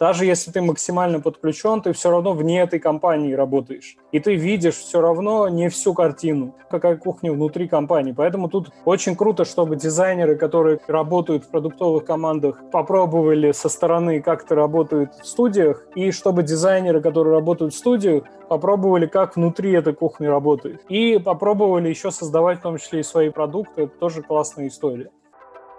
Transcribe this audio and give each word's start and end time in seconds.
даже 0.00 0.24
если 0.24 0.50
ты 0.50 0.62
максимально 0.62 1.20
подключен, 1.20 1.82
ты 1.82 1.92
все 1.92 2.10
равно 2.10 2.32
вне 2.32 2.62
этой 2.62 2.80
компании 2.80 3.34
работаешь. 3.34 3.96
И 4.12 4.18
ты 4.18 4.34
видишь 4.34 4.76
все 4.76 5.02
равно 5.02 5.46
не 5.48 5.68
всю 5.68 5.92
картину, 5.92 6.54
какая 6.70 6.96
кухня 6.96 7.30
внутри 7.32 7.68
компании. 7.68 8.12
Поэтому 8.12 8.48
тут 8.48 8.70
очень 8.86 9.14
круто, 9.14 9.44
чтобы 9.44 9.76
дизайнеры, 9.76 10.36
которые 10.36 10.80
работают 10.86 11.44
в 11.44 11.50
продуктовых 11.50 12.06
командах, 12.06 12.62
попробовали 12.72 13.52
со 13.52 13.68
стороны, 13.68 14.22
как 14.22 14.44
это 14.44 14.54
работает 14.54 15.12
в 15.22 15.26
студиях, 15.26 15.86
и 15.94 16.12
чтобы 16.12 16.44
дизайнеры, 16.44 17.02
которые 17.02 17.34
работают 17.34 17.74
в 17.74 17.76
студиях, 17.76 18.24
попробовали, 18.48 19.06
как 19.06 19.36
внутри 19.36 19.72
этой 19.72 19.92
кухни 19.92 20.24
работает. 20.24 20.80
И 20.88 21.18
попробовали 21.18 21.90
еще 21.90 22.10
создавать 22.10 22.60
в 22.60 22.62
том 22.62 22.78
числе 22.78 23.00
и 23.00 23.02
свои 23.02 23.28
продукты. 23.28 23.82
Это 23.82 23.98
тоже 23.98 24.22
классная 24.22 24.68
история. 24.68 25.10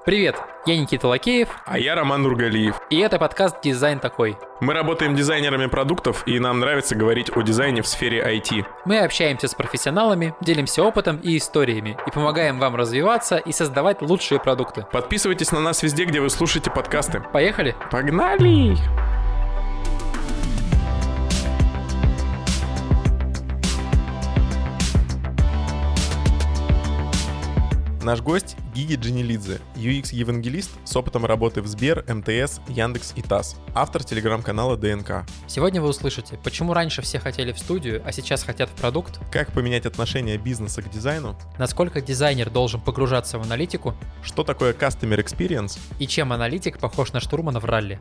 Привет, 0.04 0.36
я 0.65 0.79
Никита 0.79 1.07
Лакеев. 1.07 1.49
А 1.63 1.77
я 1.77 1.93
Роман 1.93 2.23
Нургалиев. 2.23 2.75
И 2.89 2.97
это 2.97 3.20
подкаст 3.20 3.57
«Дизайн 3.61 4.00
такой». 4.00 4.36
Мы 4.59 4.73
работаем 4.73 5.15
дизайнерами 5.15 5.68
продуктов, 5.68 6.24
и 6.27 6.39
нам 6.39 6.60
нравится 6.60 6.96
говорить 6.96 7.29
о 7.37 7.43
дизайне 7.43 7.83
в 7.83 7.87
сфере 7.87 8.19
IT. 8.19 8.65
Мы 8.86 8.97
общаемся 8.97 9.47
с 9.47 9.54
профессионалами, 9.54 10.33
делимся 10.41 10.82
опытом 10.82 11.18
и 11.18 11.37
историями, 11.37 12.00
и 12.07 12.10
помогаем 12.10 12.57
вам 12.57 12.75
развиваться 12.75 13.37
и 13.37 13.51
создавать 13.51 14.01
лучшие 14.01 14.39
продукты. 14.39 14.87
Подписывайтесь 14.91 15.51
на 15.51 15.60
нас 15.60 15.83
везде, 15.83 16.05
где 16.05 16.19
вы 16.19 16.32
слушаете 16.32 16.71
подкасты. 16.71 17.24
Поехали? 17.32 17.75
Погнали! 17.91 18.75
Наш 28.04 28.19
гость— 28.21 28.55
Гиги 28.73 28.96
Дженилидзе, 28.96 29.61
UX-евангелист 29.75 30.71
с 30.86 30.96
опытом 30.96 31.23
работы 31.23 31.61
в 31.61 31.68
Сбер, 31.68 32.03
МТС, 32.08 32.59
Яндекс 32.67 33.14
и 33.16 33.22
ТАСС, 33.22 33.58
автор 33.75 34.03
телеграм-канала 34.03 34.75
ДНК. 34.75 35.23
Сегодня 35.45 35.83
вы 35.83 35.89
услышите, 35.89 36.39
почему 36.44 36.73
раньше 36.73 37.03
все 37.03 37.19
хотели 37.19 37.52
в 37.52 37.59
студию, 37.59 38.02
а 38.03 38.11
сейчас 38.11 38.44
хотят 38.44 38.69
в 38.69 38.73
продукт, 38.73 39.19
как 39.31 39.52
поменять 39.52 39.85
отношение 39.85 40.39
бизнеса 40.39 40.81
к 40.81 40.89
дизайну, 40.89 41.38
насколько 41.59 42.02
дизайнер 42.02 42.49
должен 42.49 42.81
погружаться 42.81 43.38
в 43.38 43.44
аналитику, 43.44 43.94
что 44.23 44.44
такое 44.44 44.73
Customer 44.73 45.23
Experience 45.23 45.77
и 45.99 46.07
чем 46.07 46.33
аналитик 46.33 46.79
похож 46.79 47.13
на 47.13 47.19
штурмана 47.19 47.59
в 47.59 47.66
ралли. 47.66 47.99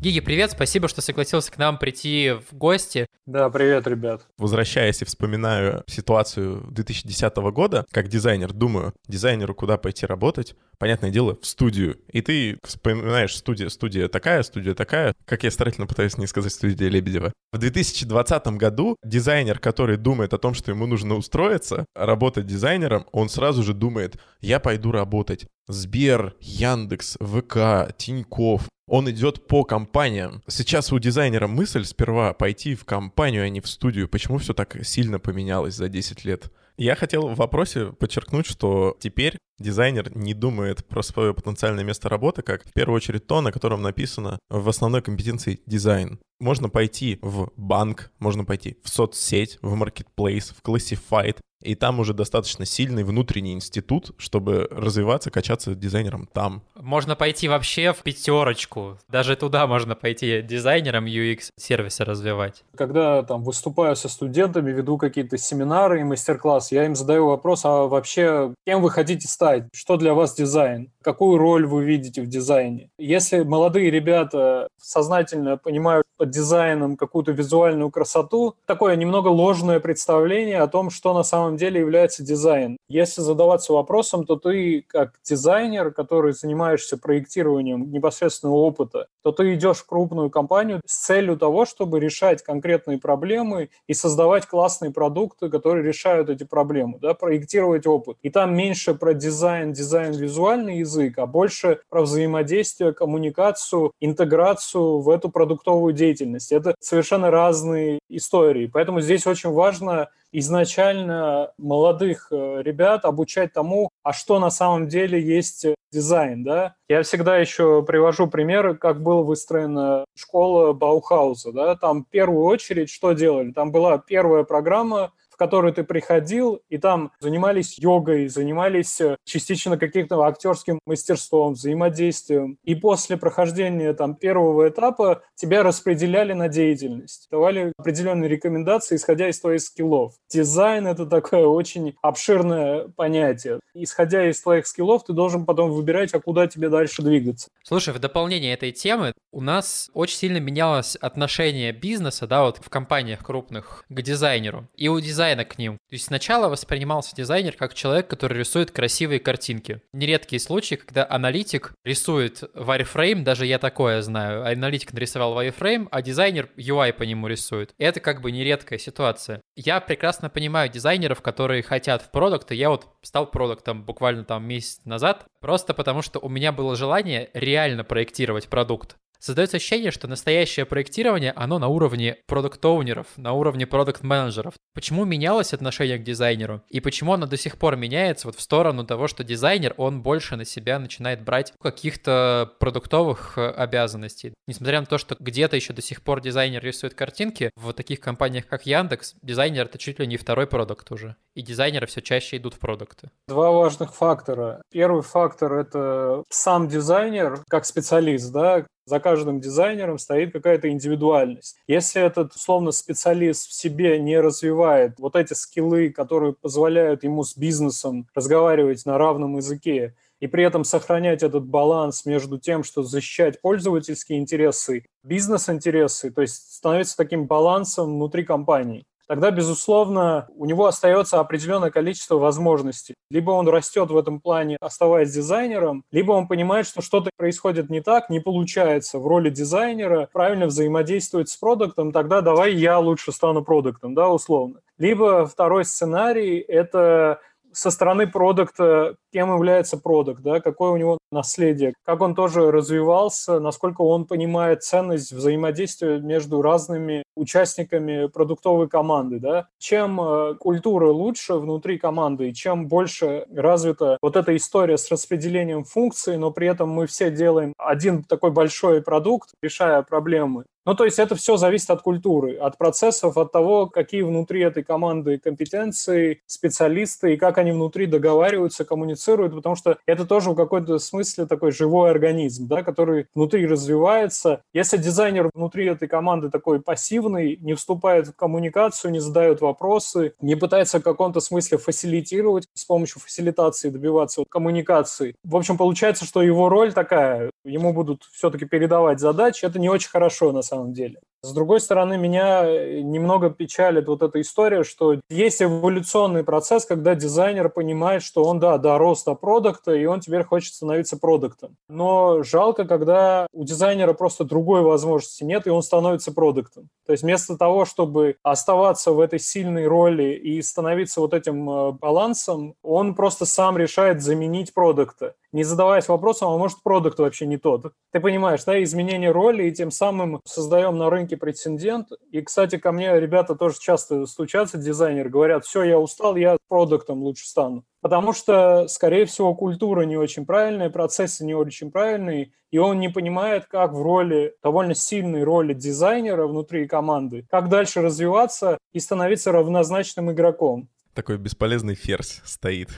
Гиги, 0.00 0.20
привет, 0.20 0.52
спасибо, 0.52 0.88
что 0.88 1.02
согласился 1.02 1.52
к 1.52 1.58
нам 1.58 1.76
прийти 1.76 2.32
в 2.50 2.56
гости. 2.56 3.06
Да, 3.26 3.50
привет, 3.50 3.86
ребят. 3.86 4.22
Возвращаясь 4.38 5.02
и 5.02 5.04
вспоминаю 5.04 5.84
ситуацию 5.86 6.64
2010 6.70 7.36
года, 7.52 7.84
как 7.90 8.08
дизайнер, 8.08 8.54
думаю, 8.54 8.94
дизайнеру 9.08 9.54
куда 9.54 9.76
пойти 9.76 10.06
работать? 10.06 10.56
Понятное 10.80 11.10
дело, 11.10 11.36
в 11.38 11.46
студию. 11.46 11.98
И 12.10 12.22
ты 12.22 12.58
вспоминаешь, 12.64 13.36
студия, 13.36 13.68
студия 13.68 14.08
такая, 14.08 14.42
студия 14.42 14.72
такая, 14.72 15.14
как 15.26 15.44
я 15.44 15.50
старательно 15.50 15.86
пытаюсь 15.86 16.16
не 16.16 16.26
сказать 16.26 16.54
студия 16.54 16.88
Лебедева. 16.88 17.34
В 17.52 17.58
2020 17.58 18.46
году 18.56 18.96
дизайнер, 19.04 19.58
который 19.58 19.98
думает 19.98 20.32
о 20.32 20.38
том, 20.38 20.54
что 20.54 20.72
ему 20.72 20.86
нужно 20.86 21.16
устроиться, 21.16 21.84
работать 21.94 22.46
дизайнером, 22.46 23.04
он 23.12 23.28
сразу 23.28 23.62
же 23.62 23.74
думает, 23.74 24.16
я 24.40 24.58
пойду 24.58 24.90
работать. 24.90 25.46
Сбер, 25.68 26.34
Яндекс, 26.40 27.18
ВК, 27.20 27.94
Тиньков, 27.98 28.66
он 28.88 29.10
идет 29.10 29.46
по 29.46 29.64
компаниям. 29.64 30.42
Сейчас 30.48 30.94
у 30.94 30.98
дизайнера 30.98 31.46
мысль 31.46 31.84
сперва 31.84 32.32
пойти 32.32 32.74
в 32.74 32.86
компанию, 32.86 33.44
а 33.44 33.50
не 33.50 33.60
в 33.60 33.68
студию. 33.68 34.08
Почему 34.08 34.38
все 34.38 34.54
так 34.54 34.78
сильно 34.82 35.18
поменялось 35.18 35.74
за 35.74 35.90
10 35.90 36.24
лет? 36.24 36.50
Я 36.80 36.96
хотел 36.96 37.28
в 37.28 37.34
вопросе 37.34 37.92
подчеркнуть, 37.92 38.46
что 38.46 38.96
теперь 38.98 39.36
дизайнер 39.58 40.16
не 40.16 40.32
думает 40.32 40.82
про 40.86 41.02
свое 41.02 41.34
потенциальное 41.34 41.84
место 41.84 42.08
работы, 42.08 42.40
как 42.40 42.66
в 42.66 42.72
первую 42.72 42.96
очередь 42.96 43.26
то, 43.26 43.42
на 43.42 43.52
котором 43.52 43.82
написано 43.82 44.38
в 44.48 44.66
основной 44.66 45.02
компетенции 45.02 45.60
дизайн. 45.66 46.18
Можно 46.40 46.70
пойти 46.70 47.18
в 47.20 47.52
банк, 47.58 48.10
можно 48.18 48.46
пойти 48.46 48.78
в 48.82 48.88
соцсеть, 48.88 49.58
в 49.60 49.74
marketplace, 49.74 50.54
в 50.54 50.62
classified, 50.66 51.36
и 51.62 51.74
там 51.74 52.00
уже 52.00 52.14
достаточно 52.14 52.64
сильный 52.64 53.04
внутренний 53.04 53.52
институт, 53.52 54.12
чтобы 54.18 54.68
развиваться, 54.70 55.30
качаться 55.30 55.74
дизайнером 55.74 56.28
там. 56.32 56.62
Можно 56.74 57.16
пойти 57.16 57.48
вообще 57.48 57.92
в 57.92 57.98
пятерочку. 57.98 58.98
Даже 59.08 59.36
туда 59.36 59.66
можно 59.66 59.94
пойти 59.94 60.42
дизайнером 60.42 61.06
UX 61.06 61.50
сервиса 61.58 62.04
развивать. 62.04 62.64
Когда 62.76 63.22
там 63.22 63.42
выступаю 63.42 63.96
со 63.96 64.08
студентами, 64.08 64.70
веду 64.70 64.98
какие-то 64.98 65.38
семинары 65.38 66.00
и 66.00 66.04
мастер-класс, 66.04 66.72
я 66.72 66.86
им 66.86 66.94
задаю 66.94 67.26
вопрос, 67.26 67.64
а 67.64 67.86
вообще 67.86 68.54
кем 68.66 68.82
вы 68.82 68.90
хотите 68.90 69.28
стать? 69.28 69.64
Что 69.74 69.96
для 69.96 70.14
вас 70.14 70.34
дизайн? 70.34 70.90
Какую 71.02 71.38
роль 71.38 71.66
вы 71.66 71.84
видите 71.84 72.22
в 72.22 72.26
дизайне? 72.26 72.90
Если 72.98 73.42
молодые 73.42 73.90
ребята 73.90 74.68
сознательно 74.80 75.56
понимают 75.56 76.06
под 76.16 76.30
дизайном 76.30 76.96
какую-то 76.96 77.32
визуальную 77.32 77.90
красоту, 77.90 78.54
такое 78.66 78.96
немного 78.96 79.28
ложное 79.28 79.80
представление 79.80 80.60
о 80.60 80.68
том, 80.68 80.90
что 80.90 81.14
на 81.14 81.22
самом 81.22 81.49
деле 81.56 81.80
является 81.80 82.24
дизайн. 82.24 82.76
Если 82.88 83.20
задаваться 83.20 83.72
вопросом, 83.72 84.24
то 84.24 84.36
ты 84.36 84.84
как 84.86 85.14
дизайнер, 85.24 85.92
который 85.92 86.32
занимаешься 86.32 86.96
проектированием 86.96 87.90
непосредственного 87.90 88.56
опыта, 88.56 89.06
то 89.22 89.32
ты 89.32 89.54
идешь 89.54 89.78
в 89.78 89.86
крупную 89.86 90.30
компанию 90.30 90.80
с 90.86 91.06
целью 91.06 91.36
того, 91.36 91.64
чтобы 91.64 92.00
решать 92.00 92.42
конкретные 92.42 92.98
проблемы 92.98 93.70
и 93.86 93.94
создавать 93.94 94.46
классные 94.46 94.92
продукты, 94.92 95.48
которые 95.48 95.84
решают 95.84 96.28
эти 96.28 96.44
проблемы, 96.44 96.98
да, 97.00 97.14
проектировать 97.14 97.86
опыт. 97.86 98.18
И 98.22 98.30
там 98.30 98.56
меньше 98.56 98.94
про 98.94 99.14
дизайн, 99.14 99.72
дизайн 99.72 100.12
визуальный 100.12 100.78
язык, 100.78 101.18
а 101.18 101.26
больше 101.26 101.80
про 101.88 102.02
взаимодействие, 102.02 102.92
коммуникацию, 102.92 103.92
интеграцию 104.00 105.00
в 105.00 105.08
эту 105.10 105.30
продуктовую 105.30 105.92
деятельность. 105.92 106.52
Это 106.52 106.74
совершенно 106.80 107.30
разные 107.30 108.00
истории. 108.08 108.70
Поэтому 108.72 109.00
здесь 109.00 109.26
очень 109.26 109.50
важно 109.50 110.08
изначально 110.32 111.52
молодых 111.58 112.28
э, 112.30 112.62
ребят 112.62 113.04
обучать 113.04 113.52
тому, 113.52 113.90
а 114.02 114.12
что 114.12 114.38
на 114.38 114.50
самом 114.50 114.88
деле 114.88 115.20
есть 115.20 115.66
дизайн, 115.92 116.44
да. 116.44 116.76
Я 116.88 117.02
всегда 117.02 117.36
еще 117.38 117.82
привожу 117.82 118.28
примеры, 118.28 118.76
как 118.76 119.02
была 119.02 119.22
выстроена 119.22 120.04
школа 120.14 120.72
Баухауса, 120.72 121.52
да. 121.52 121.76
Там 121.76 122.04
в 122.04 122.08
первую 122.08 122.44
очередь 122.44 122.90
что 122.90 123.12
делали? 123.12 123.52
Там 123.52 123.72
была 123.72 123.98
первая 123.98 124.44
программа 124.44 125.12
который 125.40 125.72
ты 125.72 125.84
приходил, 125.84 126.60
и 126.68 126.76
там 126.76 127.12
занимались 127.18 127.78
йогой, 127.78 128.28
занимались 128.28 129.00
э, 129.00 129.16
частично 129.24 129.78
каким-то 129.78 130.20
актерским 130.24 130.80
мастерством, 130.84 131.54
взаимодействием. 131.54 132.58
И 132.62 132.74
после 132.74 133.16
прохождения 133.16 133.94
там 133.94 134.16
первого 134.16 134.68
этапа 134.68 135.22
тебя 135.36 135.62
распределяли 135.62 136.34
на 136.34 136.48
деятельность, 136.48 137.28
давали 137.30 137.72
определенные 137.78 138.28
рекомендации, 138.28 138.96
исходя 138.96 139.30
из 139.30 139.40
твоих 139.40 139.62
скиллов. 139.62 140.12
Дизайн— 140.28 140.86
это 140.88 141.06
такое 141.06 141.46
очень 141.46 141.94
обширное 142.02 142.88
понятие. 142.88 143.60
Исходя 143.72 144.28
из 144.28 144.42
твоих 144.42 144.66
скиллов, 144.66 145.04
ты 145.04 145.14
должен 145.14 145.46
потом 145.46 145.70
выбирать, 145.70 146.12
а 146.12 146.20
куда 146.20 146.48
тебе 146.48 146.68
дальше 146.68 147.00
двигаться. 147.00 147.48
Слушай, 147.62 147.94
в 147.94 147.98
дополнение 147.98 148.52
этой 148.52 148.72
темы 148.72 149.14
у 149.32 149.40
нас 149.40 149.90
очень 149.94 150.18
сильно 150.18 150.36
менялось 150.38 150.96
отношение 150.96 151.72
бизнеса, 151.72 152.26
да, 152.26 152.42
вот 152.42 152.58
в 152.58 152.68
компаниях 152.68 153.24
крупных 153.24 153.84
к 153.88 154.02
дизайнеру. 154.02 154.68
И 154.76 154.88
у 154.88 155.00
дизайнера 155.00 155.29
дизайна 155.30 155.44
к 155.44 155.58
ним. 155.58 155.74
То 155.74 155.94
есть 155.94 156.06
сначала 156.06 156.48
воспринимался 156.48 157.14
дизайнер 157.14 157.52
как 157.52 157.74
человек, 157.74 158.08
который 158.08 158.38
рисует 158.38 158.70
красивые 158.70 159.20
картинки. 159.20 159.80
Нередкие 159.92 160.40
случаи, 160.40 160.74
когда 160.74 161.06
аналитик 161.08 161.72
рисует 161.84 162.42
wireframe, 162.54 163.22
даже 163.22 163.46
я 163.46 163.58
такое 163.58 164.02
знаю. 164.02 164.44
Аналитик 164.44 164.92
нарисовал 164.92 165.40
wireframe, 165.40 165.88
а 165.90 166.02
дизайнер 166.02 166.48
UI 166.56 166.92
по 166.92 167.04
нему 167.04 167.28
рисует. 167.28 167.70
Это 167.78 168.00
как 168.00 168.20
бы 168.20 168.32
нередкая 168.32 168.78
ситуация. 168.78 169.40
Я 169.56 169.80
прекрасно 169.80 170.30
понимаю 170.30 170.68
дизайнеров, 170.68 171.22
которые 171.22 171.62
хотят 171.62 172.02
в 172.02 172.10
продукт, 172.10 172.50
и 172.52 172.56
я 172.56 172.70
вот 172.70 172.86
стал 173.02 173.30
продуктом 173.30 173.84
буквально 173.84 174.24
там 174.24 174.44
месяц 174.44 174.80
назад, 174.84 175.26
просто 175.40 175.74
потому 175.74 176.02
что 176.02 176.18
у 176.18 176.28
меня 176.28 176.52
было 176.52 176.76
желание 176.76 177.30
реально 177.34 177.84
проектировать 177.84 178.48
продукт. 178.48 178.96
Создается 179.20 179.58
ощущение, 179.58 179.90
что 179.90 180.08
настоящее 180.08 180.64
проектирование, 180.64 181.32
оно 181.36 181.58
на 181.58 181.68
уровне 181.68 182.16
продукт-оунеров, 182.26 183.06
на 183.18 183.34
уровне 183.34 183.66
продукт-менеджеров. 183.66 184.54
Почему 184.74 185.04
менялось 185.04 185.52
отношение 185.52 185.98
к 185.98 186.02
дизайнеру? 186.02 186.62
И 186.70 186.80
почему 186.80 187.12
оно 187.12 187.26
до 187.26 187.36
сих 187.36 187.58
пор 187.58 187.76
меняется 187.76 188.28
вот 188.28 188.36
в 188.36 188.40
сторону 188.40 188.86
того, 188.86 189.08
что 189.08 189.22
дизайнер, 189.22 189.74
он 189.76 190.02
больше 190.02 190.36
на 190.36 190.46
себя 190.46 190.78
начинает 190.78 191.22
брать 191.22 191.52
каких-то 191.60 192.50
продуктовых 192.60 193.36
э, 193.36 193.50
обязанностей. 193.50 194.32
Несмотря 194.46 194.80
на 194.80 194.86
то, 194.86 194.96
что 194.96 195.16
где-то 195.20 195.54
еще 195.54 195.74
до 195.74 195.82
сих 195.82 196.02
пор 196.02 196.22
дизайнер 196.22 196.64
рисует 196.64 196.94
картинки, 196.94 197.50
в 197.56 197.74
таких 197.74 198.00
компаниях, 198.00 198.46
как 198.46 198.64
Яндекс, 198.64 199.16
дизайнер— 199.20 199.64
это 199.66 199.76
чуть 199.76 199.98
ли 199.98 200.06
не 200.06 200.16
второй 200.16 200.46
продукт 200.46 200.90
уже. 200.92 201.16
И 201.34 201.42
дизайнеры 201.42 201.86
все 201.86 202.00
чаще 202.00 202.38
идут 202.38 202.54
в 202.54 202.58
продукты. 202.58 203.10
Два 203.28 203.50
важных 203.50 203.94
фактора. 203.94 204.62
Первый 204.72 205.02
фактор— 205.02 205.52
это 205.58 206.24
сам 206.30 206.68
дизайнер 206.68 207.42
как 207.50 207.66
специалист, 207.66 208.32
да, 208.32 208.64
за 208.90 208.98
каждым 208.98 209.40
дизайнером 209.40 209.98
стоит 209.98 210.32
какая-то 210.32 210.68
индивидуальность. 210.68 211.56
Если 211.68 212.02
этот, 212.02 212.34
условно, 212.34 212.72
специалист 212.72 213.48
в 213.48 213.52
себе 213.52 214.00
не 214.00 214.18
развивает 214.18 214.98
вот 214.98 215.14
эти 215.14 215.32
скиллы, 215.32 215.90
которые 215.90 216.32
позволяют 216.32 217.04
ему 217.04 217.22
с 217.22 217.36
бизнесом 217.36 218.08
разговаривать 218.16 218.84
на 218.86 218.98
равном 218.98 219.36
языке, 219.36 219.94
и 220.18 220.26
при 220.26 220.42
этом 220.42 220.64
сохранять 220.64 221.22
этот 221.22 221.46
баланс 221.46 222.04
между 222.04 222.36
тем, 222.38 222.64
что 222.64 222.82
защищать 222.82 223.40
пользовательские 223.40 224.18
интересы, 224.18 224.84
бизнес-интересы, 225.04 226.10
то 226.10 226.22
есть 226.22 226.56
становится 226.56 226.96
таким 226.96 227.26
балансом 227.26 227.94
внутри 227.94 228.24
компании 228.24 228.84
тогда, 229.10 229.32
безусловно, 229.32 230.28
у 230.36 230.46
него 230.46 230.66
остается 230.66 231.18
определенное 231.18 231.72
количество 231.72 232.14
возможностей. 232.14 232.94
Либо 233.10 233.32
он 233.32 233.48
растет 233.48 233.90
в 233.90 233.96
этом 233.96 234.20
плане, 234.20 234.56
оставаясь 234.60 235.12
дизайнером, 235.12 235.82
либо 235.90 236.12
он 236.12 236.28
понимает, 236.28 236.64
что 236.64 236.80
что-то 236.80 237.10
происходит 237.16 237.70
не 237.70 237.80
так, 237.80 238.08
не 238.08 238.20
получается 238.20 239.00
в 239.00 239.08
роли 239.08 239.28
дизайнера 239.28 240.08
правильно 240.12 240.46
взаимодействовать 240.46 241.28
с 241.28 241.36
продуктом, 241.36 241.90
тогда 241.90 242.20
давай 242.20 242.54
я 242.54 242.78
лучше 242.78 243.10
стану 243.10 243.42
продуктом, 243.42 243.96
да, 243.96 244.08
условно. 244.08 244.60
Либо 244.78 245.26
второй 245.26 245.64
сценарий– 245.64 246.38
это 246.48 247.18
со 247.50 247.72
стороны 247.72 248.06
продукта, 248.06 248.94
кем 249.12 249.34
является 249.34 249.76
продукт, 249.76 250.22
да, 250.22 250.40
какое 250.40 250.70
у 250.70 250.76
него 250.76 250.98
наследие, 251.10 251.74
как 251.84 252.00
он 252.00 252.14
тоже 252.14 252.50
развивался, 252.50 253.40
насколько 253.40 253.82
он 253.82 254.06
понимает 254.06 254.62
ценность 254.62 255.12
взаимодействия 255.12 255.98
между 255.98 256.42
разными 256.42 257.02
участниками 257.16 258.06
продуктовой 258.06 258.68
команды. 258.68 259.18
Да. 259.18 259.48
Чем 259.58 260.00
э, 260.00 260.34
культура 260.34 260.88
лучше 260.88 261.34
внутри 261.34 261.78
команды, 261.78 262.30
и 262.30 262.34
чем 262.34 262.68
больше 262.68 263.26
развита 263.34 263.98
вот 264.00 264.16
эта 264.16 264.36
история 264.36 264.78
с 264.78 264.90
распределением 264.90 265.64
функций, 265.64 266.16
но 266.16 266.30
при 266.30 266.48
этом 266.48 266.70
мы 266.70 266.86
все 266.86 267.10
делаем 267.10 267.52
один 267.58 268.04
такой 268.04 268.30
большой 268.30 268.82
продукт, 268.82 269.30
решая 269.42 269.82
проблемы, 269.82 270.44
ну, 270.66 270.74
то 270.74 270.84
есть 270.84 270.98
это 270.98 271.14
все 271.14 271.36
зависит 271.36 271.70
от 271.70 271.80
культуры, 271.80 272.36
от 272.36 272.58
процессов, 272.58 273.16
от 273.16 273.32
того, 273.32 273.66
какие 273.66 274.02
внутри 274.02 274.42
этой 274.42 274.62
команды 274.62 275.18
компетенции, 275.18 276.22
специалисты, 276.26 277.14
и 277.14 277.16
как 277.16 277.38
они 277.38 277.52
внутри 277.52 277.86
договариваются, 277.86 278.64
коммуницируют, 279.00 279.34
потому 279.34 279.56
что 279.56 279.78
это 279.86 280.04
тоже 280.04 280.30
в 280.30 280.34
какой-то 280.34 280.78
смысле 280.78 281.26
такой 281.26 281.52
живой 281.52 281.90
организм, 281.90 282.46
да, 282.46 282.62
который 282.62 283.06
внутри 283.14 283.46
развивается. 283.46 284.42
Если 284.52 284.76
дизайнер 284.76 285.30
внутри 285.34 285.66
этой 285.66 285.88
команды 285.88 286.30
такой 286.30 286.60
пассивный, 286.60 287.36
не 287.40 287.54
вступает 287.54 288.08
в 288.08 288.14
коммуникацию, 288.14 288.92
не 288.92 289.00
задает 289.00 289.40
вопросы, 289.40 290.12
не 290.20 290.36
пытается 290.36 290.78
в 290.78 290.82
каком-то 290.82 291.20
смысле 291.20 291.58
фасилитировать, 291.58 292.46
с 292.54 292.64
помощью 292.64 293.00
фасилитации 293.00 293.70
добиваться 293.70 294.24
коммуникации, 294.28 295.14
в 295.24 295.36
общем, 295.36 295.56
получается, 295.56 296.04
что 296.04 296.22
его 296.22 296.48
роль 296.48 296.72
такая, 296.72 297.30
ему 297.44 297.72
будут 297.72 298.04
все-таки 298.12 298.44
передавать 298.44 299.00
задачи, 299.00 299.44
это 299.44 299.58
не 299.58 299.68
очень 299.68 299.90
хорошо, 299.90 300.32
на 300.32 300.42
самом 300.42 300.72
деле. 300.72 301.00
С 301.22 301.34
другой 301.34 301.60
стороны, 301.60 301.98
меня 301.98 302.46
э, 302.46 302.80
немного 302.80 303.28
печалит 303.28 303.88
вот 303.88 304.02
эта 304.02 304.22
история, 304.22 304.64
что 304.64 305.00
есть 305.10 305.42
эволюционный 305.42 306.24
процесс, 306.24 306.64
когда 306.64 306.94
дизайнер 306.94 307.50
понимает, 307.50 308.02
что 308.02 308.24
он, 308.24 308.38
да, 308.38 308.56
дорос 308.56 309.04
до 309.04 309.14
продукта, 309.14 309.74
и 309.74 309.84
он 309.84 310.00
теперь 310.00 310.24
хочет 310.24 310.54
становиться 310.54 310.96
продуктом. 310.96 311.56
Но 311.68 312.22
жалко, 312.22 312.64
когда 312.64 313.26
у 313.34 313.44
дизайнера 313.44 313.92
просто 313.92 314.24
другой 314.24 314.62
возможности 314.62 315.22
нет, 315.22 315.46
и 315.46 315.50
он 315.50 315.62
становится 315.62 316.10
продуктом. 316.10 316.70
То 316.86 316.92
есть 316.92 317.02
вместо 317.02 317.36
того, 317.36 317.66
чтобы 317.66 318.16
оставаться 318.22 318.92
в 318.92 318.98
этой 318.98 319.18
сильной 319.18 319.66
роли 319.66 320.14
и 320.14 320.40
становиться 320.40 321.02
вот 321.02 321.12
этим 321.12 321.50
э, 321.50 321.72
балансом, 321.72 322.54
он 322.62 322.94
просто 322.94 323.26
сам 323.26 323.58
решает 323.58 324.00
заменить 324.00 324.54
продукта 324.54 325.14
не 325.32 325.44
задаваясь 325.44 325.88
вопросом, 325.88 326.30
а 326.30 326.38
может 326.38 326.62
продукт 326.62 326.98
вообще 326.98 327.26
не 327.26 327.36
тот. 327.36 327.72
Ты 327.92 328.00
понимаешь, 328.00 328.44
да, 328.44 328.62
изменение 328.62 329.10
роли, 329.10 329.44
и 329.44 329.52
тем 329.52 329.70
самым 329.70 330.20
создаем 330.24 330.78
на 330.78 330.90
рынке 330.90 331.16
прецедент. 331.16 331.88
И, 332.10 332.20
кстати, 332.20 332.58
ко 332.58 332.72
мне 332.72 332.98
ребята 332.98 333.34
тоже 333.34 333.56
часто 333.60 334.06
стучатся, 334.06 334.58
дизайнеры, 334.58 335.10
говорят, 335.10 335.44
все, 335.44 335.62
я 335.62 335.78
устал, 335.78 336.16
я 336.16 336.36
продуктом 336.48 337.02
лучше 337.02 337.26
стану. 337.26 337.64
Потому 337.80 338.12
что, 338.12 338.68
скорее 338.68 339.06
всего, 339.06 339.34
культура 339.34 339.82
не 339.82 339.96
очень 339.96 340.26
правильная, 340.26 340.68
процессы 340.68 341.24
не 341.24 341.34
очень 341.34 341.70
правильные, 341.70 342.32
и 342.50 342.58
он 342.58 342.78
не 342.78 342.88
понимает, 342.88 343.46
как 343.46 343.72
в 343.72 343.80
роли, 343.80 344.34
довольно 344.42 344.74
сильной 344.74 345.22
роли 345.22 345.54
дизайнера 345.54 346.26
внутри 346.26 346.66
команды, 346.66 347.26
как 347.30 347.48
дальше 347.48 347.80
развиваться 347.80 348.58
и 348.72 348.80
становиться 348.80 349.32
равнозначным 349.32 350.10
игроком 350.10 350.68
такой 350.94 351.18
бесполезный 351.18 351.74
ферзь 351.74 352.20
стоит, 352.24 352.68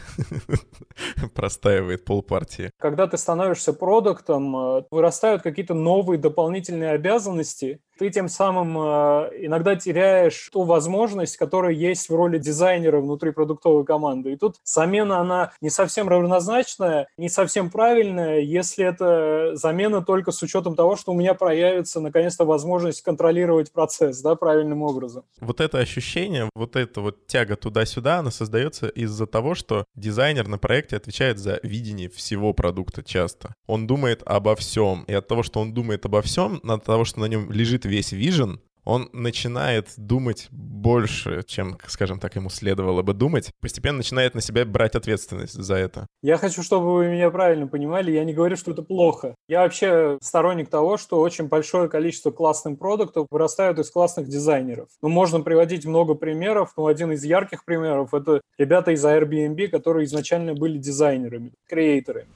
простаивает 1.35 2.05
полпартии. 2.05 2.71
Когда 2.79 3.07
ты 3.07 3.17
становишься 3.17 3.73
продуктом, 3.73 4.57
э, 4.57 4.85
вырастают 4.91 5.43
какие-то 5.43 5.75
новые 5.75 6.19
дополнительные 6.19 6.91
обязанности, 6.91 7.81
ты 7.99 8.11
тем 8.11 8.29
самым 8.29 8.77
э, 8.79 9.31
иногда 9.47 9.77
теряешь 9.77 10.49
ту 10.53 10.63
возможность, 10.63 11.37
которая 11.37 11.73
есть 11.73 12.09
в 12.09 12.15
роли 12.15 12.39
дизайнера 12.39 13.01
внутри 13.01 13.33
продуктовой 13.33 13.85
команды. 13.85 14.33
И 14.33 14.37
тут 14.37 14.57
замена, 14.65 15.19
она 15.19 15.53
не 15.61 15.71
совсем 15.71 16.09
равнозначная, 16.09 17.09
не 17.17 17.29
совсем 17.29 17.71
правильная, 17.71 18.41
если 18.41 18.85
это 18.85 19.55
замена 19.55 20.03
только 20.03 20.33
с 20.33 20.43
учетом 20.43 20.75
того, 20.75 20.97
что 20.97 21.13
у 21.13 21.15
меня 21.15 21.35
проявится 21.35 22.01
наконец-то 22.01 22.45
возможность 22.45 23.03
контролировать 23.03 23.73
процесс 23.73 24.21
да, 24.21 24.35
правильным 24.35 24.83
образом. 24.83 25.25
Вот 25.41 25.61
это 25.61 25.79
ощущение, 25.79 26.49
вот 26.55 26.77
эта 26.77 27.01
вот 27.01 27.27
тяга 27.27 27.57
туда-сюда, 27.57 28.19
она 28.19 28.31
создается 28.31 28.89
из-за 28.89 29.27
того, 29.27 29.55
что 29.55 29.85
дизайнер 29.95 30.49
на 30.49 30.59
проекте 30.59 30.97
отвечает 30.97 31.39
за 31.39 31.61
видение 31.63 32.09
всего 32.09 32.53
продукта 32.53 33.03
часто. 33.03 33.55
Он 33.67 33.87
думает 33.87 34.23
обо 34.25 34.57
всем. 34.57 35.05
И 35.09 35.13
от 35.13 35.29
того, 35.29 35.43
что 35.43 35.61
он 35.61 35.73
думает 35.75 36.05
обо 36.07 36.23
всем, 36.23 36.61
от 36.65 36.85
того, 36.85 37.05
что 37.05 37.21
на 37.21 37.27
нем 37.27 37.51
лежит 37.51 37.82
весь 37.85 38.13
вижен, 38.13 38.61
он 38.85 39.09
начинает 39.13 39.89
думать 39.97 40.49
больше, 40.51 41.43
чем, 41.47 41.79
скажем 41.87 42.19
так, 42.19 42.35
ему 42.35 42.51
следовало 42.51 43.03
бы 43.03 43.15
думать, 43.15 43.51
постепенно 43.61 43.99
начинает 43.99 44.35
на 44.35 44.41
себя 44.41 44.65
брать 44.65 44.95
ответственность 44.95 45.55
за 45.55 45.77
это. 45.77 46.07
Я 46.23 46.37
хочу, 46.37 46.63
чтобы 46.63 46.93
вы 46.93 47.09
меня 47.09 47.31
правильно 47.31 47.67
понимали, 47.69 48.11
я 48.11 48.25
не 48.25 48.35
говорю, 48.35 48.57
что 48.57 48.73
это 48.73 48.83
плохо. 48.83 49.35
Я 49.49 49.63
вообще 49.63 50.19
сторонник 50.21 50.69
того, 50.69 50.97
что 50.97 51.21
очень 51.21 51.47
большое 51.47 51.89
количество 51.89 52.31
классных 52.31 52.79
продуктов 52.79 53.27
вырастают 53.31 53.79
из 53.79 53.91
классных 53.91 54.29
дизайнеров. 54.29 54.89
Ну, 55.01 55.09
можно 55.09 55.41
приводить 55.41 55.85
много 55.85 56.15
примеров, 56.15 56.73
но 56.77 56.87
один 56.87 57.13
из 57.13 57.25
ярких 57.25 57.65
примеров— 57.65 58.13
это 58.15 58.41
ребята 58.59 58.91
из 58.93 59.05
Airbnb, 59.05 59.69
которые 59.69 60.07
изначально 60.07 60.55
были 60.55 60.79
дизайнерами, 60.79 61.53
креаторами. 61.69 62.29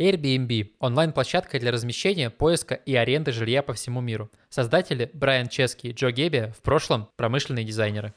Airbnb– 0.00 0.70
онлайн-площадка 0.80 1.60
для 1.60 1.70
размещения, 1.70 2.30
поиска 2.30 2.74
и 2.74 2.94
аренды 2.94 3.32
жилья 3.32 3.62
по 3.62 3.74
всему 3.74 4.00
миру. 4.00 4.30
Создатели 4.48 5.10
Брайан 5.12 5.48
Чески 5.48 5.88
и 5.88 5.92
Джо 5.92 6.10
Гебби 6.10 6.54
в 6.56 6.62
прошлом 6.62 7.10
промышленные 7.16 7.66
дизайнеры. 7.66 8.14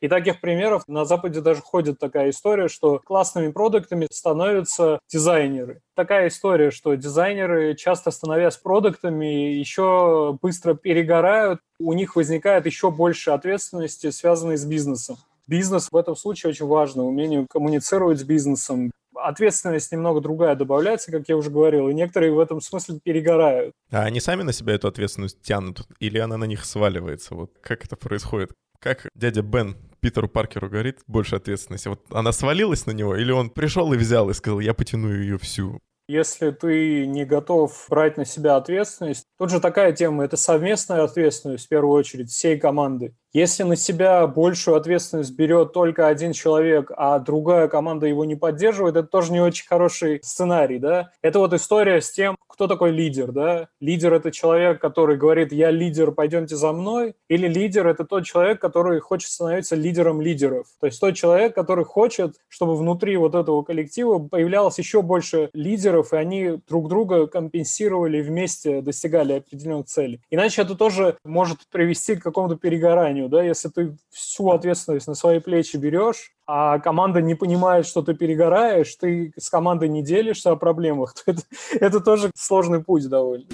И 0.00 0.08
таких 0.08 0.40
примеров 0.40 0.84
на 0.88 1.04
Западе 1.04 1.42
даже 1.42 1.60
ходит 1.60 1.98
такая 1.98 2.30
история, 2.30 2.68
что 2.68 2.98
классными 2.98 3.52
продуктами 3.52 4.06
становятся 4.10 5.00
дизайнеры. 5.12 5.82
Такая 5.94 6.28
история, 6.28 6.70
что 6.70 6.94
дизайнеры, 6.94 7.74
часто 7.74 8.10
становясь 8.10 8.56
продуктами, 8.56 9.52
еще 9.52 10.38
быстро 10.40 10.72
перегорают, 10.72 11.60
у 11.78 11.92
них 11.92 12.16
возникает 12.16 12.64
еще 12.64 12.90
больше 12.90 13.32
ответственности, 13.32 14.08
связанной 14.08 14.56
с 14.56 14.64
бизнесом. 14.64 15.18
Бизнес 15.46 15.88
в 15.90 15.96
этом 15.96 16.16
случае 16.16 16.50
очень 16.50 16.66
важно, 16.66 17.04
умение 17.04 17.44
коммуницировать 17.50 18.20
с 18.20 18.24
бизнесом, 18.24 18.92
ответственность 19.24 19.92
немного 19.92 20.20
другая 20.20 20.54
добавляется, 20.54 21.10
как 21.10 21.28
я 21.28 21.36
уже 21.36 21.50
говорил, 21.50 21.88
и 21.88 21.94
некоторые 21.94 22.32
в 22.32 22.38
этом 22.38 22.60
смысле 22.60 23.00
перегорают. 23.02 23.74
А 23.90 24.02
они 24.02 24.20
сами 24.20 24.42
на 24.42 24.52
себя 24.52 24.74
эту 24.74 24.88
ответственность 24.88 25.40
тянут, 25.42 25.82
или 25.98 26.18
она 26.18 26.36
на 26.36 26.44
них 26.44 26.64
сваливается? 26.64 27.34
Вот 27.34 27.52
как 27.60 27.84
это 27.84 27.96
происходит? 27.96 28.52
Как 28.80 29.08
дядя 29.14 29.42
Бен 29.42 29.76
Питеру 30.00 30.28
Паркеру 30.28 30.70
говорит 30.70 31.00
больше 31.06 31.36
ответственности? 31.36 31.88
Вот 31.88 32.00
она 32.10 32.32
свалилась 32.32 32.86
на 32.86 32.92
него, 32.92 33.14
или 33.14 33.30
он 33.30 33.50
пришел 33.50 33.92
и 33.92 33.96
взял 33.96 34.30
и 34.30 34.34
сказал, 34.34 34.60
я 34.60 34.72
потяну 34.72 35.12
ее 35.12 35.38
всю? 35.38 35.80
Если 36.10 36.50
ты 36.50 37.06
не 37.06 37.24
готов 37.24 37.86
брать 37.88 38.16
на 38.16 38.24
себя 38.24 38.56
ответственность, 38.56 39.26
тут 39.38 39.50
же 39.50 39.60
такая 39.60 39.92
тема, 39.92 40.24
это 40.24 40.36
совместная 40.36 41.04
ответственность 41.04 41.66
в 41.66 41.68
первую 41.68 41.96
очередь 41.96 42.30
всей 42.30 42.58
команды. 42.58 43.14
Если 43.32 43.62
на 43.62 43.76
себя 43.76 44.26
большую 44.26 44.76
ответственность 44.76 45.36
берет 45.36 45.72
только 45.72 46.08
один 46.08 46.32
человек, 46.32 46.90
а 46.96 47.20
другая 47.20 47.68
команда 47.68 48.06
его 48.06 48.24
не 48.24 48.34
поддерживает, 48.34 48.96
это 48.96 49.06
тоже 49.06 49.30
не 49.30 49.40
очень 49.40 49.68
хороший 49.68 50.18
сценарий, 50.24 50.80
да. 50.80 51.12
Это 51.22 51.38
вот 51.38 51.52
история 51.52 52.00
с 52.00 52.10
тем, 52.10 52.34
кто 52.60 52.66
такой 52.66 52.90
лидер, 52.90 53.32
да. 53.32 53.68
Лидер– 53.80 54.12
это 54.14 54.30
человек, 54.30 54.82
который 54.82 55.16
говорит, 55.16 55.50
я 55.50 55.70
лидер, 55.70 56.12
пойдемте 56.12 56.56
за 56.56 56.72
мной, 56.72 57.14
или 57.26 57.48
лидер– 57.48 57.86
это 57.88 58.04
тот 58.04 58.26
человек, 58.26 58.60
который 58.60 59.00
хочет 59.00 59.30
становиться 59.30 59.76
лидером 59.76 60.20
лидеров. 60.20 60.66
То 60.78 60.84
есть 60.84 61.00
тот 61.00 61.14
человек, 61.14 61.54
который 61.54 61.86
хочет, 61.86 62.36
чтобы 62.48 62.76
внутри 62.76 63.16
вот 63.16 63.34
этого 63.34 63.62
коллектива 63.62 64.18
появлялось 64.18 64.76
еще 64.76 65.00
больше 65.00 65.48
лидеров, 65.54 66.12
и 66.12 66.18
они 66.18 66.58
друг 66.68 66.90
друга 66.90 67.26
компенсировали 67.28 68.20
вместе, 68.20 68.82
достигали 68.82 69.32
определенных 69.32 69.86
целей. 69.86 70.20
Иначе 70.28 70.60
это 70.60 70.74
тоже 70.74 71.16
может 71.24 71.60
привести 71.72 72.16
к 72.16 72.22
какому-то 72.22 72.56
перегоранию 72.56 73.30
да, 73.30 73.42
если 73.42 73.70
ты 73.70 73.96
всю 74.10 74.50
ответственность 74.50 75.06
на 75.06 75.14
свои 75.14 75.40
плечи 75.40 75.78
берешь, 75.78 76.32
а 76.52 76.80
команда 76.80 77.22
не 77.22 77.36
понимает, 77.36 77.86
что 77.86 78.02
ты 78.02 78.12
перегораешь, 78.12 78.96
ты 78.96 79.32
с 79.38 79.48
командой 79.48 79.88
не 79.88 80.02
делишься 80.02 80.50
о 80.50 80.56
проблемах, 80.56 81.14
то 81.14 81.22
это, 81.30 81.42
это 81.74 82.00
тоже 82.00 82.32
сложный 82.34 82.82
путь 82.82 83.08
довольно. 83.08 83.46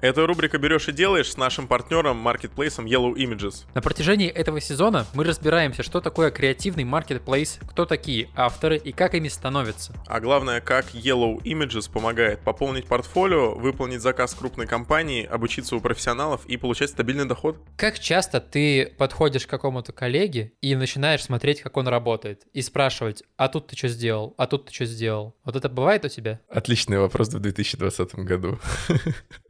Эту 0.00 0.26
рубрика 0.26 0.56
«Берешь 0.56 0.88
и 0.88 0.92
делаешь» 0.92 1.30
с 1.30 1.36
нашим 1.36 1.68
партнером, 1.68 2.16
маркетплейсом 2.16 2.86
Yellow 2.86 3.12
Images. 3.12 3.66
На 3.74 3.82
протяжении 3.82 4.28
этого 4.28 4.58
сезона 4.58 5.04
мы 5.12 5.24
разбираемся, 5.24 5.82
что 5.82 6.00
такое 6.00 6.30
креативный 6.30 6.84
маркетплейс, 6.84 7.58
кто 7.68 7.84
такие 7.84 8.30
авторы 8.34 8.78
и 8.78 8.92
как 8.92 9.14
ими 9.14 9.28
становятся. 9.28 9.92
А 10.06 10.20
главное, 10.20 10.62
как 10.62 10.94
Yellow 10.94 11.42
Images 11.42 11.92
помогает 11.92 12.40
пополнить 12.40 12.86
портфолио, 12.86 13.54
выполнить 13.54 14.00
заказ 14.00 14.32
крупной 14.32 14.66
компании, 14.66 15.26
обучиться 15.26 15.76
у 15.76 15.80
профессионалов 15.80 16.46
и 16.46 16.56
получать 16.56 16.88
стабильный 16.88 17.26
доход. 17.26 17.58
Как 17.76 17.98
часто 17.98 18.40
ты 18.40 18.86
подходишь 18.96 19.46
к 19.46 19.50
какому-то 19.50 19.92
коллеге 19.92 20.54
и 20.62 20.74
начинаешь 20.76 21.22
смотреть, 21.22 21.60
как 21.60 21.76
он 21.76 21.86
работает, 21.88 22.46
и 22.54 22.62
спрашивать, 22.62 23.22
а 23.36 23.48
тут 23.48 23.66
ты 23.66 23.76
что 23.76 23.88
сделал, 23.88 24.34
а 24.38 24.46
тут 24.46 24.64
ты 24.64 24.72
что 24.72 24.86
сделал? 24.86 25.36
Вот 25.44 25.56
это 25.56 25.68
бывает 25.68 26.06
у 26.06 26.08
тебя? 26.08 26.40
Отличный 26.48 26.98
вопрос 26.98 27.28
в 27.28 27.38
2020 27.38 28.14
году. 28.14 28.58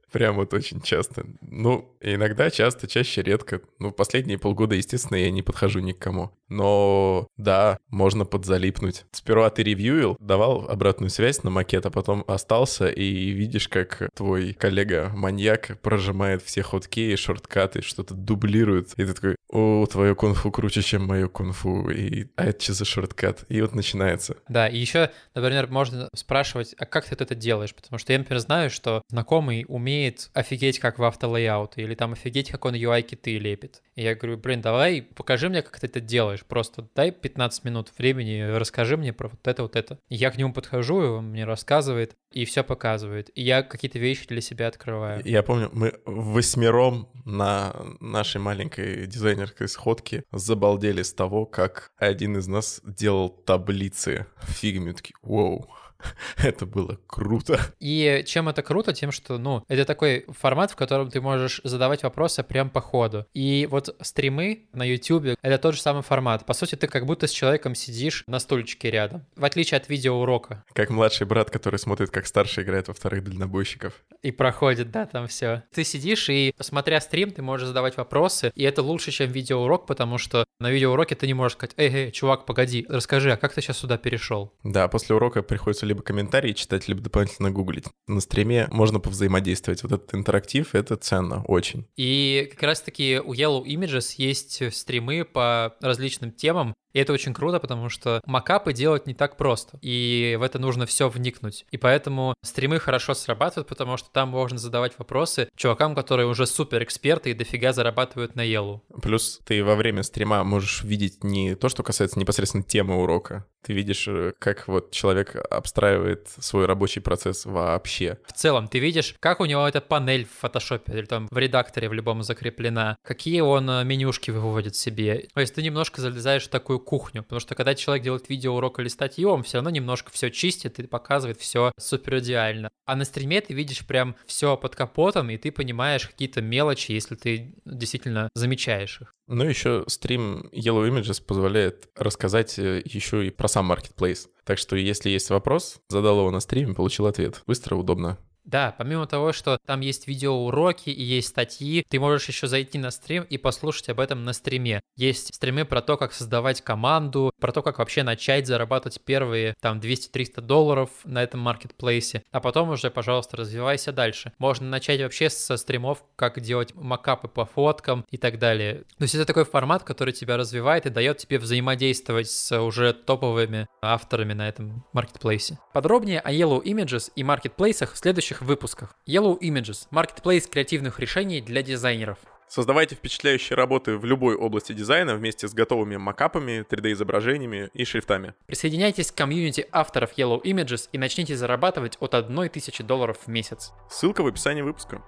Прям 0.11 0.35
вот 0.35 0.53
очень 0.53 0.81
часто. 0.81 1.25
Ну, 1.41 1.95
иногда, 2.01 2.49
часто, 2.49 2.87
чаще, 2.87 3.21
редко. 3.21 3.61
Ну, 3.79 3.91
последние 3.91 4.37
полгода, 4.37 4.75
естественно, 4.75 5.17
я 5.17 5.31
не 5.31 5.41
подхожу 5.41 5.79
ни 5.79 5.93
к 5.93 5.99
кому. 5.99 6.31
Но 6.49 7.27
да, 7.37 7.77
можно 7.87 8.25
подзалипнуть. 8.25 9.05
Сперва 9.11 9.49
ты 9.49 9.63
ревьюил, 9.63 10.17
давал 10.19 10.69
обратную 10.69 11.09
связь 11.09 11.43
на 11.43 11.49
макет, 11.49 11.85
а 11.85 11.91
потом 11.91 12.25
остался 12.27 12.87
и 12.89 13.29
видишь, 13.29 13.69
как 13.69 14.09
твой 14.13 14.51
коллега-маньяк 14.53 15.79
прожимает 15.81 16.41
все 16.43 16.61
ходки 16.61 17.13
и 17.13 17.15
шорткаты, 17.15 17.81
что-то 17.81 18.15
дублирует. 18.15 18.91
И 18.97 19.05
ты 19.05 19.13
такой, 19.13 19.35
о, 19.49 19.85
твое 19.85 20.13
кунг-фу 20.13 20.51
круче, 20.51 20.81
чем 20.81 21.05
мое 21.05 21.29
кунг-фу. 21.29 21.89
И, 21.89 22.27
а 22.35 22.45
это 22.45 22.61
что 22.61 22.73
за 22.73 22.83
шорткат? 22.83 23.45
И 23.47 23.61
вот 23.61 23.73
начинается. 23.73 24.35
Да, 24.49 24.67
и 24.67 24.77
еще, 24.77 25.09
например, 25.33 25.67
можно 25.67 26.09
спрашивать, 26.13 26.75
а 26.77 26.85
как 26.85 27.05
ты 27.05 27.15
это 27.15 27.33
делаешь? 27.33 27.73
Потому 27.73 27.97
что 27.97 28.11
я, 28.11 28.19
например, 28.19 28.41
знаю, 28.41 28.69
что 28.69 29.03
знакомый 29.09 29.65
умеет 29.69 30.00
офигеть, 30.33 30.79
как 30.79 30.99
в 30.99 31.03
автолейаут, 31.03 31.77
или 31.77 31.95
там 31.95 32.13
офигеть, 32.13 32.51
как 32.51 32.65
он 32.65 32.75
UI-киты 32.75 33.37
лепит. 33.37 33.81
И 33.95 34.03
я 34.03 34.15
говорю, 34.15 34.37
блин, 34.37 34.61
давай 34.61 35.01
покажи 35.01 35.49
мне, 35.49 35.61
как 35.61 35.79
ты 35.79 35.87
это 35.87 35.99
делаешь. 35.99 36.45
Просто 36.45 36.87
дай 36.95 37.11
15 37.11 37.63
минут 37.65 37.91
времени, 37.97 38.41
расскажи 38.41 38.97
мне 38.97 39.13
про 39.13 39.29
вот 39.29 39.47
это, 39.47 39.63
вот 39.63 39.75
это. 39.75 39.99
И 40.09 40.15
я 40.15 40.31
к 40.31 40.37
нему 40.37 40.53
подхожу, 40.53 41.03
и 41.03 41.07
он 41.07 41.29
мне 41.29 41.45
рассказывает, 41.45 42.15
и 42.31 42.45
все 42.45 42.63
показывает. 42.63 43.29
И 43.35 43.41
я 43.41 43.63
какие-то 43.63 43.99
вещи 43.99 44.27
для 44.27 44.41
себя 44.41 44.67
открываю. 44.67 45.21
Я 45.25 45.43
помню, 45.43 45.69
мы 45.73 45.93
восьмером 46.05 47.09
на 47.25 47.75
нашей 47.99 48.39
маленькой 48.39 49.05
дизайнерской 49.07 49.67
сходке 49.67 50.23
забалдели 50.31 51.01
с 51.01 51.13
того, 51.13 51.45
как 51.45 51.91
один 51.97 52.37
из 52.37 52.47
нас 52.47 52.81
делал 52.83 53.29
таблицы 53.29 54.27
в 54.41 54.51
фигме. 54.51 54.93
Такие, 54.93 55.15
вау, 55.21 55.69
это 56.37 56.65
было 56.65 56.99
круто. 57.07 57.59
И 57.79 58.23
чем 58.25 58.49
это 58.49 58.61
круто? 58.61 58.93
Тем, 58.93 59.11
что, 59.11 59.37
ну, 59.37 59.63
это 59.67 59.85
такой 59.85 60.25
формат, 60.29 60.71
в 60.71 60.75
котором 60.75 61.09
ты 61.09 61.21
можешь 61.21 61.61
задавать 61.63 62.03
вопросы 62.03 62.43
прям 62.43 62.69
по 62.69 62.81
ходу. 62.81 63.25
И 63.33 63.67
вот 63.69 63.95
стримы 64.01 64.67
на 64.73 64.83
YouTube— 64.83 65.37
это 65.41 65.57
тот 65.57 65.75
же 65.75 65.81
самый 65.81 66.03
формат. 66.03 66.45
По 66.45 66.53
сути, 66.53 66.75
ты 66.75 66.87
как 66.87 67.05
будто 67.05 67.27
с 67.27 67.31
человеком 67.31 67.75
сидишь 67.75 68.23
на 68.27 68.39
стульчике 68.39 68.91
рядом, 68.91 69.25
в 69.35 69.45
отличие 69.45 69.77
от 69.77 69.89
видеоурока. 69.89 70.63
Как 70.73 70.89
младший 70.89 71.27
брат, 71.27 71.49
который 71.49 71.79
смотрит, 71.79 72.09
как 72.09 72.27
старший 72.27 72.63
играет 72.63 72.87
во 72.87 72.93
вторых 72.93 73.23
дальнобойщиков. 73.23 73.93
И 74.21 74.31
проходит, 74.31 74.91
да, 74.91 75.05
там 75.05 75.27
все. 75.27 75.63
Ты 75.73 75.83
сидишь, 75.83 76.29
и, 76.29 76.53
смотря 76.59 77.01
стрим, 77.01 77.31
ты 77.31 77.41
можешь 77.41 77.67
задавать 77.67 77.97
вопросы, 77.97 78.51
и 78.55 78.63
это 78.63 78.81
лучше, 78.81 79.11
чем 79.11 79.31
видеоурок, 79.31 79.85
потому 79.85 80.17
что 80.17 80.45
на 80.59 80.69
видеоуроке 80.69 81.15
ты 81.15 81.27
не 81.27 81.33
можешь 81.33 81.57
сказать, 81.57 81.73
эй, 81.77 81.89
эй, 81.89 82.11
чувак, 82.11 82.45
погоди, 82.45 82.85
расскажи, 82.87 83.31
а 83.31 83.37
как 83.37 83.53
ты 83.53 83.61
сейчас 83.61 83.79
сюда 83.79 83.97
перешел? 83.97 84.53
Да, 84.63 84.87
после 84.87 85.15
урока 85.15 85.41
приходится 85.41 85.85
либо 85.91 86.03
комментарии 86.03 86.53
читать, 86.53 86.87
либо 86.87 87.01
дополнительно 87.01 87.51
гуглить. 87.51 87.85
На 88.07 88.21
стриме 88.21 88.67
можно 88.71 89.01
повзаимодействовать. 89.01 89.83
Вот 89.83 89.91
этот 89.91 90.15
интерактив, 90.15 90.73
это 90.73 90.95
ценно 90.95 91.43
очень. 91.43 91.85
И 91.97 92.47
как 92.51 92.63
раз-таки 92.63 93.19
у 93.19 93.33
Yellow 93.33 93.65
Images 93.65 94.13
есть 94.15 94.73
стримы 94.73 95.25
по 95.25 95.75
различным 95.81 96.31
темам, 96.31 96.73
и 96.93 96.99
это 96.99 97.13
очень 97.13 97.33
круто, 97.33 97.59
потому 97.59 97.89
что 97.89 98.21
макапы 98.25 98.73
делать 98.73 99.07
не 99.07 99.13
так 99.13 99.37
просто, 99.37 99.77
и 99.81 100.37
в 100.39 100.43
это 100.43 100.59
нужно 100.59 100.85
все 100.85 101.09
вникнуть. 101.09 101.65
И 101.71 101.77
поэтому 101.77 102.33
стримы 102.43 102.79
хорошо 102.79 103.13
срабатывают, 103.13 103.67
потому 103.67 103.97
что 103.97 104.09
там 104.11 104.29
можно 104.29 104.57
задавать 104.57 104.97
вопросы 104.97 105.49
чувакам, 105.55 105.95
которые 105.95 106.27
уже 106.27 106.45
супер 106.45 106.83
эксперты 106.83 107.31
и 107.31 107.33
дофига 107.33 107.73
зарабатывают 107.73 108.35
на 108.35 108.41
елу. 108.41 108.83
Плюс 109.01 109.39
ты 109.45 109.63
во 109.63 109.75
время 109.75 110.03
стрима 110.03 110.43
можешь 110.43 110.83
видеть 110.83 111.23
не 111.23 111.55
то, 111.55 111.69
что 111.69 111.83
касается 111.83 112.19
непосредственно 112.19 112.63
темы 112.63 113.01
урока, 113.01 113.45
ты 113.63 113.73
видишь, 113.73 114.07
э, 114.07 114.33
как 114.39 114.67
вот 114.67 114.91
человек 114.91 115.35
обстраивает 115.81 116.27
свой 116.39 116.65
рабочий 116.65 116.99
процесс 116.99 117.45
вообще. 117.45 118.17
В 118.27 118.33
целом, 118.33 118.67
ты 118.67 118.79
видишь, 118.79 119.15
как 119.19 119.39
у 119.39 119.45
него 119.45 119.67
эта 119.67 119.81
панель 119.81 120.25
в 120.25 120.39
фотошопе 120.39 120.93
или 120.93 121.05
там 121.05 121.27
в 121.31 121.37
редакторе 121.37 121.89
в 121.89 121.93
любом 121.93 122.23
закреплена, 122.23 122.95
какие 123.03 123.41
он 123.41 123.69
э, 123.69 123.83
менюшки 123.83 124.31
выводит 124.31 124.75
себе. 124.75 125.27
То 125.33 125.41
есть 125.41 125.55
ты 125.55 125.63
немножко 125.63 126.01
залезаешь 126.01 126.43
в 126.43 126.49
такую 126.49 126.79
кухню, 126.79 127.23
потому 127.23 127.39
что 127.39 127.55
когда 127.55 127.73
человек 127.73 128.03
делает 128.03 128.29
видеоурок 128.29 128.79
или 128.79 128.89
статью, 128.89 129.31
он 129.31 129.43
все 129.43 129.57
равно 129.57 129.71
немножко 129.71 130.11
все 130.11 130.29
чистит 130.29 130.79
и 130.79 130.87
показывает 130.87 131.39
все 131.39 131.71
супер 131.79 132.19
идеально. 132.19 132.69
А 132.85 132.95
на 132.95 133.05
стриме 133.05 133.41
ты 133.41 133.53
видишь 133.53 133.85
прям 133.85 134.15
все 134.25 134.57
под 134.57 134.75
капотом, 134.75 135.29
и 135.29 135.37
ты 135.37 135.51
понимаешь 135.51 136.07
какие-то 136.07 136.41
мелочи, 136.41 136.91
если 136.91 137.15
ты 137.15 137.55
действительно 137.65 138.29
замечаешь 138.35 139.01
их. 139.01 139.13
Ну, 139.33 139.45
еще 139.45 139.85
стрим 139.87 140.49
Yellow 140.51 140.85
Images 140.89 141.23
позволяет 141.25 141.87
рассказать 141.95 142.59
э, 142.59 142.81
еще 142.83 143.25
и 143.25 143.29
про 143.29 143.47
сам 143.47 143.71
marketplace. 143.71 144.27
Так 144.43 144.57
что, 144.57 144.75
если 144.75 145.09
есть 145.09 145.29
вопрос, 145.29 145.79
задал 145.87 146.19
его 146.19 146.31
на 146.31 146.41
стриме, 146.41 146.73
получил 146.73 147.05
ответ. 147.05 147.41
Быстро, 147.47 147.77
удобно. 147.77 148.17
Да, 148.51 148.75
помимо 148.77 149.07
того, 149.07 149.31
что 149.31 149.57
там 149.65 149.79
есть 149.79 150.09
видеоуроки 150.09 150.89
и 150.89 151.01
есть 151.01 151.29
статьи, 151.29 151.85
ты 151.87 151.99
можешь 152.01 152.27
еще 152.27 152.47
зайти 152.47 152.77
на 152.77 152.91
стрим 152.91 153.23
и 153.23 153.37
послушать 153.37 153.87
об 153.87 154.01
этом 154.01 154.25
на 154.25 154.33
стриме. 154.33 154.81
Есть 154.97 155.33
стримы 155.33 155.63
про 155.63 155.81
то, 155.81 155.95
как 155.95 156.11
создавать 156.11 156.61
команду, 156.61 157.31
про 157.39 157.53
то, 157.53 157.61
как 157.61 157.79
вообще 157.79 158.03
начать 158.03 158.47
зарабатывать 158.47 158.99
первые 159.05 159.53
там 159.61 159.79
200-300 159.79 160.41
долларов 160.41 160.89
на 161.05 161.23
этом 161.23 161.39
маркетплейсе, 161.39 162.23
а 162.33 162.41
потом 162.41 162.71
уже, 162.71 162.91
пожалуйста, 162.91 163.37
развивайся 163.37 163.93
дальше. 163.93 164.33
Можно 164.37 164.67
начать 164.67 164.99
вообще 164.99 165.29
со 165.29 165.55
стримов, 165.55 166.03
как 166.17 166.41
делать 166.41 166.75
макапы 166.75 167.29
по 167.29 167.45
фоткам 167.45 168.05
и 168.11 168.17
так 168.17 168.37
далее. 168.37 168.83
То 168.97 169.03
есть 169.03 169.15
это 169.15 169.23
такой 169.23 169.45
формат, 169.45 169.83
который 169.83 170.13
тебя 170.13 170.35
развивает 170.35 170.85
и 170.85 170.89
дает 170.89 171.19
тебе 171.19 171.39
взаимодействовать 171.39 172.29
с 172.29 172.59
уже 172.59 172.91
топовыми 172.91 173.67
авторами 173.81 174.33
на 174.33 174.49
этом 174.49 174.85
маркетплейсе. 174.91 175.57
Подробнее 175.71 176.19
о 176.19 176.33
Yellow 176.33 176.61
Images 176.61 177.13
и 177.15 177.23
маркетплейсах 177.23 177.93
в 177.93 177.97
следующем 177.97 178.40
выпусках. 178.41 178.95
Yellow 179.07 179.39
Images– 179.39 179.87
маркетплейс 179.91 180.47
креативных 180.47 180.99
решений 180.99 181.41
для 181.41 181.63
дизайнеров. 181.63 182.17
Создавайте 182.51 182.95
впечатляющие 182.95 183.55
работы 183.55 183.97
в 183.97 184.03
любой 184.03 184.35
области 184.35 184.73
дизайна 184.73 185.15
вместе 185.15 185.47
с 185.47 185.53
готовыми 185.53 185.95
макапами, 185.95 186.65
3D-изображениями 186.69 187.69
и 187.73 187.85
шрифтами. 187.85 188.33
Присоединяйтесь 188.45 189.09
к 189.09 189.15
комьюнити 189.15 189.67
авторов 189.71 190.17
Yellow 190.17 190.41
Images 190.43 190.89
и 190.91 190.97
начните 190.97 191.37
зарабатывать 191.37 191.95
от 192.01 192.13
1000 192.13 192.83
долларов 192.83 193.19
в 193.25 193.29
месяц. 193.29 193.71
Ссылка 193.89 194.21
в 194.21 194.27
описании 194.27 194.63
выпуска. 194.63 195.01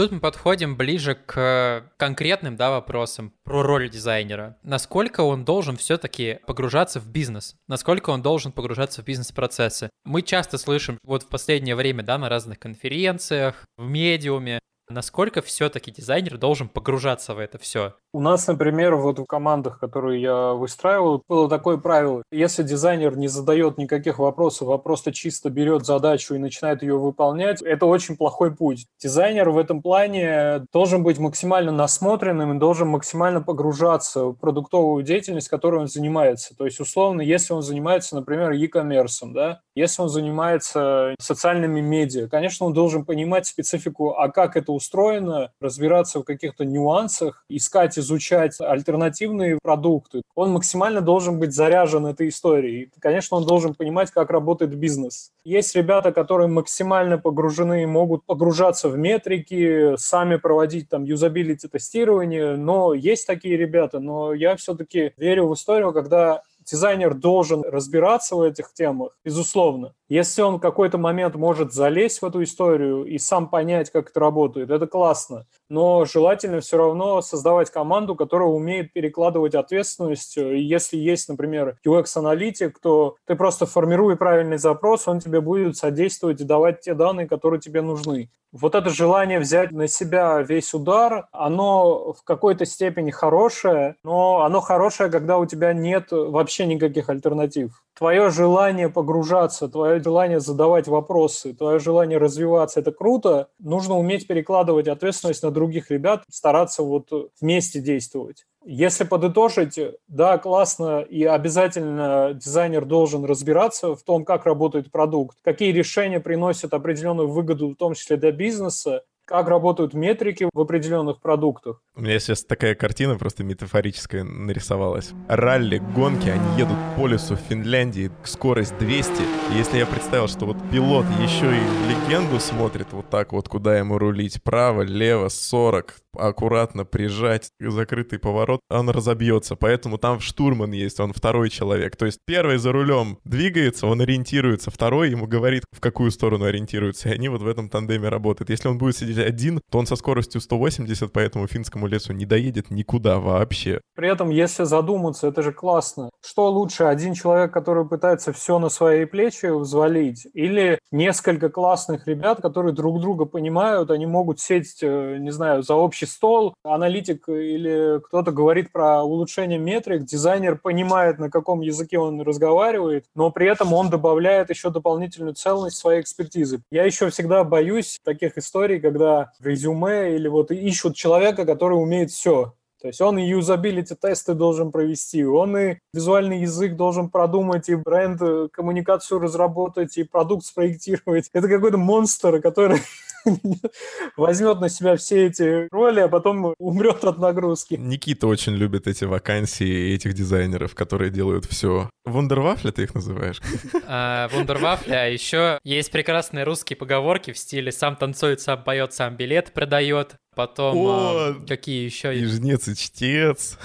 Тут 0.00 0.12
мы 0.12 0.20
подходим 0.20 0.76
ближе 0.78 1.14
к 1.14 1.92
конкретным 1.98 2.56
да, 2.56 2.70
вопросам 2.70 3.34
про 3.44 3.62
роль 3.62 3.90
дизайнера. 3.90 4.56
Насколько 4.62 5.20
он 5.20 5.44
должен 5.44 5.76
все-таки 5.76 6.38
погружаться 6.46 7.00
в 7.00 7.06
бизнес? 7.06 7.54
Насколько 7.68 8.08
он 8.08 8.22
должен 8.22 8.50
погружаться 8.50 9.02
в 9.02 9.04
бизнес-процессы? 9.04 9.90
Мы 10.06 10.22
часто 10.22 10.56
слышим 10.56 10.96
вот 11.04 11.24
в 11.24 11.28
последнее 11.28 11.76
время 11.76 12.02
да, 12.02 12.16
на 12.16 12.30
разных 12.30 12.58
конференциях, 12.58 13.66
в 13.76 13.86
медиуме, 13.86 14.60
насколько 14.90 15.42
все-таки 15.42 15.90
дизайнер 15.90 16.38
должен 16.38 16.68
погружаться 16.68 17.34
в 17.34 17.38
это 17.38 17.58
все? 17.58 17.94
У 18.12 18.20
нас, 18.20 18.46
например, 18.48 18.96
вот 18.96 19.18
в 19.18 19.24
командах, 19.24 19.78
которые 19.78 20.20
я 20.20 20.52
выстраивал, 20.52 21.22
было 21.28 21.48
такое 21.48 21.76
правило. 21.76 22.22
Если 22.32 22.62
дизайнер 22.62 23.16
не 23.16 23.28
задает 23.28 23.78
никаких 23.78 24.18
вопросов, 24.18 24.68
а 24.70 24.78
просто 24.78 25.12
чисто 25.12 25.48
берет 25.48 25.86
задачу 25.86 26.34
и 26.34 26.38
начинает 26.38 26.82
ее 26.82 26.98
выполнять, 26.98 27.62
это 27.62 27.86
очень 27.86 28.16
плохой 28.16 28.54
путь. 28.54 28.86
Дизайнер 29.00 29.50
в 29.50 29.58
этом 29.58 29.80
плане 29.80 30.66
должен 30.72 31.02
быть 31.04 31.18
максимально 31.18 31.70
насмотренным 31.70 32.56
и 32.56 32.58
должен 32.58 32.88
максимально 32.88 33.40
погружаться 33.40 34.26
в 34.26 34.34
продуктовую 34.34 35.04
деятельность, 35.04 35.48
которой 35.48 35.80
он 35.80 35.86
занимается. 35.86 36.56
То 36.56 36.64
есть, 36.64 36.80
условно, 36.80 37.20
если 37.20 37.52
он 37.52 37.62
занимается, 37.62 38.16
например, 38.16 38.50
e-commerce, 38.50 39.32
да, 39.32 39.60
если 39.74 40.02
он 40.02 40.08
занимается 40.08 41.14
социальными 41.20 41.80
медиа, 41.80 42.28
конечно, 42.28 42.66
он 42.66 42.72
должен 42.72 43.04
понимать 43.04 43.46
специфику, 43.46 44.14
а 44.14 44.28
как 44.30 44.56
это 44.56 44.72
устроено, 44.80 45.52
разбираться 45.60 46.20
в 46.20 46.24
каких-то 46.24 46.64
нюансах, 46.64 47.44
искать 47.50 47.98
изучать 47.98 48.60
альтернативные 48.60 49.58
продукты. 49.62 50.22
Он 50.34 50.52
максимально 50.52 51.02
должен 51.02 51.38
быть 51.38 51.52
заряжен 51.52 52.06
этой 52.06 52.28
историей. 52.28 52.90
Конечно, 52.98 53.36
он 53.36 53.46
должен 53.46 53.74
понимать, 53.74 54.10
как 54.10 54.30
работает 54.30 54.74
бизнес. 54.74 55.32
Есть 55.44 55.76
ребята, 55.76 56.12
которые 56.12 56.48
максимально 56.48 57.18
погружены, 57.18 57.86
могут 57.86 58.24
погружаться 58.24 58.88
в 58.88 58.96
метрики, 58.96 59.96
сами 59.96 60.36
проводить 60.36 60.88
там 60.88 61.04
юзабилити 61.04 61.68
тестирование, 61.68 62.56
но 62.56 62.94
есть 62.94 63.26
такие 63.26 63.56
ребята, 63.56 64.00
но 64.00 64.32
я 64.32 64.56
все-таки 64.56 65.12
верю 65.18 65.48
в 65.48 65.54
историю, 65.54 65.92
когда 65.92 66.42
дизайнер 66.70 67.14
должен 67.14 67.62
разбираться 67.62 68.36
в 68.36 68.42
этих 68.42 68.72
темах, 68.72 69.16
безусловно. 69.24 69.94
Если 70.08 70.42
он 70.42 70.56
в 70.56 70.60
какой-то 70.60 70.98
момент 70.98 71.36
может 71.36 71.72
залезть 71.72 72.20
в 72.20 72.24
эту 72.24 72.42
историю 72.42 73.04
и 73.04 73.18
сам 73.18 73.48
понять, 73.48 73.90
как 73.90 74.10
это 74.10 74.18
работает, 74.18 74.70
это 74.70 74.86
классно. 74.86 75.46
Но 75.68 76.04
желательно 76.04 76.60
все 76.60 76.78
равно 76.78 77.22
создавать 77.22 77.70
команду, 77.70 78.16
которая 78.16 78.48
умеет 78.48 78.92
перекладывать 78.92 79.54
ответственность. 79.54 80.36
И 80.36 80.60
если 80.60 80.96
есть, 80.96 81.28
например, 81.28 81.78
UX-аналитик, 81.86 82.80
то 82.80 83.16
ты 83.24 83.36
просто 83.36 83.66
формируй 83.66 84.16
правильный 84.16 84.58
запрос, 84.58 85.06
он 85.06 85.20
тебе 85.20 85.40
будет 85.40 85.76
содействовать 85.76 86.40
и 86.40 86.44
давать 86.44 86.80
те 86.80 86.94
данные, 86.94 87.28
которые 87.28 87.60
тебе 87.60 87.80
нужны. 87.80 88.30
Вот 88.52 88.74
это 88.74 88.90
желание 88.90 89.38
взять 89.38 89.70
на 89.70 89.86
себя 89.86 90.42
весь 90.42 90.74
удар, 90.74 91.28
оно 91.30 92.12
в 92.12 92.24
какой-то 92.24 92.66
степени 92.66 93.12
хорошее, 93.12 93.94
но 94.02 94.42
оно 94.42 94.60
хорошее, 94.60 95.08
когда 95.08 95.38
у 95.38 95.46
тебя 95.46 95.72
нет 95.72 96.08
вообще 96.10 96.59
никаких 96.66 97.08
альтернатив. 97.08 97.82
Твое 97.96 98.30
желание 98.30 98.88
погружаться, 98.88 99.68
твое 99.68 100.02
желание 100.02 100.40
задавать 100.40 100.88
вопросы, 100.88 101.52
твое 101.54 101.78
желание 101.78 102.18
развиваться– 102.18 102.80
это 102.80 102.92
круто. 102.92 103.48
Нужно 103.58 103.98
уметь 103.98 104.26
перекладывать 104.26 104.88
ответственность 104.88 105.42
на 105.42 105.50
других 105.50 105.90
ребят, 105.90 106.24
стараться 106.30 106.82
вот 106.82 107.08
вместе 107.40 107.80
действовать. 107.80 108.46
Если 108.64 109.04
подытожить, 109.04 109.78
да, 110.08 110.36
классно, 110.36 111.00
и 111.00 111.24
обязательно 111.24 112.32
дизайнер 112.34 112.84
должен 112.84 113.24
разбираться 113.24 113.96
в 113.96 114.02
том, 114.02 114.24
как 114.24 114.44
работает 114.44 114.90
продукт, 114.90 115.38
какие 115.42 115.72
решения 115.72 116.20
приносят 116.20 116.74
определенную 116.74 117.28
выгоду, 117.28 117.70
в 117.70 117.76
том 117.76 117.94
числе 117.94 118.18
для 118.18 118.32
бизнеса, 118.32 119.02
как 119.30 119.46
работают 119.46 119.94
метрики 119.94 120.48
в 120.52 120.60
определенных 120.60 121.20
продуктах. 121.20 121.80
У 121.94 122.00
меня 122.00 122.18
сейчас 122.18 122.42
такая 122.42 122.74
картина 122.74 123.16
просто 123.16 123.44
метафорическая 123.44 124.24
нарисовалась. 124.24 125.12
Ралли, 125.28 125.78
гонки, 125.78 126.28
они 126.28 126.58
едут 126.58 126.76
по 126.96 127.06
лесу 127.06 127.36
в 127.36 127.38
Финляндии, 127.38 128.10
скорость 128.24 128.76
200. 128.78 129.22
И 129.52 129.56
если 129.56 129.78
я 129.78 129.86
представил, 129.86 130.26
что 130.26 130.46
вот 130.46 130.56
пилот 130.72 131.06
еще 131.22 131.46
и 131.46 131.60
легенду 131.88 132.40
смотрит 132.40 132.88
вот 132.90 133.08
так 133.08 133.32
вот, 133.32 133.48
куда 133.48 133.78
ему 133.78 133.98
рулить, 133.98 134.42
право, 134.42 134.82
лево, 134.82 135.28
40, 135.28 135.94
аккуратно 136.16 136.84
прижать 136.84 137.52
закрытый 137.60 138.18
поворот, 138.18 138.60
он 138.68 138.90
разобьется. 138.90 139.54
Поэтому 139.54 139.98
там 139.98 140.18
штурман 140.18 140.72
есть, 140.72 140.98
он 140.98 141.12
второй 141.12 141.50
человек. 141.50 141.94
То 141.96 142.06
есть 142.06 142.18
первый 142.26 142.58
за 142.58 142.72
рулем 142.72 143.18
двигается, 143.24 143.86
он 143.86 144.00
ориентируется, 144.00 144.72
второй 144.72 145.10
ему 145.10 145.28
говорит, 145.28 145.62
в 145.70 145.80
какую 145.80 146.10
сторону 146.10 146.46
ориентируется. 146.46 147.08
И 147.08 147.12
они 147.12 147.28
вот 147.28 147.42
в 147.42 147.46
этом 147.46 147.68
тандеме 147.68 148.08
работают. 148.08 148.50
Если 148.50 148.66
он 148.66 148.78
будет 148.78 148.96
сидеть 148.96 149.19
один, 149.22 149.60
то 149.70 149.78
он 149.78 149.86
со 149.86 149.96
скоростью 149.96 150.40
180 150.40 151.12
по 151.12 151.18
этому 151.18 151.46
финскому 151.46 151.86
лесу 151.86 152.12
не 152.12 152.26
доедет 152.26 152.70
никуда 152.70 153.18
вообще. 153.18 153.80
При 153.94 154.10
этом, 154.10 154.30
если 154.30 154.64
задуматься, 154.64 155.28
это 155.28 155.42
же 155.42 155.52
классно. 155.52 156.10
Что 156.24 156.50
лучше, 156.50 156.84
один 156.84 157.14
человек, 157.14 157.52
который 157.52 157.86
пытается 157.86 158.32
все 158.32 158.58
на 158.58 158.68
свои 158.68 159.04
плечи 159.04 159.46
взвалить, 159.46 160.26
или 160.34 160.78
несколько 160.90 161.48
классных 161.48 162.06
ребят, 162.06 162.40
которые 162.40 162.72
друг 162.72 163.00
друга 163.00 163.24
понимают, 163.24 163.90
они 163.90 164.06
могут 164.06 164.40
сесть, 164.40 164.82
э, 164.82 165.18
не 165.18 165.30
знаю, 165.30 165.62
за 165.62 165.74
общий 165.74 166.06
стол, 166.06 166.54
аналитик 166.64 167.28
или 167.28 168.00
кто-то 168.06 168.32
говорит 168.32 168.72
про 168.72 169.02
улучшение 169.02 169.58
метрик, 169.58 170.04
дизайнер 170.04 170.56
понимает, 170.56 171.18
на 171.18 171.30
каком 171.30 171.60
языке 171.60 171.98
он 171.98 172.20
разговаривает, 172.20 173.04
но 173.14 173.30
при 173.30 173.48
этом 173.48 173.72
он 173.72 173.90
добавляет 173.90 174.50
еще 174.50 174.70
дополнительную 174.70 175.34
ценность 175.34 175.76
своей 175.76 176.00
экспертизы. 176.00 176.62
Я 176.70 176.84
еще 176.84 177.10
всегда 177.10 177.44
боюсь 177.44 177.98
таких 178.04 178.38
историй, 178.38 178.80
когда 178.80 179.09
резюме 179.40 180.14
или 180.14 180.28
вот 180.28 180.50
ищут 180.50 180.96
человека, 180.96 181.44
который 181.46 181.74
умеет 181.74 182.10
все. 182.10 182.54
То 182.80 182.88
есть 182.88 183.00
он 183.00 183.18
и 183.18 183.28
юзабилити 183.28 183.94
тесты 183.94 184.34
должен 184.34 184.72
провести, 184.72 185.24
он 185.24 185.56
и 185.56 185.76
визуальный 185.92 186.40
язык 186.40 186.76
должен 186.76 187.10
продумать, 187.10 187.68
и 187.68 187.74
бренд, 187.74 188.20
э, 188.22 188.48
коммуникацию 188.52 189.20
разработать, 189.20 189.98
и 189.98 190.04
продукт 190.04 190.46
спроектировать. 190.46 191.28
Это 191.32 191.48
какой-то 191.48 191.76
монстр, 191.76 192.40
который 192.40 192.80
возьмет 194.16 194.60
на 194.60 194.68
себя 194.68 194.96
все 194.96 195.26
эти 195.26 195.68
роли, 195.72 196.00
а 196.00 196.08
потом 196.08 196.54
умрет 196.58 197.04
от 197.04 197.18
нагрузки. 197.18 197.74
Никита 197.74 198.26
очень 198.26 198.54
любит 198.54 198.86
эти 198.86 199.04
вакансии 199.04 199.94
этих 199.94 200.14
дизайнеров, 200.14 200.74
которые 200.74 201.10
делают 201.10 201.44
все. 201.44 201.90
Вундервафля 202.04 202.72
ты 202.72 202.84
их 202.84 202.94
называешь? 202.94 203.40
А, 203.92 204.28
Вундервафля. 204.28 205.02
А 205.02 205.06
еще 205.06 205.58
есть 205.64 205.90
прекрасные 205.90 206.44
русские 206.44 206.76
поговорки 206.76 207.32
в 207.32 207.38
стиле 207.38 207.72
«сам 207.72 207.96
танцует, 207.96 208.40
сам 208.40 208.62
поет, 208.62 208.92
сам 208.92 209.16
билет 209.16 209.52
продает». 209.52 210.16
Потом 210.40 210.74
О, 210.74 211.32
э, 211.32 211.46
какие 211.46 211.84
еще? 211.84 212.18
И 212.18 212.24
жнец, 212.24 212.66
и 212.66 212.74
чтец. 212.74 213.58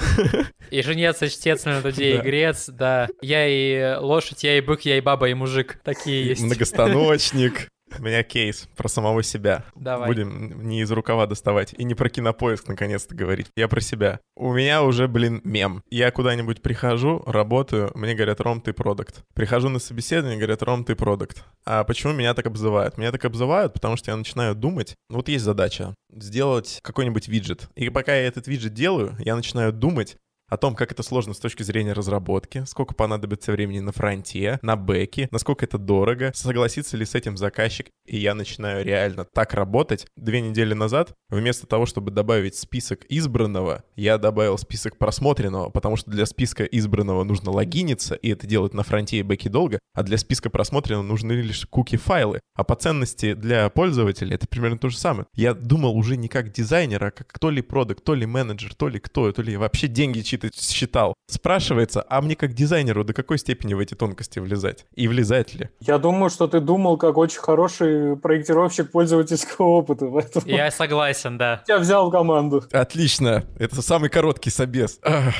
И 0.71 0.81
жнец, 0.81 1.21
и 1.21 1.29
чтец, 1.29 1.63
на 1.63 1.79
дуде, 1.79 2.17
и 2.17 2.17
грец, 2.17 2.67
да. 2.67 3.07
Я 3.21 3.47
и 3.47 3.95
лошадь, 3.97 4.43
я 4.43 4.57
и 4.57 4.61
бык, 4.61 4.81
я 4.81 4.97
и 4.97 4.99
баба, 4.99 5.29
и 5.29 5.33
мужик. 5.33 5.79
Такие 5.85 6.25
есть. 6.25 6.41
Многостаночник. 6.41 7.69
У 7.99 8.03
меня 8.03 8.23
кейс 8.23 8.67
про 8.75 8.87
самого 8.87 9.23
себя. 9.23 9.63
Давай. 9.75 10.07
Будем 10.07 10.67
не 10.67 10.81
из 10.81 10.91
рукава 10.91 11.27
доставать. 11.27 11.73
И 11.77 11.83
не 11.83 11.95
про 11.95 12.09
кинопоиск 12.09 12.67
наконец-то 12.67 13.15
говорить. 13.15 13.47
Я 13.55 13.67
про 13.67 13.81
себя. 13.81 14.19
У 14.35 14.53
меня 14.53 14.83
уже, 14.83 15.07
блин, 15.07 15.41
мем. 15.43 15.83
Я 15.89 16.11
куда-нибудь 16.11 16.61
прихожу, 16.61 17.23
работаю, 17.25 17.91
мне 17.95 18.15
говорят, 18.15 18.41
Ром, 18.41 18.61
ты 18.61 18.73
продукт. 18.73 19.23
Прихожу 19.33 19.69
на 19.69 19.79
собеседование, 19.79 20.37
говорят, 20.37 20.63
Ром, 20.63 20.83
ты 20.83 20.95
продукт. 20.95 21.43
А 21.65 21.83
почему 21.83 22.13
меня 22.13 22.33
так 22.33 22.45
обзывают? 22.47 22.97
Меня 22.97 23.11
так 23.11 23.25
обзывают, 23.25 23.73
потому 23.73 23.97
что 23.97 24.11
я 24.11 24.17
начинаю 24.17 24.55
думать. 24.55 24.95
Вот 25.09 25.29
есть 25.29 25.45
задача 25.45 25.95
сделать 26.11 26.79
какой-нибудь 26.81 27.27
виджет. 27.27 27.69
И 27.75 27.89
пока 27.89 28.15
я 28.15 28.27
этот 28.27 28.47
виджет 28.47 28.73
делаю, 28.73 29.15
я 29.19 29.35
начинаю 29.35 29.73
думать, 29.73 30.17
о 30.49 30.57
том, 30.57 30.75
как 30.75 30.91
это 30.91 31.03
сложно 31.03 31.33
с 31.33 31.39
точки 31.39 31.63
зрения 31.63 31.93
разработки, 31.93 32.63
сколько 32.65 32.93
понадобится 32.93 33.51
времени 33.51 33.79
на 33.79 33.91
фронте, 33.91 34.59
на 34.61 34.75
бэке, 34.75 35.27
насколько 35.31 35.65
это 35.65 35.77
дорого, 35.77 36.31
согласится 36.33 36.97
ли 36.97 37.05
с 37.05 37.15
этим 37.15 37.37
заказчик. 37.37 37.87
И 38.05 38.17
я 38.17 38.35
начинаю 38.35 38.85
реально 38.85 39.25
так 39.25 39.53
работать. 39.53 40.05
Две 40.15 40.41
недели 40.41 40.73
назад, 40.73 41.13
вместо 41.29 41.65
того, 41.65 41.85
чтобы 41.85 42.11
добавить 42.11 42.55
список 42.55 43.05
избранного, 43.09 43.83
я 43.95 44.17
добавил 44.17 44.57
список 44.57 44.97
просмотренного, 44.97 45.69
потому 45.69 45.95
что 45.95 46.11
для 46.11 46.25
списка 46.25 46.63
избранного 46.63 47.23
нужно 47.23 47.51
логиниться, 47.51 48.15
и 48.15 48.29
это 48.29 48.45
делать 48.45 48.73
на 48.73 48.83
фронте 48.83 49.17
и 49.17 49.23
бэке 49.23 49.49
долго, 49.49 49.79
а 49.93 50.03
для 50.03 50.17
списка 50.17 50.49
просмотренного 50.49 51.03
нужны 51.03 51.33
лишь 51.33 51.65
куки-файлы. 51.65 52.41
А 52.55 52.63
по 52.63 52.75
ценности 52.75 53.33
для 53.33 53.69
пользователя 53.69 54.35
это 54.35 54.47
примерно 54.47 54.77
то 54.77 54.89
же 54.89 54.97
самое. 54.97 55.25
Я 55.33 55.53
думал 55.53 55.95
уже 55.97 56.17
не 56.17 56.27
как 56.27 56.51
дизайнер, 56.51 57.03
а 57.03 57.11
как 57.11 57.37
то 57.39 57.49
ли 57.49 57.61
продукт, 57.61 58.03
то 58.03 58.13
ли 58.13 58.25
менеджер, 58.25 58.75
то 58.75 58.87
ли 58.87 58.99
кто, 58.99 59.31
то 59.31 59.41
ли 59.41 59.57
вообще 59.57 59.87
деньги 59.87 60.21
считал. 60.53 61.13
Спрашивается, 61.27 62.05
а 62.09 62.21
мне 62.21 62.35
как 62.35 62.53
дизайнеру 62.53 63.03
до 63.03 63.13
какой 63.13 63.37
степени 63.37 63.73
в 63.73 63.79
эти 63.79 63.93
тонкости 63.93 64.39
влезать? 64.39 64.85
И 64.95 65.07
влезать 65.07 65.53
ли? 65.53 65.69
Я 65.79 65.97
думаю, 65.97 66.29
что 66.29 66.47
ты 66.47 66.59
думал 66.59 66.97
как 66.97 67.17
очень 67.17 67.39
хороший 67.39 68.17
проектировщик 68.17 68.91
пользовательского 68.91 69.65
опыта. 69.67 70.07
Поэтому... 70.07 70.47
Я 70.47 70.71
согласен, 70.71 71.37
да. 71.37 71.63
Я 71.67 71.79
взял 71.79 72.09
в 72.09 72.11
команду. 72.11 72.63
Отлично. 72.71 73.43
Это 73.57 73.81
самый 73.81 74.09
короткий 74.09 74.49
собес. 74.49 74.99
Ах 75.03 75.33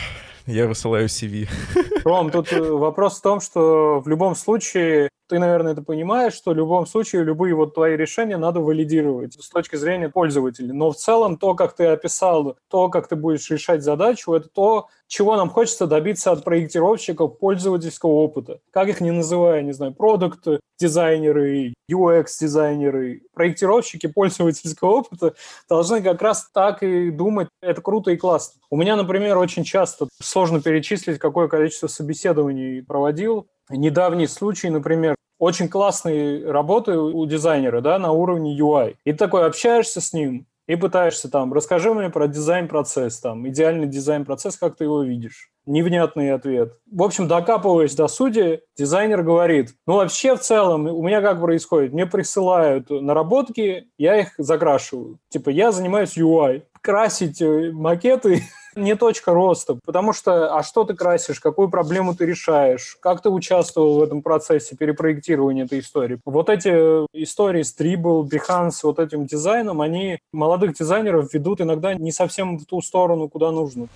я 0.48 0.68
высылаю 0.68 1.08
CV. 1.08 1.50
Ром, 2.04 2.30
тут 2.30 2.52
э, 2.54 2.62
вопрос 2.62 3.18
в 3.18 3.22
том, 3.22 3.42
что 3.42 4.00
в 4.00 4.08
любом 4.08 4.36
случае 4.36 5.10
ты, 5.28 5.40
наверное, 5.40 5.74
это 5.74 5.82
понимаешь, 5.82 6.34
что 6.34 6.52
в 6.52 6.56
любом 6.56 6.86
случае 6.86 7.24
любые 7.24 7.56
вот 7.56 7.74
твои 7.74 7.96
решения 7.96 8.38
надо 8.38 8.60
валидировать 8.60 9.34
с 9.34 9.50
точки 9.50 9.76
зрения 9.76 10.10
пользователя. 10.10 10.74
Но 10.74 10.92
в 10.92 10.96
целом 10.96 11.38
то, 11.38 11.56
как 11.56 11.76
ты 11.76 11.86
описал, 11.86 12.58
то, 12.70 12.90
как 12.90 13.08
ты 13.08 13.16
будешь 13.16 13.50
решать 13.50 13.84
задачу, 13.84 14.34
это 14.34 14.50
то, 14.50 14.88
чего 15.08 15.36
нам 15.36 15.50
хочется 15.50 15.88
добиться 15.88 16.32
от 16.32 16.44
проектировщиков 16.44 17.38
пользовательского 17.38 18.12
опыта. 18.12 18.60
Как 18.72 18.88
их 18.88 19.02
не 19.02 19.12
называя, 19.12 19.62
не 19.62 19.74
знаю, 19.74 19.94
продукты, 19.94 20.60
дизайнеры, 20.80 21.74
UX-дизайнеры, 21.90 23.22
проектировщики 23.34 24.08
пользовательского 24.08 24.90
опыта 24.90 25.36
должны 25.70 26.02
как 26.02 26.22
раз 26.22 26.50
так 26.54 26.84
и 26.84 27.12
думать. 27.12 27.48
Это 27.62 27.82
круто 27.82 28.12
и 28.12 28.18
классно. 28.18 28.62
У 28.70 28.78
меня, 28.78 28.96
например, 28.96 29.38
очень 29.38 29.64
часто 29.64 30.08
сложно 30.22 30.62
перечислить, 30.62 31.20
какое 31.20 31.48
количество 31.48 31.88
собеседований 31.88 32.84
проводил 32.84 33.48
недавний 33.70 34.28
случай, 34.28 34.70
например, 34.70 35.16
очень 35.40 35.68
классные 35.68 36.50
работы 36.50 36.98
у 36.98 37.26
дизайнера, 37.26 37.82
да, 37.82 38.00
на 38.00 38.12
уровне 38.12 38.58
UI. 38.58 38.96
И 39.04 39.14
такой 39.14 39.46
общаешься 39.46 40.02
с 40.02 40.14
ним 40.14 40.48
и 40.68 40.76
пытаешься 40.76 41.30
там, 41.30 41.54
расскажи 41.54 41.94
мне 41.94 42.10
про 42.10 42.28
дизайн-процесс, 42.28 43.20
там, 43.20 43.48
идеальный 43.48 43.88
дизайн-процесс, 43.88 44.58
как 44.58 44.78
ты 44.78 44.86
его 44.86 45.04
видишь. 45.04 45.52
Невнятный 45.68 46.32
ответ. 46.32 46.74
В 46.92 47.04
общем, 47.04 47.28
докапываясь 47.28 47.96
до 47.96 48.08
сути, 48.08 48.62
дизайнер 48.78 49.24
говорит, 49.24 49.76
ну 49.88 49.96
вообще 49.96 50.36
в 50.36 50.40
целом 50.40 50.88
у 50.88 51.02
меня 51.04 51.22
как 51.22 51.42
происходит? 51.42 51.94
Мне 51.94 52.06
присылают 52.06 52.90
наработки, 52.90 53.88
я 53.98 54.20
их 54.20 54.34
закрашиваю. 54.38 55.20
Типа 55.30 55.50
я 55.50 55.72
занимаюсь 55.72 56.18
UI. 56.18 56.64
Красить 56.82 57.42
э, 57.42 57.72
макеты 57.72 58.44
не 58.76 58.96
точка 58.96 59.34
роста, 59.34 59.78
потому 59.86 60.14
что, 60.14 60.56
а 60.56 60.64
что 60.64 60.84
ты 60.84 60.94
красишь, 60.94 61.40
какую 61.40 61.70
проблему 61.70 62.16
ты 62.16 62.26
решаешь, 62.26 62.98
как 63.02 63.22
ты 63.22 63.30
участвовал 63.30 64.00
в 64.00 64.04
этом 64.04 64.22
процессе 64.22 64.76
перепроектирования 64.76 65.66
этой 65.66 65.80
истории. 65.80 66.20
Вот 66.26 66.50
эти 66.50 66.70
истории 67.14 67.64
с 67.64 67.76
Dribble, 67.78 68.28
Behance, 68.30 68.80
вот 68.84 69.00
этим 69.00 69.26
дизайном, 69.26 69.82
они 69.82 70.20
молодых 70.32 70.74
дизайнеров 70.74 71.34
ведут 71.34 71.62
иногда 71.62 71.94
не 71.94 72.12
совсем 72.12 72.58
в 72.58 72.66
ту 72.66 72.82
сторону, 72.82 73.30
куда 73.30 73.52
нужно. 73.52 73.88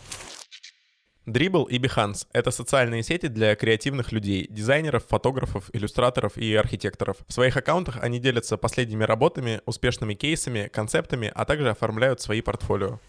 Dribble 1.29 1.67
и 1.69 1.77
Behance— 1.77 2.25
это 2.33 2.49
социальные 2.49 3.03
сети 3.03 3.27
для 3.27 3.55
креативных 3.55 4.11
людей, 4.11 4.47
дизайнеров, 4.49 5.05
фотографов, 5.07 5.69
иллюстраторов 5.73 6.37
и 6.37 6.55
архитекторов. 6.55 7.17
В 7.27 7.33
своих 7.33 7.55
аккаунтах 7.55 7.99
они 8.01 8.19
делятся 8.19 8.57
последними 8.57 9.03
работами, 9.03 9.61
успешными 9.65 10.15
кейсами, 10.15 10.69
концептами, 10.73 11.31
а 11.33 11.45
также 11.45 11.69
оформляют 11.69 12.19
свои 12.19 12.41
портфолио. 12.41 12.99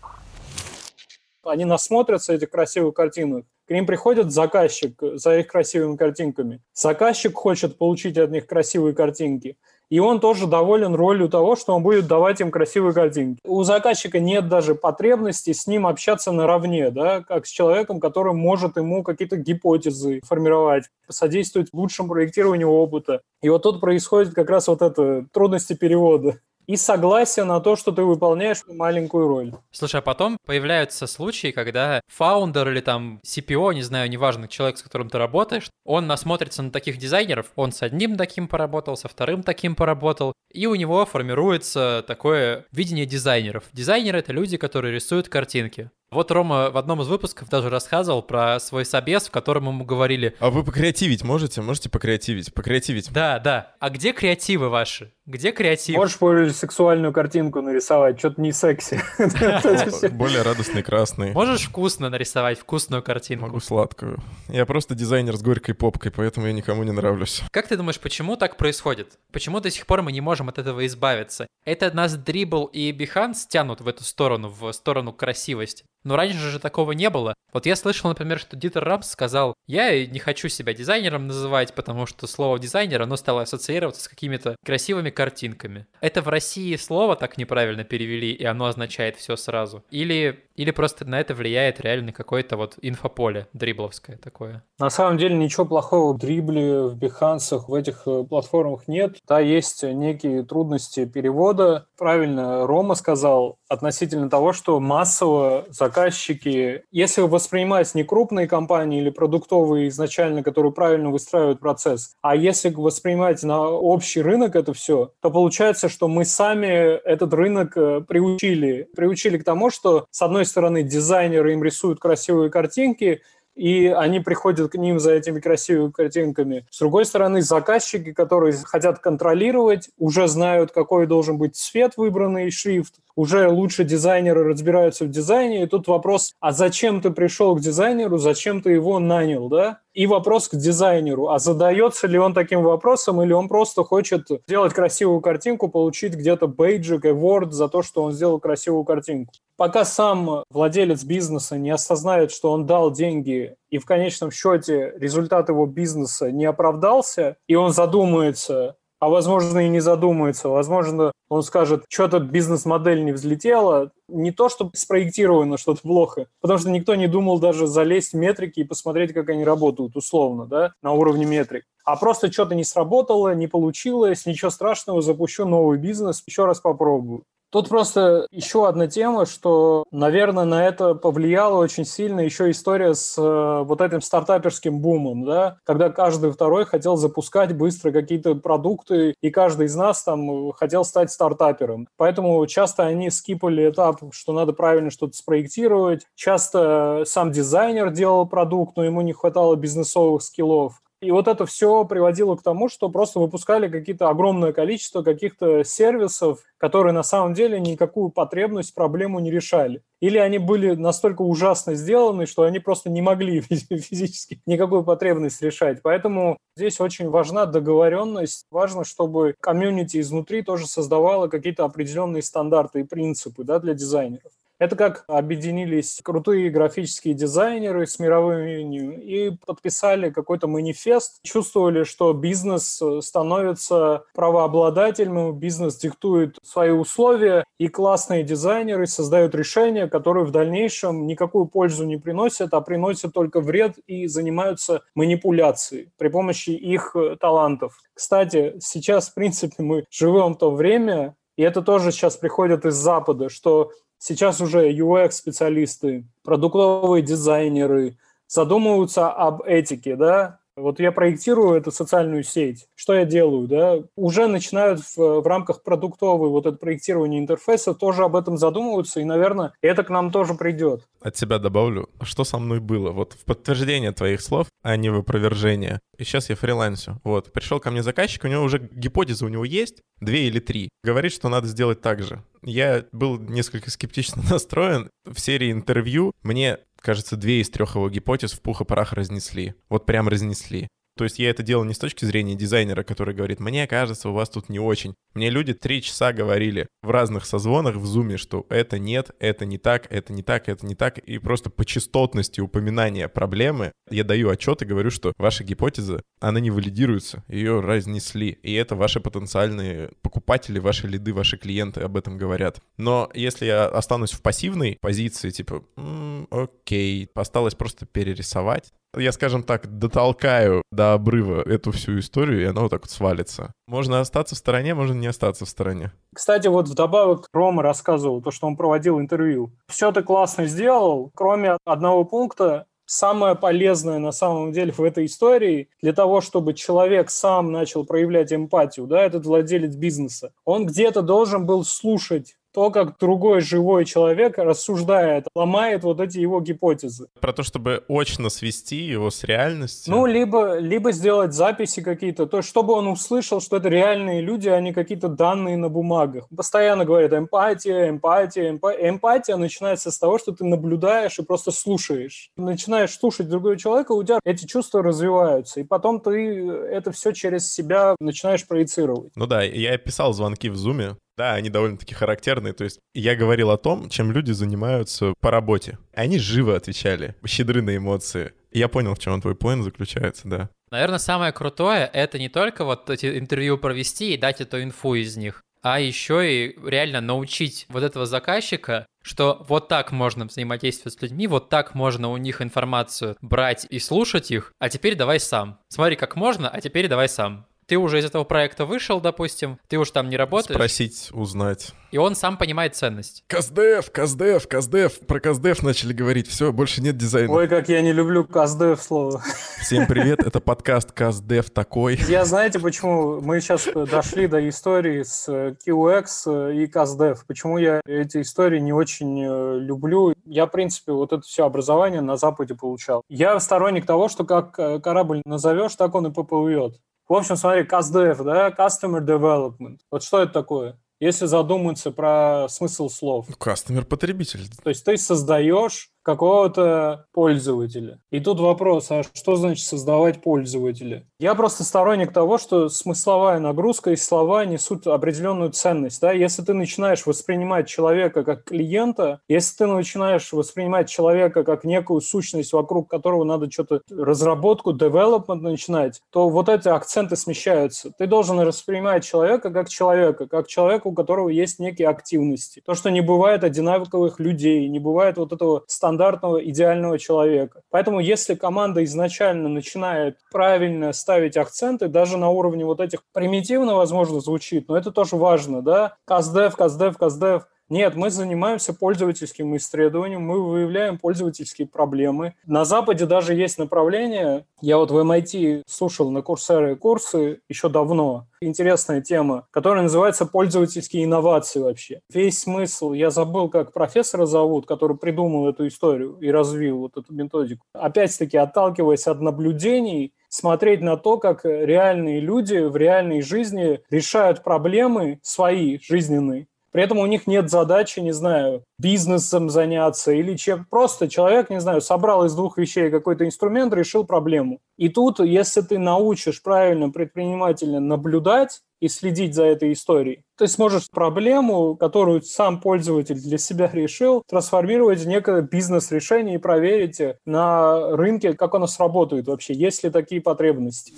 Они 1.51 1.65
насмотрятся 1.65 2.33
этих 2.33 2.51
красивых 2.51 2.95
картинок, 2.95 3.45
к 3.71 3.73
ним 3.73 3.87
приходит 3.87 4.33
заказчик 4.33 5.01
за 5.01 5.39
их 5.39 5.47
красивыми 5.47 5.97
картинками. 5.97 6.61
Заказчик 6.75 7.37
хочет 7.37 7.79
получить 7.79 8.19
от 8.19 8.33
них 8.33 8.49
красивые 8.49 8.97
картинки. 8.97 9.59
И 9.91 10.01
он 10.01 10.19
тоже 10.19 10.49
доволен 10.49 10.93
ролью 10.97 11.29
того, 11.29 11.55
что 11.55 11.77
он 11.77 11.85
будет 11.85 12.09
давать 12.09 12.41
им 12.41 12.51
красивые 12.51 12.93
картинки. 12.93 13.39
У 13.45 13.63
заказчика 13.63 14.19
нет 14.19 14.49
даже 14.49 14.75
потребности 14.75 15.53
с 15.53 15.69
ним 15.69 15.87
общаться 15.87 16.33
наравне, 16.33 16.91
да, 16.91 17.21
как 17.23 17.47
с 17.47 17.51
человеком, 17.51 18.01
который 18.01 18.33
может 18.33 18.77
ему 18.77 19.05
какие-то 19.05 19.37
гипотезы 19.37 20.21
формировать, 20.25 20.87
содействовать 21.09 21.69
лучшему 21.73 22.09
проектированию 22.09 22.71
опыта. 22.71 23.21
И 23.41 23.49
вот 23.49 23.63
тут 23.63 23.81
происходит 23.81 24.35
как 24.35 24.51
раз 24.51 24.67
вот 24.67 24.83
это 24.83 25.27
трудности 25.33 25.75
перевода 25.75 26.41
и 26.71 26.77
согласие 26.77 27.45
на 27.45 27.59
то, 27.59 27.75
что 27.75 27.91
ты 27.91 28.03
выполняешь 28.05 28.63
маленькую 28.69 29.27
роль. 29.27 29.53
Слушай, 29.73 29.97
а 29.97 30.03
потом 30.03 30.37
появляются 30.47 31.09
случаи, 31.09 31.51
когда 31.51 32.01
фаундер 32.07 32.69
или 32.71 32.81
там 32.81 33.19
CPO, 33.27 33.75
не 33.75 33.83
знаю, 33.83 34.09
неважно, 34.09 34.47
человек, 34.47 34.79
с 34.79 34.83
которым 34.83 35.11
ты 35.11 35.19
работаешь, 35.19 35.69
он 35.85 36.07
насмотрится 36.07 36.63
на 36.63 36.71
таких 36.71 36.97
дизайнеров, 36.97 37.47
он 37.57 37.73
с 37.73 37.83
одним 37.83 38.17
таким 38.17 38.47
поработал, 38.47 38.97
со 38.97 39.09
вторым 39.09 39.43
таким 39.43 39.75
поработал, 39.75 40.33
и 40.53 40.67
у 40.67 40.75
него 40.75 41.05
формируется 41.07 42.05
такое 42.07 42.67
видение 42.73 43.07
дизайнеров. 43.07 43.65
Дизайнеры— 43.73 44.19
это 44.21 44.33
люди, 44.33 44.57
которые 44.57 44.95
рисуют 44.95 45.29
картинки. 45.29 45.91
Вот 46.13 46.33
Рома 46.33 46.73
в 46.73 46.77
одном 46.77 47.01
из 47.03 47.07
выпусков 47.07 47.49
даже 47.49 47.71
рассказывал 47.71 48.21
про 48.21 48.59
свой 48.59 48.85
собес, 48.85 49.29
в 49.29 49.31
котором 49.31 49.69
ему 49.69 49.85
говорили... 49.85 50.35
А 50.41 50.51
вы 50.51 50.65
покреативить 50.65 51.23
можете? 51.23 51.63
Можете 51.63 51.89
покреативить? 51.89 52.53
Покреативить. 52.53 53.13
Да, 53.13 53.39
да. 53.39 53.77
А 53.79 53.91
где 53.91 54.13
креативы 54.13 54.71
ваши? 54.71 55.13
Где 55.25 55.53
креатив? 55.53 55.97
Можешь 55.97 56.19
более 56.19 56.51
сексуальную 56.51 57.13
картинку 57.13 57.63
нарисовать, 57.63 58.19
что-то 58.19 58.41
не 58.41 58.51
секси. 58.51 59.01
Более 60.11 60.43
радостный 60.43 60.83
красный. 60.83 61.31
Можешь 61.31 61.69
вкусно 61.69 62.11
нарисовать, 62.11 62.59
вкусную 62.59 63.05
картинку? 63.05 63.47
Могу 63.47 63.61
сладкую. 63.61 64.19
Я 64.49 64.67
просто 64.67 64.97
дизайнер 64.97 65.37
с 65.37 65.43
горькой 65.43 65.77
попкой, 65.77 66.11
поэтому 66.11 66.49
я 66.49 66.53
никому 66.53 66.83
не 66.83 66.91
нравлюсь. 66.91 67.43
Как 67.53 67.69
ты 67.69 67.77
думаешь, 67.77 68.01
почему 68.01 68.35
так 68.35 68.57
происходит? 68.57 69.21
Почему 69.31 69.61
до 69.61 69.71
сих 69.71 69.87
пор 69.87 70.03
мы 70.03 70.11
не 70.11 70.21
можем 70.21 70.40
от 70.49 70.59
этого 70.59 70.87
избавиться? 70.87 71.47
Это 71.65 71.95
нас 71.95 72.17
Dribble 72.17 72.71
и 72.73 72.93
Behance 72.93 73.47
тянут 73.49 73.81
в 73.81 73.89
эту 73.89 74.05
сторону, 74.05 74.49
в 74.49 74.73
сторону 74.73 75.13
красивости. 75.13 75.85
Но 76.03 76.17
раньше 76.17 76.39
же 76.39 76.59
такого 76.59 76.93
не 76.93 77.11
было. 77.11 77.35
Вот 77.53 77.67
я 77.67 77.77
слышал, 77.77 78.09
например, 78.09 78.39
что 78.39 78.57
Дитер 78.57 78.85
Рамс 78.85 79.09
сказал, 79.09 79.55
я 79.67 80.07
не 80.07 80.19
хочу 80.19 80.49
себя 80.49 80.73
дизайнером 80.73 81.27
называть, 81.27 81.75
потому 81.75 82.07
что 82.07 82.27
слово 82.27 82.59
дизайнер, 82.59 83.03
оно 83.03 83.17
стало 83.17 83.43
ассоциироваться 83.43 84.05
с 84.05 84.09
какими-то 84.09 84.57
красивыми 84.65 85.11
картинками. 85.11 85.87
Это 86.01 86.23
в 86.23 86.29
России 86.29 86.75
слово 86.77 87.17
так 87.17 87.39
неправильно 87.39 87.85
перевели, 87.85 88.33
и 88.33 88.45
оно 88.45 88.67
означает 88.67 89.17
все 89.17 89.37
сразу. 89.37 89.85
Или, 89.91 90.45
или 90.55 90.71
просто 90.71 91.05
на 91.05 91.21
это 91.21 91.35
влияет 91.35 91.81
реально 91.81 92.13
какое-то 92.13 92.57
вот 92.57 92.77
инфополе 92.81 93.49
дрибловское 93.53 94.17
такое. 94.17 94.65
На 94.79 94.91
самом 94.91 95.19
деле 95.19 95.37
ничего 95.37 95.67
плохого 95.67 96.15
в 96.15 96.19
дрибле, 96.19 96.83
в 96.85 96.97
бихансах, 96.97 97.69
в 97.69 97.75
этих 97.75 98.03
э, 98.07 98.25
платформах 98.25 98.89
нет. 98.89 99.19
Да, 99.29 99.41
есть 99.41 99.85
некие 100.31 100.43
трудности 100.45 101.05
перевода. 101.05 101.87
Правильно 101.97 102.67
Рома 102.67 102.95
сказал 102.95 103.59
относительно 103.69 104.31
того, 104.31 104.53
что 104.53 104.81
массово 104.81 105.67
заказчики, 105.71 106.83
если 106.91 107.23
воспринимать 107.23 107.95
не 107.95 108.05
крупные 108.05 108.47
компании 108.47 109.01
или 109.01 109.11
продуктовые 109.11 109.89
изначально, 109.89 110.43
которые 110.43 110.73
правильно 110.73 111.11
выстраивают 111.11 111.61
процесс, 111.61 112.15
а 112.23 112.35
если 112.35 112.71
воспринимать 112.71 113.43
на 113.43 113.69
общий 113.69 114.23
рынок 114.23 114.57
это 114.57 114.73
все, 114.73 115.13
то 115.21 115.31
получается, 115.31 115.89
что 115.89 116.09
мы 116.09 116.25
сами 116.25 116.67
этот 116.67 117.33
рынок 117.35 117.77
э, 117.77 118.01
приучили. 118.07 118.89
Приучили 118.97 119.39
к 119.39 119.45
тому, 119.45 119.71
что, 119.71 120.07
с 120.11 120.23
одной 120.23 120.45
стороны, 120.45 120.83
дизайнеры 120.83 121.53
им 121.53 121.63
рисуют 121.63 122.01
красивые 122.01 122.51
картинки, 122.51 123.23
и 123.55 123.87
они 123.89 124.21
приходят 124.21 124.73
к 124.73 124.75
ним 124.77 124.99
за 125.01 125.13
этими 125.13 125.41
красивыми 125.41 125.91
картинками. 125.91 126.67
С 126.71 126.79
другой 126.79 127.05
стороны, 127.05 127.43
заказчики, 127.43 128.13
которые 128.13 128.55
хотят 128.65 128.99
контролировать, 128.99 129.91
уже 129.99 130.29
знают, 130.29 130.73
какой 130.73 131.07
должен 131.07 131.39
быть 131.39 131.57
цвет 131.57 131.97
выбранный, 131.97 132.51
шрифт, 132.51 132.95
уже 133.17 133.49
лучше 133.49 133.85
дизайнеры 133.85 134.45
разбираются 134.45 135.05
в 135.05 135.11
дизайне, 135.11 135.65
и 135.65 135.67
тут 135.67 135.89
вопрос, 135.89 136.35
а 136.41 136.53
зачем 136.53 137.01
ты 137.01 137.11
пришел 137.11 137.55
к 137.57 137.61
дизайнеру, 137.61 138.19
зачем 138.19 138.63
ты 138.63 138.71
его 138.71 138.99
нанял, 138.99 139.49
да? 139.49 139.81
И 139.93 140.07
вопрос 140.07 140.49
к 140.49 140.55
дизайнеру, 140.55 141.31
а 141.31 141.39
задается 141.41 142.07
ли 142.07 142.19
он 142.19 142.33
таким 142.33 142.63
вопросом, 142.63 143.21
или 143.23 143.33
он 143.33 143.49
просто 143.49 143.83
хочет 143.83 144.29
сделать 144.47 144.73
красивую 144.73 145.21
картинку, 145.21 145.69
получить 145.69 146.15
где-то 146.15 146.47
бейджик, 146.47 147.05
award 147.05 147.51
за 147.51 147.69
то, 147.69 147.83
что 147.83 148.05
он 148.05 148.13
сделал 148.13 148.39
красивую 148.39 148.85
картинку. 148.85 149.33
Пока 149.57 149.85
сам 149.85 150.45
владелец 150.49 151.05
бизнеса 151.05 151.59
не 151.59 151.71
осознает, 151.71 152.31
что 152.31 152.53
он 152.53 152.67
дал 152.67 152.91
деньги, 152.93 153.57
и 153.69 153.79
в 153.79 153.85
конечном 153.85 154.31
счете 154.31 154.95
результат 154.97 155.49
его 155.49 155.67
бизнеса 155.67 156.31
не 156.31 156.47
оправдался, 156.47 157.37
и 157.47 157.57
он 157.57 157.73
задумается, 157.73 158.77
а 159.01 159.09
возможно 159.09 159.59
и 159.61 159.69
не 159.69 159.81
задумается. 159.81 160.49
Возможно, 160.49 161.13
он 161.31 161.43
скажет, 161.43 161.85
что-то 161.89 162.21
бизнес-модель 162.21 163.03
не 163.03 163.13
взлетела. 163.13 163.93
Не 164.09 164.31
то, 164.31 164.49
что 164.49 164.71
спроектировано 164.75 165.57
что-то 165.57 165.81
плохо, 165.81 166.27
потому 166.41 166.59
что 166.59 166.71
никто 166.71 166.95
не 166.95 167.09
думал 167.09 167.39
даже 167.41 167.67
залезть 167.67 168.13
в 168.13 168.17
метрики 168.17 168.61
и 168.61 168.65
посмотреть, 168.65 169.15
как 169.15 169.31
они 169.31 169.43
работают 169.43 169.97
условно, 169.97 170.47
да, 170.47 170.75
на 170.83 170.93
уровне 170.93 171.25
метрик. 171.25 171.65
А 171.85 171.97
просто 171.97 172.31
что-то 172.31 172.55
не 172.55 172.63
сработало, 172.63 173.35
не 173.35 173.47
получилось, 173.47 174.27
ничего 174.27 174.51
страшного, 174.51 175.01
запущу 175.01 175.47
новый 175.47 175.79
бизнес, 175.79 176.23
еще 176.27 176.45
раз 176.45 176.61
попробую. 176.61 177.25
Тут 177.51 177.69
просто 177.69 178.29
еще 178.31 178.69
одна 178.69 178.87
тема, 178.87 179.27
что, 179.27 179.85
наверное, 179.91 180.45
на 180.45 180.65
это 180.67 180.95
повлияла 180.95 181.59
очень 181.59 181.85
сильно 181.85 182.21
еще 182.21 182.51
история 182.51 182.95
с 182.95 183.19
э, 183.19 183.65
вот 183.65 183.81
этим 183.81 184.01
стартаперским 184.01 184.81
бумом, 184.81 185.25
да, 185.25 185.59
когда 185.65 185.91
каждый 185.91 186.31
второй 186.31 186.65
хотел 186.65 186.97
запускать 186.97 187.57
быстро 187.57 187.91
какие-то 187.91 188.37
продукты, 188.37 189.15
и 189.21 189.31
каждый 189.31 189.67
из 189.67 189.75
нас 189.75 190.05
там 190.05 190.53
хотел 190.53 190.85
стать 190.85 191.11
стартапером. 191.11 191.89
Поэтому 191.97 192.47
часто 192.47 192.85
они 192.85 193.11
скипали 193.11 193.69
этап, 193.69 194.01
что 194.13 194.33
надо 194.33 194.53
правильно 194.53 194.91
что-то 194.91 195.17
спроектировать. 195.17 196.07
Часто 196.15 197.03
сам 197.05 197.33
дизайнер 197.33 197.91
делал 197.91 198.27
продукт, 198.27 198.77
но 198.77 198.85
ему 198.85 199.01
не 199.01 199.13
хватало 199.13 199.57
бизнесовых 199.57 200.23
скиллов. 200.23 200.81
И 201.03 201.11
вот 201.11 201.29
это 201.29 201.47
все 201.47 201.85
приводило 201.87 202.37
к 202.37 202.43
тому, 202.43 202.69
что 202.69 202.91
просто 202.91 203.21
выпускали 203.21 203.69
какие-то 203.69 204.11
огромное 204.11 204.53
количество 204.53 205.03
каких-то 205.03 205.65
сервисов, 205.65 206.41
которые 206.59 206.93
на 206.93 207.03
самом 207.03 207.33
деле 207.33 207.59
никакую 207.59 208.11
потребность, 208.11 208.75
проблему 208.75 209.19
не 209.19 209.31
решали. 209.31 209.83
Или 210.01 210.19
они 210.19 210.37
были 210.39 210.75
настолько 210.75 211.23
ужасно 211.23 211.75
сделаны, 211.75 212.27
что 212.27 212.43
они 212.43 212.59
просто 212.59 212.91
не 212.91 213.01
могли 213.01 213.41
физически 213.41 214.43
никакую 214.45 214.85
потребность 214.85 215.41
решать. 215.41 215.81
Поэтому 215.83 216.37
здесь 216.55 216.81
очень 216.81 217.09
важна 217.09 217.47
договоренность. 217.47 218.45
Важно, 218.51 218.85
чтобы 218.85 219.35
комьюнити 219.41 220.01
изнутри 220.01 220.43
тоже 220.43 220.67
создавало 220.67 221.29
какие-то 221.29 221.65
определенные 221.65 222.23
стандарты 222.23 222.81
и 222.81 222.85
принципы 222.85 223.45
да, 223.45 223.59
для 223.59 223.73
дизайнеров. 223.73 224.33
Это 224.61 224.77
как 224.77 225.05
объединились 225.09 226.01
крутые 226.05 226.51
графические 226.51 227.15
дизайнеры 227.15 227.87
с 227.87 227.99
мировыми 227.99 229.01
и 229.01 229.31
подписали 229.47 230.11
какой-то 230.11 230.49
манифест, 230.49 231.23
чувствовали, 231.23 231.85
что 231.85 232.13
бизнес 232.13 232.81
э, 232.83 233.01
становится 233.01 234.05
правообладателем, 234.15 235.35
бизнес 235.39 235.77
диктует 235.77 236.37
свои 236.43 236.73
условия, 236.73 237.45
и 237.59 237.69
классные 237.69 238.23
дизайнеры 238.23 238.87
создают 238.87 239.35
решения, 239.35 239.87
которые 239.87 240.27
в 240.27 240.31
дальнейшем 240.31 241.07
никакую 241.07 241.47
пользу 241.47 241.87
не 241.87 241.97
приносят, 241.97 242.53
а 242.53 242.61
приносят 242.61 243.15
только 243.15 243.41
вред 243.41 243.79
и 243.87 244.09
занимаются 244.09 244.83
манипуляцией 244.95 245.91
при 245.97 246.09
помощи 246.09 246.51
их 246.51 246.95
э, 246.95 247.17
талантов. 247.19 247.79
Кстати, 247.95 248.57
сейчас, 248.61 249.09
в 249.09 249.15
принципе, 249.15 249.63
мы 249.63 249.87
живем 249.91 250.35
в 250.35 250.39
то 250.39 250.51
время, 250.51 251.17
и 251.39 251.43
это 251.43 251.63
тоже 251.63 251.93
сейчас 251.93 252.19
приходит 252.19 252.67
из 252.67 252.75
Запада, 252.75 253.31
что 253.31 253.71
Сейчас 254.03 254.41
уже 254.41 254.73
UX-специалисты, 254.73 256.07
продуктовые 256.25 257.03
дизайнеры 257.03 257.99
задумываются 258.27 259.11
об 259.11 259.43
этике, 259.43 259.95
да, 259.95 260.41
Вот 260.57 260.79
я 260.81 260.93
проектирую 260.93 261.55
эту 261.59 261.71
социальную 261.71 262.23
сеть. 262.23 262.67
Что 262.75 262.95
я 262.95 263.05
делаю? 263.05 263.47
Да? 263.47 263.79
Уже 263.97 264.27
начинают 264.27 264.81
в, 264.81 265.21
в 265.21 265.27
рамках 265.27 265.63
продуктовой 265.63 266.29
вот 266.29 266.47
это 266.47 266.57
проектирование 266.57 267.21
интерфейса 267.21 267.73
тоже 267.75 268.05
об 268.05 268.17
этом 268.17 268.37
задумываться, 268.37 269.01
и, 269.01 269.05
наверное, 269.05 269.53
это 269.63 269.85
к 269.85 269.91
нам 269.91 270.11
тоже 270.11 270.35
придет. 270.35 270.87
От 271.01 271.17
себя 271.17 271.39
добавлю, 271.39 271.89
что 272.03 272.25
со 272.25 272.39
мной 272.39 272.61
было? 272.61 272.91
Вот 272.91 273.15
в 273.15 273.25
подтверждение 273.25 273.93
твоих 273.93 274.21
слов, 274.21 274.49
а 274.63 274.77
не 274.77 274.91
в 274.91 274.99
опровержение. 274.99 275.81
И 275.99 276.05
сейчас 276.05 276.29
я 276.31 276.37
фрилансю. 276.37 277.01
Вот, 277.05 277.33
пришел 277.33 277.61
ко 277.61 277.71
мне 277.71 277.83
заказчик, 277.83 278.25
у 278.25 278.29
него 278.29 278.43
уже 278.43 278.59
гипотеза 278.59 279.25
у 279.25 279.29
него 279.29 279.45
есть, 279.45 279.83
две 280.01 280.27
или 280.27 280.41
три. 280.41 280.69
Говорит, 280.85 281.13
что 281.13 281.29
надо 281.29 281.47
сделать 281.47 281.81
так 281.81 282.03
же. 282.03 282.23
Я 282.43 282.85
был 282.93 283.19
несколько 283.19 283.71
скептично 283.71 284.23
настроен. 284.31 284.91
В 285.05 285.19
серии 285.19 285.53
интервью 285.53 286.13
мне 286.23 286.59
кажется, 286.81 287.17
две 287.17 287.41
из 287.41 287.51
трех 287.51 287.75
его 287.77 287.89
гипотез 287.89 288.33
в 288.33 288.41
пух 288.41 288.61
и 288.61 288.65
прах 288.65 288.93
разнесли. 288.93 289.55
Вот 289.69 289.87
прям 289.87 290.09
разнесли. 290.09 290.69
То 291.01 291.05
есть 291.05 291.19
я 291.19 291.31
это 291.31 291.43
делал 291.43 291.65
не 291.65 291.73
с 291.73 291.79
точки 291.79 292.05
зрения 292.05 292.35
дизайнера, 292.35 292.83
который 292.83 293.15
говорит, 293.15 293.41
мне 293.41 293.67
кажется, 293.67 294.11
у 294.11 294.13
вас 294.13 294.29
тут 294.29 294.51
не 294.51 294.59
очень. 294.59 294.95
Мне 295.15 295.31
люди 295.31 295.55
три 295.55 295.81
часа 295.81 296.13
говорили 296.13 296.69
в 296.83 296.91
разных 296.91 297.25
созвонах 297.25 297.77
в 297.77 297.87
зуме, 297.87 298.19
что 298.19 298.45
это 298.51 298.79
нет, 298.79 299.11
это 299.19 299.47
не 299.47 299.57
так, 299.57 299.87
это 299.91 300.13
не 300.13 300.23
так, 300.23 300.51
это 300.51 300.67
не 300.67 300.75
так. 300.75 300.99
И 300.99 301.17
просто 301.17 301.49
по 301.49 301.65
частотности 301.65 302.43
упоминания 302.43 303.09
проблемы 303.09 303.73
я 303.91 304.05
даю 304.05 304.29
отчет 304.29 304.61
и 304.61 304.67
говорю, 304.67 304.91
что 304.91 305.15
ваша 305.17 305.43
гипотеза, 305.43 306.03
она 306.21 306.39
не 306.39 306.51
валидируется, 306.51 307.25
ее 307.29 307.61
разнесли. 307.61 308.39
И 308.43 308.53
это 308.53 308.77
ваши 308.77 309.01
потенциальные 309.01 309.93
покупатели, 310.03 310.59
ваши 310.59 310.87
лиды, 310.87 311.15
ваши 311.15 311.39
клиенты 311.39 311.81
об 311.81 311.97
этом 311.97 312.19
говорят. 312.19 312.61
Но 312.77 313.11
если 313.15 313.47
я 313.47 313.69
останусь 313.69 314.13
в 314.13 314.21
пассивной 314.21 314.77
позиции, 314.83 315.31
типа, 315.31 315.65
м-м, 315.79 316.29
окей, 316.31 317.09
осталось 317.15 317.55
просто 317.55 317.87
перерисовать, 317.87 318.75
я, 318.97 319.13
скажем 319.13 319.43
так, 319.43 319.79
дотолкаю 319.79 320.63
до 320.71 320.95
обрыва 320.95 321.43
эту 321.43 321.73
всю 321.73 321.99
историю, 321.99 322.43
и 322.43 322.45
она 322.45 322.63
вот 322.63 322.71
так 322.71 322.83
вот 322.83 322.91
свалится. 322.91 323.53
Можно 323.67 324.01
остаться 324.01 324.35
в 324.35 324.39
стороне, 324.39 324.75
можно 324.75 324.95
не 324.95 325.07
остаться 325.07 325.45
в 325.45 325.49
стороне. 325.49 325.93
Кстати, 326.15 326.49
вот 326.49 326.69
вдобавок 326.69 327.29
Рома 327.33 327.63
рассказывал 327.63 328.21
то, 328.21 328.31
что 328.31 328.47
он 328.47 328.57
проводил 328.57 329.01
интервью. 329.01 329.53
Все 329.69 329.93
ты 329.93 330.03
классно 330.03 330.47
сделал, 330.47 331.11
кроме 331.15 331.57
одного 331.65 332.05
пункта, 332.05 332.67
самое 332.91 333.37
полезное 333.37 333.99
на 333.99 334.11
самом 334.11 334.51
деле 334.51 334.73
в 334.73 334.83
этой 334.83 335.07
истории 335.07 335.69
для 335.81 335.93
того, 335.93 336.21
чтобы 336.21 336.55
человек 336.55 337.11
сам 337.11 337.53
начал 337.53 337.87
проявлять 337.87 338.33
эмпатию, 338.33 338.87
да, 338.87 339.01
этот 339.01 339.25
владелец 339.27 339.77
бизнеса, 339.77 340.33
он 340.45 340.67
где-то 340.67 341.03
должен 341.03 341.47
был 341.47 341.65
слушать 341.65 342.35
то, 342.53 342.71
как 342.71 342.99
другой 342.99 343.41
живой 343.41 343.85
человек 343.85 344.39
рассуждает, 344.39 345.27
ломает 345.35 345.85
вот 345.85 346.01
эти 346.01 346.19
его 346.19 346.41
гипотезы. 346.41 347.09
Про 347.21 347.33
то, 347.33 347.43
чтобы 347.43 347.85
очно 347.89 348.29
свести 348.29 348.77
его 348.77 349.11
с 349.11 349.25
реальностью? 349.25 349.93
Ну, 349.93 350.07
либо, 350.07 350.59
либо 350.59 350.93
сделать 350.93 351.33
записи 351.33 351.83
какие-то, 351.83 352.27
то 352.27 352.39
есть 352.39 352.49
чтобы 352.49 352.75
он 352.75 352.89
услышал, 352.89 353.41
что 353.41 353.57
это 353.57 353.69
реальные 353.69 354.21
люди, 354.21 354.49
а 354.49 354.61
не 354.61 354.73
какие-то 354.73 355.09
данные 355.09 355.57
на 355.57 355.69
бумагах. 355.69 356.29
Постоянно 356.35 356.85
говорят 356.85 357.13
эмпатия, 357.13 357.89
эмпатия, 357.89 358.51
эмпатия. 358.51 358.91
Эмпатия 358.91 359.37
начинается 359.37 359.91
с 359.91 359.99
того, 359.99 360.19
что 360.19 360.33
ты 360.33 360.45
наблюдаешь 360.45 361.19
и 361.19 361.23
просто 361.23 361.51
слушаешь. 361.51 362.31
Начинаешь 362.37 362.93
слушать 362.93 363.29
другого 363.29 363.57
человека, 363.57 363.93
у 363.93 364.03
тебя 364.03 364.19
эти 364.25 364.47
чувства 364.47 364.83
развиваются, 364.83 365.61
и 365.61 365.65
потом 365.65 366.01
ты 366.01 366.49
это 366.49 366.93
все 366.93 367.13
через 367.13 367.53
себя 367.53 367.95
начинаешь 368.01 368.47
проецировать. 368.47 369.13
Ну 369.15 369.27
да, 369.27 369.43
я 369.43 369.77
писал 369.79 370.13
звонки 370.13 370.49
в 370.49 370.57
Зуме, 370.57 370.97
да, 371.21 371.35
они 371.35 371.51
довольно-таки 371.51 371.95
характерные. 371.95 372.55
То 372.55 372.65
есть 372.65 372.81
я 372.95 373.15
говорил 373.15 373.51
о 373.51 373.59
том, 373.59 373.91
чем 373.91 374.11
люди 374.11 374.33
занимаются 374.33 375.13
по 375.21 375.31
работе. 375.31 375.77
Они 375.95 376.19
живо 376.19 376.57
отвечали, 376.57 377.15
щедры 377.27 377.61
на 377.61 377.77
эмоции. 377.77 378.33
Я 378.53 378.69
понял, 378.69 378.95
в 378.95 378.99
чем 378.99 379.21
твой 379.21 379.35
поинт 379.35 379.63
заключается, 379.63 380.27
да. 380.29 380.49
Наверное, 380.71 380.99
самое 380.99 381.33
крутое— 381.33 381.91
это 381.93 382.19
не 382.19 382.31
только 382.31 382.65
вот 382.65 382.89
эти 382.89 383.19
интервью 383.19 383.59
провести 383.59 384.15
и 384.15 384.17
дать 384.17 384.41
эту 384.41 384.63
инфу 384.63 384.95
из 384.95 385.19
них, 385.19 385.43
а 385.63 385.79
еще 385.79 386.19
и 386.27 386.57
реально 386.67 387.03
научить 387.03 387.67
вот 387.69 387.83
этого 387.83 388.07
заказчика, 388.07 388.87
что 389.03 389.45
вот 389.47 389.69
так 389.69 389.93
можно 389.93 390.25
взаимодействовать 390.25 390.99
с 390.99 391.03
людьми, 391.03 391.27
вот 391.27 391.51
так 391.51 391.75
можно 391.75 392.09
у 392.09 392.17
них 392.17 392.41
информацию 392.41 393.17
брать 393.21 393.67
и 393.69 393.79
слушать 393.79 394.31
их, 394.31 394.53
а 394.59 394.71
теперь 394.71 394.95
давай 394.95 395.21
сам. 395.21 395.59
Смотри, 395.69 395.97
как 395.97 396.17
можно, 396.17 396.49
а 396.49 396.61
теперь 396.63 396.89
давай 396.89 397.11
сам 397.11 397.47
ты 397.71 397.79
уже 397.79 398.01
из 398.01 398.05
этого 398.05 398.25
проекта 398.25 398.67
вышел, 398.67 399.01
допустим, 399.01 399.61
ты 399.69 399.79
уж 399.79 399.93
там 399.93 400.09
не 400.09 400.17
работаешь. 400.17 400.57
Спросить, 400.57 401.11
узнать. 401.13 401.73
И 401.93 401.99
он 401.99 402.17
сам 402.17 402.37
понимает 402.37 402.75
ценность. 402.75 403.23
Каздев, 403.29 403.93
Каздев, 403.93 404.49
Каздев. 404.49 404.99
Про 405.07 405.21
Каздев 405.21 405.63
начали 405.63 405.93
говорить. 405.93 406.27
Все, 406.27 406.53
больше 406.53 406.83
нет 406.83 406.97
дизайна. 406.97 407.33
Ой, 407.33 407.47
как 407.47 407.69
я 407.69 407.81
не 407.83 407.93
люблю 407.93 408.25
Каздев 408.25 408.83
слово. 408.83 409.23
Всем 409.61 409.87
привет, 409.87 410.19
это 410.19 410.41
подкаст 410.41 410.91
Каздев 410.91 411.51
такой. 411.51 411.97
Я 412.09 412.25
знаете, 412.25 412.59
почему 412.59 413.21
мы 413.21 413.41
сейчас 413.41 413.69
дошли 413.89 414.27
до 414.27 414.49
истории 414.49 415.05
с 415.05 415.29
QX 415.29 416.53
и 416.53 416.67
Каздев. 416.67 417.25
Почему 417.27 417.59
я 417.59 417.81
эти 417.87 418.21
истории 418.23 418.59
не 418.59 418.73
очень 418.73 419.23
э, 419.23 419.59
люблю. 419.61 420.13
Я, 420.25 420.47
в 420.47 420.51
принципе, 420.51 420.91
вот 420.91 421.13
это 421.13 421.23
все 421.23 421.45
образование 421.45 422.01
на 422.01 422.17
Западе 422.17 422.57
получал. 422.57 423.05
Я 423.09 423.39
сторонник 423.39 423.87
того, 423.87 424.09
что 424.09 424.25
как 424.25 424.59
э, 424.59 424.81
корабль 424.81 425.23
назовешь, 425.25 425.77
так 425.77 425.95
он 425.95 426.09
и 426.09 426.13
поплывет. 426.13 426.81
В 427.11 427.15
общем, 427.15 427.35
смотри, 427.35 427.65
CastDev, 427.65 428.23
да, 428.23 428.51
Customer 428.51 429.05
Development. 429.05 429.79
Вот 429.91 430.05
что 430.05 430.23
это 430.23 430.33
такое? 430.33 430.79
Если 431.01 431.27
задуматься 431.27 431.91
про 431.91 432.47
смысл 432.49 432.89
слов. 432.89 433.27
Customer 433.31 433.85
потребитель. 433.85 434.49
То 434.63 434.69
есть 434.71 434.85
ты 434.85 434.97
создаешь 434.97 435.91
какого-то 436.03 437.07
пользователя. 437.13 438.01
И 438.13 438.21
тут 438.21 438.39
вопрос, 438.39 438.93
а 438.93 439.03
что 439.03 439.35
значит 439.35 439.67
создавать 439.67 440.23
пользователя? 440.23 441.10
Я 441.21 441.35
просто 441.35 441.65
сторонник 441.65 442.15
того, 442.15 442.39
что 442.39 442.71
смысловая 442.71 443.41
нагрузка 443.41 443.91
и 443.91 443.97
слова 443.97 444.47
несут 444.47 444.87
определенную 444.87 445.51
ценность. 445.51 446.01
Да? 446.01 446.13
Если 446.13 446.41
ты 446.41 446.55
начинаешь 446.55 447.05
воспринимать 447.05 447.69
человека 447.69 448.25
как 448.25 448.45
клиента, 448.45 449.21
если 449.29 449.59
ты 449.59 449.67
начинаешь 449.67 450.33
воспринимать 450.33 450.89
человека 450.89 451.45
как 451.45 451.65
некую 451.65 452.01
сущность, 452.01 452.55
вокруг 452.55 452.89
которого 452.89 453.25
надо 453.25 453.51
что-то 453.51 453.83
разработку, 453.91 454.73
development 454.73 455.43
начинать, 455.43 456.01
то 456.09 456.31
вот 456.31 456.49
эти 456.49 456.69
акценты 456.69 457.17
смещаются. 457.17 457.93
Ты 457.99 458.07
должен 458.07 458.39
воспринимать 458.39 459.05
человека 459.05 459.51
как 459.51 459.69
человека, 459.69 460.27
как 460.27 460.47
человека, 460.47 460.87
у 460.87 460.95
которого 460.95 461.29
есть 461.29 461.59
некие 461.59 461.89
активности. 461.89 462.63
То, 462.65 462.75
что 462.75 462.89
не 462.89 463.03
бывает 463.03 463.45
одинаковых 463.45 464.21
людей, 464.21 464.67
не 464.69 464.79
бывает 464.79 465.19
вот 465.19 465.35
этого 465.35 465.65
стандартного 465.67 466.43
идеального 466.43 466.99
человека. 466.99 467.61
Поэтому 467.69 468.01
если 468.01 468.37
команда 468.37 468.83
изначально 468.85 469.51
начинает 469.51 470.17
правильно 470.33 470.95
ставить 470.95 471.10
акценты, 471.37 471.89
даже 471.89 472.17
на 472.17 472.31
уровне 472.31 472.65
вот 472.65 472.81
этих 472.81 473.03
примитивно, 473.13 473.75
возможно, 473.75 474.21
звучит, 474.21 474.69
но 474.69 474.77
это 474.77 474.91
тоже 474.91 475.17
важно, 475.17 475.63
да, 475.63 475.97
CastDev, 476.09 476.57
CastDev, 476.57 476.97
CastDev, 476.99 477.43
нет, 477.71 477.95
мы 477.95 478.11
занимаемся 478.11 478.75
пользовательским 478.75 479.57
исследованием, 479.57 480.23
мы 480.23 480.43
выявляем 480.43 480.99
пользовательские 480.99 481.69
проблемы. 481.69 482.35
На 482.45 482.65
Западе 482.65 483.07
даже 483.07 483.33
есть 483.33 483.59
направление, 483.59 484.45
я 484.61 484.77
вот 484.77 484.91
в 484.91 484.99
MIT 484.99 485.63
слушал 485.69 486.11
на 486.11 486.19
Coursera 486.19 486.75
курсы 486.75 487.43
еще 487.49 487.69
давно, 487.69 488.27
интересная 488.41 489.01
тема, 489.03 489.47
которая 489.53 489.85
называется 489.85 490.27
пользовательские 490.27 491.05
инновации 491.05 491.61
вообще. 491.61 492.01
Весь 492.13 492.41
смысл, 492.41 492.93
я 492.93 493.11
забыл, 493.11 493.49
как 493.49 493.73
профессора 493.73 494.27
зовут, 494.27 494.67
который 494.67 494.97
придумал 494.97 495.49
эту 495.49 495.69
историю 495.69 496.19
и 496.21 496.29
развил 496.29 496.79
вот 496.79 496.97
эту 496.97 497.15
методику. 497.15 497.65
Опять-таки, 497.73 498.37
отталкиваясь 498.37 499.07
от 499.07 499.21
наблюдений, 499.21 500.13
смотреть 500.31 500.81
на 500.81 500.97
то, 500.97 501.19
как 501.19 501.45
реальные 501.45 502.21
люди 502.21 502.57
в 502.57 502.77
реальной 502.77 503.21
жизни 503.21 503.81
решают 503.91 504.43
проблемы 504.43 505.21
свои 505.23 505.79
жизненные 505.79 506.47
при 506.73 506.85
этом 506.85 506.99
у 506.99 507.07
них 507.07 507.27
нет 507.27 507.51
задачи, 507.51 507.99
не 507.99 508.13
знаю, 508.13 508.65
бизнесом 508.79 509.51
заняться 509.51 510.13
или 510.13 510.37
чем. 510.37 510.67
Просто 510.71 511.09
человек, 511.09 511.51
не 511.51 511.61
знаю, 511.61 511.81
собрал 511.81 512.25
из 512.25 512.35
двух 512.35 512.59
вещей 512.59 512.91
какой-то 512.91 513.27
инструмент, 513.27 513.75
решил 513.75 514.05
проблему. 514.05 514.61
И 514.77 514.89
тут, 514.89 515.19
если 515.19 515.63
ты 515.63 515.79
научишь 515.79 516.43
правильно 516.43 516.91
предпринимательно 516.91 517.81
наблюдать 517.81 518.61
и 518.81 518.89
следить 518.89 519.35
за 519.35 519.45
этой 519.45 519.73
историей, 519.73 520.23
ты 520.37 520.47
сможешь 520.49 520.91
проблему, 520.91 521.77
которую 521.77 522.23
сам 522.23 522.61
пользователь 522.61 523.21
для 523.21 523.39
себя 523.39 523.71
решил, 523.73 524.23
трансформировать 524.29 525.01
в 525.01 525.07
некое 525.07 525.43
бизнес-решение 525.43 526.37
и 526.37 526.39
проверить 526.39 527.01
на 527.25 527.97
рынке, 527.97 528.35
как 528.35 528.55
оно 528.55 528.67
сработает 528.67 529.27
вообще, 529.27 529.55
есть 529.55 529.85
ли 529.85 529.91
такие 529.91 530.21
потребности. 530.21 530.93